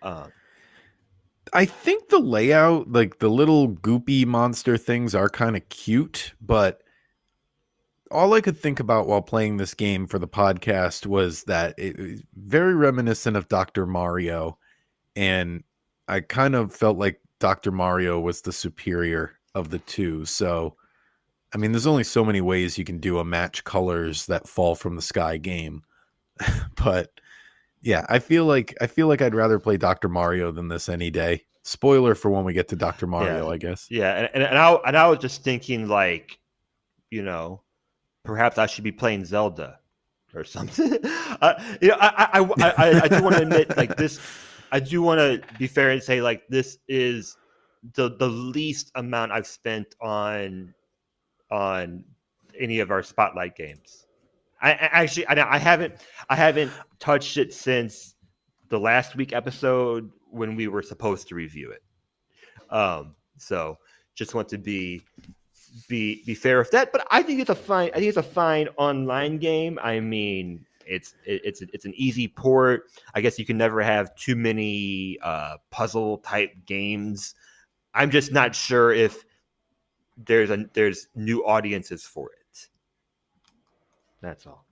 Uh, 0.00 0.26
I 1.52 1.64
think 1.64 2.08
the 2.08 2.18
layout, 2.18 2.90
like 2.90 3.18
the 3.18 3.28
little 3.28 3.68
goopy 3.68 4.26
monster 4.26 4.76
things, 4.76 5.14
are 5.14 5.28
kind 5.28 5.56
of 5.56 5.68
cute, 5.68 6.32
but 6.40 6.81
all 8.12 8.34
I 8.34 8.40
could 8.40 8.58
think 8.58 8.78
about 8.78 9.06
while 9.06 9.22
playing 9.22 9.56
this 9.56 9.74
game 9.74 10.06
for 10.06 10.18
the 10.18 10.28
podcast 10.28 11.06
was 11.06 11.44
that 11.44 11.74
it 11.78 11.98
was 11.98 12.22
very 12.36 12.74
reminiscent 12.74 13.36
of 13.36 13.48
Dr. 13.48 13.86
Mario. 13.86 14.58
And 15.16 15.64
I 16.08 16.20
kind 16.20 16.54
of 16.54 16.74
felt 16.74 16.98
like 16.98 17.20
Dr. 17.40 17.72
Mario 17.72 18.20
was 18.20 18.42
the 18.42 18.52
superior 18.52 19.32
of 19.54 19.70
the 19.70 19.78
two. 19.80 20.24
So, 20.24 20.76
I 21.54 21.58
mean, 21.58 21.72
there's 21.72 21.86
only 21.86 22.04
so 22.04 22.24
many 22.24 22.40
ways 22.40 22.78
you 22.78 22.84
can 22.84 22.98
do 22.98 23.18
a 23.18 23.24
match 23.24 23.64
colors 23.64 24.26
that 24.26 24.48
fall 24.48 24.74
from 24.74 24.96
the 24.96 25.02
sky 25.02 25.38
game. 25.38 25.82
but 26.76 27.10
yeah, 27.80 28.06
I 28.08 28.18
feel 28.18 28.44
like 28.44 28.76
I 28.80 28.86
feel 28.86 29.08
like 29.08 29.22
I'd 29.22 29.34
rather 29.34 29.58
play 29.58 29.76
Dr. 29.76 30.08
Mario 30.08 30.52
than 30.52 30.68
this 30.68 30.88
any 30.88 31.10
day. 31.10 31.44
Spoiler 31.64 32.14
for 32.14 32.30
when 32.30 32.44
we 32.44 32.52
get 32.52 32.68
to 32.68 32.76
Dr. 32.76 33.06
Mario, 33.06 33.46
yeah. 33.46 33.52
I 33.52 33.56
guess. 33.56 33.86
Yeah, 33.90 34.14
and, 34.14 34.30
and, 34.34 34.42
and 34.42 34.58
I 34.58 34.72
and 34.86 34.96
I 34.96 35.08
was 35.08 35.18
just 35.18 35.42
thinking 35.42 35.88
like, 35.88 36.38
you 37.10 37.22
know, 37.22 37.62
perhaps 38.24 38.58
I 38.58 38.66
should 38.66 38.84
be 38.84 38.92
playing 38.92 39.24
Zelda 39.24 39.78
or 40.34 40.44
something. 40.44 40.98
uh, 41.40 41.54
you 41.80 41.88
know, 41.88 41.96
I 42.00 42.40
I, 42.40 42.40
I, 42.40 43.00
I, 43.04 43.08
do 43.08 43.22
want 43.22 43.36
to 43.36 43.42
admit 43.42 43.76
like 43.76 43.96
this. 43.96 44.20
I 44.70 44.80
do 44.80 45.02
want 45.02 45.18
to 45.18 45.42
be 45.58 45.66
fair 45.66 45.90
and 45.90 46.02
say 46.02 46.22
like 46.22 46.46
this 46.48 46.78
is 46.88 47.36
the 47.94 48.16
the 48.16 48.28
least 48.28 48.90
amount 48.94 49.32
I've 49.32 49.46
spent 49.46 49.94
on 50.00 50.74
on 51.50 52.04
any 52.58 52.80
of 52.80 52.90
our 52.90 53.02
spotlight 53.02 53.56
games. 53.56 54.06
I, 54.60 54.72
I 54.72 55.02
actually 55.02 55.26
I, 55.26 55.54
I 55.54 55.58
haven't 55.58 55.94
I 56.28 56.36
haven't 56.36 56.70
touched 56.98 57.36
it 57.36 57.52
since 57.52 58.14
the 58.68 58.78
last 58.78 59.16
week 59.16 59.32
episode 59.32 60.10
when 60.30 60.56
we 60.56 60.68
were 60.68 60.82
supposed 60.82 61.28
to 61.28 61.34
review 61.34 61.72
it. 61.72 61.82
Um, 62.74 63.14
so 63.36 63.78
just 64.14 64.34
want 64.34 64.48
to 64.48 64.58
be 64.58 65.02
be 65.88 66.22
be 66.24 66.34
fair 66.34 66.58
with 66.58 66.70
that. 66.70 66.92
But 66.92 67.06
I 67.10 67.22
think 67.22 67.40
it's 67.40 67.50
a 67.50 67.54
fine 67.54 67.90
I 67.94 67.98
think 67.98 68.08
it's 68.08 68.16
a 68.16 68.22
fine 68.22 68.68
online 68.76 69.38
game. 69.38 69.78
I 69.82 70.00
mean, 70.00 70.64
it's 70.86 71.14
it, 71.24 71.42
it's 71.44 71.62
it's 71.62 71.84
an 71.84 71.94
easy 71.96 72.28
port. 72.28 72.90
I 73.14 73.20
guess 73.20 73.38
you 73.38 73.44
can 73.44 73.56
never 73.56 73.80
have 73.82 74.14
too 74.14 74.36
many 74.36 75.18
uh, 75.22 75.56
puzzle 75.70 76.18
type 76.18 76.52
games. 76.66 77.34
I'm 77.94 78.10
just 78.10 78.32
not 78.32 78.54
sure 78.54 78.92
if 78.92 79.24
there's 80.16 80.50
a 80.50 80.66
there's 80.72 81.08
new 81.14 81.44
audiences 81.44 82.04
for 82.04 82.30
it. 82.32 82.68
That's 84.20 84.46
all. 84.46 84.64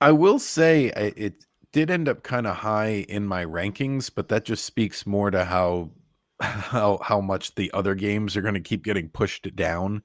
I 0.00 0.12
will 0.12 0.38
say 0.38 0.86
it 0.86 1.46
did 1.72 1.90
end 1.90 2.08
up 2.08 2.22
kind 2.22 2.46
of 2.46 2.56
high 2.56 3.04
in 3.08 3.26
my 3.26 3.44
rankings, 3.44 4.10
but 4.14 4.28
that 4.28 4.44
just 4.44 4.64
speaks 4.64 5.06
more 5.06 5.30
to 5.30 5.44
how 5.44 5.90
how 6.40 6.98
how 7.02 7.20
much 7.20 7.54
the 7.54 7.70
other 7.72 7.94
games 7.94 8.36
are 8.36 8.42
going 8.42 8.54
to 8.54 8.60
keep 8.60 8.84
getting 8.84 9.08
pushed 9.08 9.54
down 9.56 10.02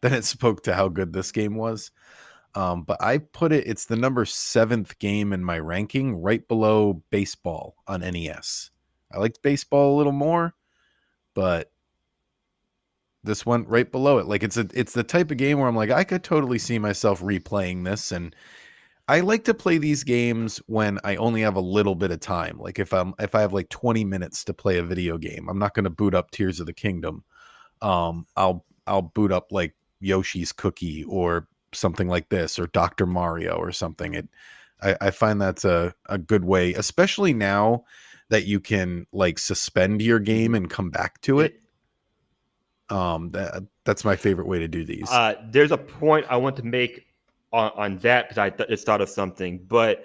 than 0.00 0.12
it 0.12 0.24
spoke 0.24 0.62
to 0.64 0.74
how 0.74 0.88
good 0.88 1.12
this 1.12 1.32
game 1.32 1.56
was. 1.56 1.90
Um, 2.54 2.82
but 2.82 3.02
I 3.02 3.18
put 3.18 3.52
it; 3.52 3.66
it's 3.66 3.86
the 3.86 3.96
number 3.96 4.24
seventh 4.24 4.98
game 4.98 5.32
in 5.32 5.44
my 5.44 5.58
ranking, 5.58 6.16
right 6.16 6.46
below 6.46 7.02
baseball 7.10 7.76
on 7.86 8.00
NES. 8.00 8.70
I 9.12 9.18
liked 9.18 9.42
baseball 9.42 9.94
a 9.94 9.98
little 9.98 10.12
more, 10.12 10.54
but 11.34 11.70
this 13.24 13.46
went 13.46 13.68
right 13.68 13.90
below 13.90 14.18
it. 14.18 14.26
Like 14.26 14.42
it's 14.42 14.56
a 14.56 14.66
it's 14.74 14.92
the 14.92 15.04
type 15.04 15.30
of 15.30 15.36
game 15.36 15.58
where 15.58 15.68
I'm 15.68 15.76
like 15.76 15.90
I 15.90 16.04
could 16.04 16.24
totally 16.24 16.58
see 16.58 16.78
myself 16.78 17.20
replaying 17.20 17.84
this 17.84 18.12
and 18.12 18.34
I 19.08 19.20
like 19.20 19.44
to 19.44 19.54
play 19.54 19.78
these 19.78 20.04
games 20.04 20.58
when 20.66 20.98
I 21.04 21.16
only 21.16 21.42
have 21.42 21.56
a 21.56 21.60
little 21.60 21.94
bit 21.94 22.10
of 22.10 22.20
time. 22.20 22.58
Like 22.58 22.78
if 22.78 22.92
I'm 22.92 23.14
if 23.18 23.34
I 23.34 23.40
have 23.40 23.52
like 23.52 23.68
20 23.68 24.04
minutes 24.04 24.44
to 24.44 24.54
play 24.54 24.78
a 24.78 24.82
video 24.82 25.18
game, 25.18 25.48
I'm 25.48 25.58
not 25.58 25.74
going 25.74 25.84
to 25.84 25.90
boot 25.90 26.14
up 26.14 26.30
Tears 26.30 26.60
of 26.60 26.66
the 26.66 26.72
Kingdom. 26.72 27.24
Um 27.80 28.26
I'll 28.36 28.64
I'll 28.86 29.02
boot 29.02 29.32
up 29.32 29.52
like 29.52 29.74
Yoshi's 30.00 30.52
Cookie 30.52 31.04
or 31.04 31.48
something 31.72 32.08
like 32.08 32.28
this 32.28 32.58
or 32.58 32.66
Dr. 32.68 33.06
Mario 33.06 33.54
or 33.54 33.72
something. 33.72 34.14
It 34.14 34.28
I, 34.80 34.96
I 35.00 35.10
find 35.10 35.40
that's 35.40 35.64
a, 35.64 35.94
a 36.06 36.18
good 36.18 36.44
way, 36.44 36.74
especially 36.74 37.32
now 37.32 37.84
that 38.28 38.46
you 38.46 38.60
can 38.60 39.06
like 39.12 39.38
suspend 39.38 40.00
your 40.00 40.18
game 40.18 40.54
and 40.54 40.70
come 40.70 40.90
back 40.90 41.20
to 41.22 41.40
it 41.40 41.62
um, 42.92 43.30
that 43.30 43.64
that's 43.84 44.04
my 44.04 44.16
favorite 44.16 44.46
way 44.46 44.58
to 44.58 44.68
do 44.68 44.84
these. 44.84 45.10
Uh, 45.10 45.34
there's 45.50 45.72
a 45.72 45.78
point 45.78 46.26
I 46.28 46.36
want 46.36 46.56
to 46.56 46.62
make 46.62 47.06
on, 47.52 47.70
on 47.76 47.98
that 47.98 48.28
because 48.28 48.38
I 48.38 48.50
th- 48.50 48.68
just 48.68 48.86
thought 48.86 49.00
of 49.00 49.08
something, 49.08 49.64
but 49.68 50.04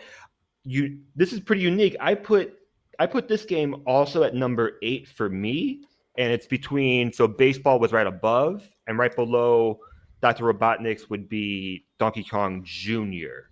you 0.63 0.99
this 1.15 1.33
is 1.33 1.39
pretty 1.39 1.61
unique. 1.61 1.95
I 1.99 2.13
put 2.13 2.53
I 2.99 3.05
put 3.05 3.27
this 3.27 3.45
game 3.45 3.83
also 3.85 4.23
at 4.23 4.35
number 4.35 4.77
eight 4.81 5.07
for 5.07 5.29
me, 5.29 5.83
and 6.17 6.31
it's 6.31 6.47
between 6.47 7.13
so 7.13 7.27
baseball 7.27 7.79
was 7.79 7.91
right 7.91 8.07
above, 8.07 8.69
and 8.87 8.97
right 8.97 9.15
below 9.15 9.79
Dr. 10.21 10.45
Robotnik's 10.45 11.09
would 11.09 11.29
be 11.29 11.85
Donkey 11.99 12.23
Kong 12.23 12.63
Jr. 12.65 13.47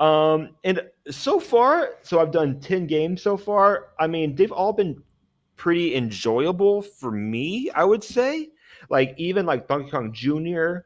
Um, 0.00 0.50
and 0.64 0.82
so 1.10 1.38
far, 1.38 1.90
so 2.02 2.20
I've 2.20 2.32
done 2.32 2.58
10 2.58 2.86
games 2.86 3.22
so 3.22 3.36
far. 3.36 3.88
I 3.98 4.06
mean, 4.06 4.34
they've 4.34 4.52
all 4.52 4.72
been 4.72 5.02
pretty 5.56 5.94
enjoyable 5.94 6.82
for 6.82 7.10
me, 7.10 7.70
I 7.74 7.84
would 7.84 8.02
say. 8.02 8.48
Like, 8.88 9.14
even 9.18 9.46
like 9.46 9.68
Donkey 9.68 9.90
Kong 9.90 10.12
Jr. 10.12 10.78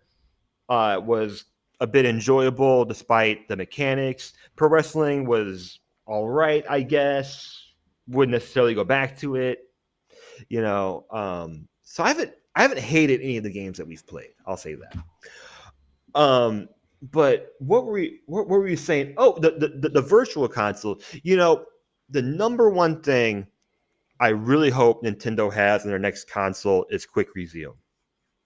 Uh, 0.69 1.01
was 1.03 1.45
a 1.81 1.87
bit 1.87 2.07
enjoyable 2.07 2.85
despite 2.85 3.49
the 3.49 3.57
mechanics. 3.57 4.33
Pro 4.57 4.69
wrestling 4.69 5.27
was 5.27 5.81
all 6.07 6.29
right, 6.29 6.65
I 6.69 6.83
guess. 6.83 7.61
Wouldn't 8.09 8.33
necessarily 8.33 8.75
go 8.75 8.85
back 8.85 9.19
to 9.19 9.37
it. 9.37 9.61
You 10.49 10.63
know, 10.63 11.07
um, 11.11 11.69
so 11.83 12.05
I 12.05 12.09
haven't 12.09 12.33
I 12.55 12.63
haven't 12.63 12.81
hated 12.81 13.21
any 13.21 13.37
of 13.37 13.45
the 13.45 13.51
games 13.51 13.79
that 13.79 13.87
we've 13.87 14.07
played. 14.07 14.31
I'll 14.47 14.57
say 14.57 14.75
that. 14.75 14.97
Um, 16.15 16.69
but 17.11 17.53
what 17.59 17.85
were 17.85 17.93
we 17.93 18.21
what, 18.27 18.49
what 18.49 18.59
were 18.59 18.69
you 18.69 18.77
saying? 18.77 19.15
Oh, 19.17 19.39
the, 19.39 19.51
the 19.81 19.89
the 19.89 20.03
virtual 20.03 20.49
console. 20.49 21.01
You 21.23 21.37
know, 21.37 21.65
the 22.11 22.23
number 22.23 22.71
one 22.71 23.03
thing 23.03 23.47
I 24.21 24.29
really 24.29 24.71
hope 24.71 25.03
Nintendo 25.03 25.53
has 25.53 25.85
in 25.85 25.91
their 25.91 25.99
next 25.99 26.31
console 26.31 26.87
is 26.91 27.05
quick 27.07 27.35
resume. 27.35 27.75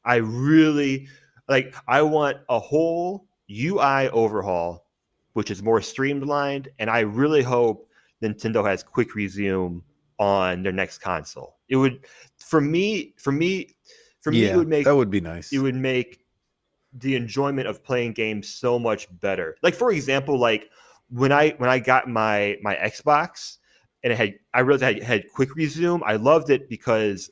I 0.04 0.16
really 0.16 1.08
like 1.48 1.74
I 1.86 2.02
want 2.02 2.38
a 2.48 2.58
whole 2.58 3.26
UI 3.50 4.08
overhaul 4.10 4.84
which 5.32 5.50
is 5.50 5.62
more 5.62 5.80
streamlined 5.80 6.68
and 6.78 6.90
I 6.90 7.00
really 7.00 7.42
hope 7.42 7.88
Nintendo 8.22 8.66
has 8.66 8.82
quick 8.82 9.14
resume 9.14 9.82
on 10.18 10.62
their 10.62 10.72
next 10.72 10.98
console. 10.98 11.56
It 11.68 11.76
would 11.76 12.04
for 12.38 12.60
me 12.60 13.14
for 13.18 13.32
me 13.32 13.76
for 14.20 14.32
yeah, 14.32 14.48
me 14.48 14.52
it 14.52 14.56
would 14.56 14.68
make 14.68 14.84
that 14.84 14.96
would 14.96 15.10
be 15.10 15.20
nice. 15.20 15.52
it 15.52 15.58
would 15.58 15.76
make 15.76 16.24
the 16.94 17.14
enjoyment 17.14 17.68
of 17.68 17.84
playing 17.84 18.12
games 18.12 18.48
so 18.48 18.78
much 18.78 19.06
better. 19.20 19.56
Like 19.62 19.74
for 19.74 19.92
example, 19.92 20.38
like 20.38 20.70
when 21.10 21.32
I 21.32 21.50
when 21.58 21.70
I 21.70 21.78
got 21.78 22.08
my 22.08 22.56
my 22.62 22.74
Xbox 22.76 23.58
and 24.02 24.12
it 24.12 24.16
had 24.16 24.34
I 24.54 24.60
realized 24.60 24.82
I 24.82 24.94
had, 24.94 25.02
had 25.02 25.32
quick 25.32 25.54
resume. 25.54 26.02
I 26.04 26.16
loved 26.16 26.50
it 26.50 26.68
because 26.68 27.30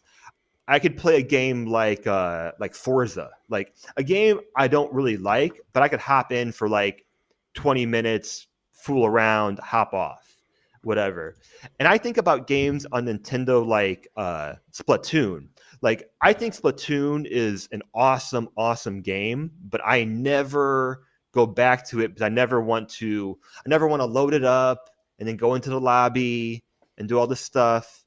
I 0.68 0.78
could 0.78 0.96
play 0.96 1.16
a 1.16 1.22
game 1.22 1.66
like 1.66 2.06
uh 2.06 2.52
like 2.58 2.74
Forza, 2.74 3.30
like 3.48 3.74
a 3.96 4.02
game 4.02 4.40
I 4.56 4.68
don't 4.68 4.92
really 4.92 5.16
like, 5.16 5.60
but 5.72 5.82
I 5.82 5.88
could 5.88 6.00
hop 6.00 6.32
in 6.32 6.52
for 6.52 6.68
like 6.68 7.06
20 7.54 7.86
minutes, 7.86 8.48
fool 8.72 9.06
around, 9.06 9.58
hop 9.58 9.94
off, 9.94 10.42
whatever. 10.82 11.36
And 11.78 11.88
I 11.88 11.98
think 11.98 12.16
about 12.16 12.46
games 12.46 12.86
on 12.92 13.06
Nintendo 13.06 13.66
like 13.66 14.08
uh 14.16 14.54
Splatoon. 14.72 15.48
Like 15.82 16.10
I 16.20 16.32
think 16.32 16.54
Splatoon 16.54 17.26
is 17.26 17.68
an 17.72 17.82
awesome, 17.94 18.48
awesome 18.56 19.02
game, 19.02 19.52
but 19.68 19.80
I 19.84 20.04
never 20.04 21.04
go 21.32 21.46
back 21.46 21.86
to 21.86 22.00
it 22.00 22.08
because 22.08 22.22
I 22.22 22.30
never 22.30 22.60
want 22.60 22.88
to. 22.88 23.38
I 23.58 23.68
never 23.68 23.86
want 23.86 24.00
to 24.00 24.06
load 24.06 24.34
it 24.34 24.44
up 24.44 24.88
and 25.18 25.28
then 25.28 25.36
go 25.36 25.54
into 25.54 25.70
the 25.70 25.80
lobby 25.80 26.64
and 26.98 27.08
do 27.08 27.18
all 27.18 27.26
this 27.26 27.40
stuff. 27.42 28.05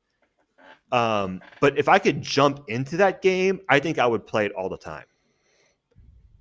Um, 0.92 1.42
but 1.62 1.78
if 1.78 1.88
I 1.88 2.00
could 2.00 2.22
jump 2.22 2.64
into 2.68 2.98
that 2.98 3.22
game, 3.22 3.62
I 3.70 3.80
think 3.80 4.00
I 4.00 4.08
would 4.08 4.26
play 4.26 4.46
it 4.46 4.52
all 4.54 4.70
the 4.70 4.78
time. 4.78 5.06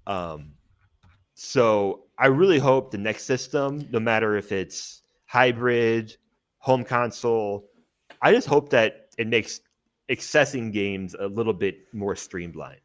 Um, 0.06 0.52
so 1.34 2.04
I 2.18 2.26
really 2.26 2.58
hope 2.58 2.90
the 2.90 2.98
next 2.98 3.24
system, 3.24 3.86
no 3.90 4.00
matter 4.00 4.36
if 4.36 4.50
it's 4.52 5.02
hybrid, 5.26 6.16
home 6.58 6.82
console, 6.82 7.68
I 8.22 8.32
just 8.32 8.48
hope 8.48 8.70
that 8.70 9.10
it 9.18 9.26
makes 9.26 9.60
accessing 10.10 10.72
games 10.72 11.14
a 11.18 11.26
little 11.26 11.52
bit 11.52 11.92
more 11.92 12.16
streamlined. 12.16 12.80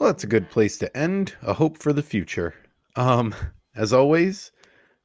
Well, 0.00 0.08
that's 0.08 0.24
a 0.24 0.28
good 0.28 0.48
place 0.48 0.78
to 0.78 0.96
end. 0.96 1.34
A 1.42 1.52
hope 1.52 1.76
for 1.76 1.92
the 1.92 2.02
future. 2.02 2.54
Um, 2.96 3.34
as 3.76 3.92
always, 3.92 4.50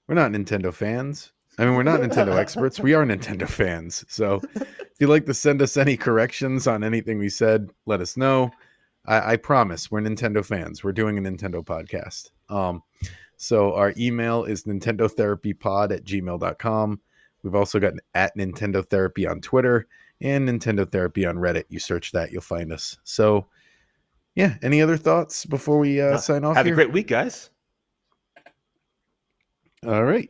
we're 0.07 0.15
not 0.15 0.31
Nintendo 0.31 0.73
fans. 0.73 1.33
I 1.57 1.65
mean, 1.65 1.75
we're 1.75 1.83
not 1.83 2.01
Nintendo 2.01 2.35
experts. 2.35 2.79
We 2.79 2.93
are 2.93 3.05
Nintendo 3.05 3.47
fans. 3.47 4.03
So 4.07 4.41
if 4.55 4.91
you'd 4.99 5.09
like 5.09 5.25
to 5.27 5.33
send 5.33 5.61
us 5.61 5.77
any 5.77 5.95
corrections 5.95 6.67
on 6.67 6.83
anything 6.83 7.17
we 7.17 7.29
said, 7.29 7.69
let 7.85 8.01
us 8.01 8.17
know. 8.17 8.51
I, 9.05 9.33
I 9.33 9.35
promise 9.37 9.89
we're 9.89 10.01
Nintendo 10.01 10.43
fans. 10.43 10.83
We're 10.83 10.91
doing 10.91 11.17
a 11.17 11.21
Nintendo 11.21 11.63
podcast. 11.63 12.31
Um, 12.49 12.83
so 13.37 13.73
our 13.73 13.93
email 13.97 14.43
is 14.43 14.63
Nintendo 14.63 15.09
Therapy 15.09 15.53
Pod 15.53 15.91
at 15.91 16.03
gmail.com. 16.03 16.99
We've 17.43 17.55
also 17.55 17.79
got 17.79 17.93
at 18.13 18.35
Nintendo 18.35 18.85
Therapy 18.85 19.27
on 19.27 19.39
Twitter 19.39 19.87
and 20.21 20.47
Nintendo 20.49 20.89
Therapy 20.89 21.25
on 21.25 21.37
Reddit. 21.37 21.65
You 21.69 21.79
search 21.79 22.11
that, 22.11 22.31
you'll 22.31 22.41
find 22.41 22.73
us. 22.73 22.97
So, 23.03 23.47
yeah. 24.35 24.55
Any 24.61 24.81
other 24.81 24.97
thoughts 24.97 25.45
before 25.45 25.77
we 25.79 26.01
uh, 26.01 26.17
sign 26.17 26.43
off? 26.43 26.55
Have 26.55 26.65
here? 26.65 26.73
a 26.73 26.75
great 26.75 26.91
week, 26.91 27.07
guys. 27.07 27.49
All 29.85 30.03
right. 30.03 30.29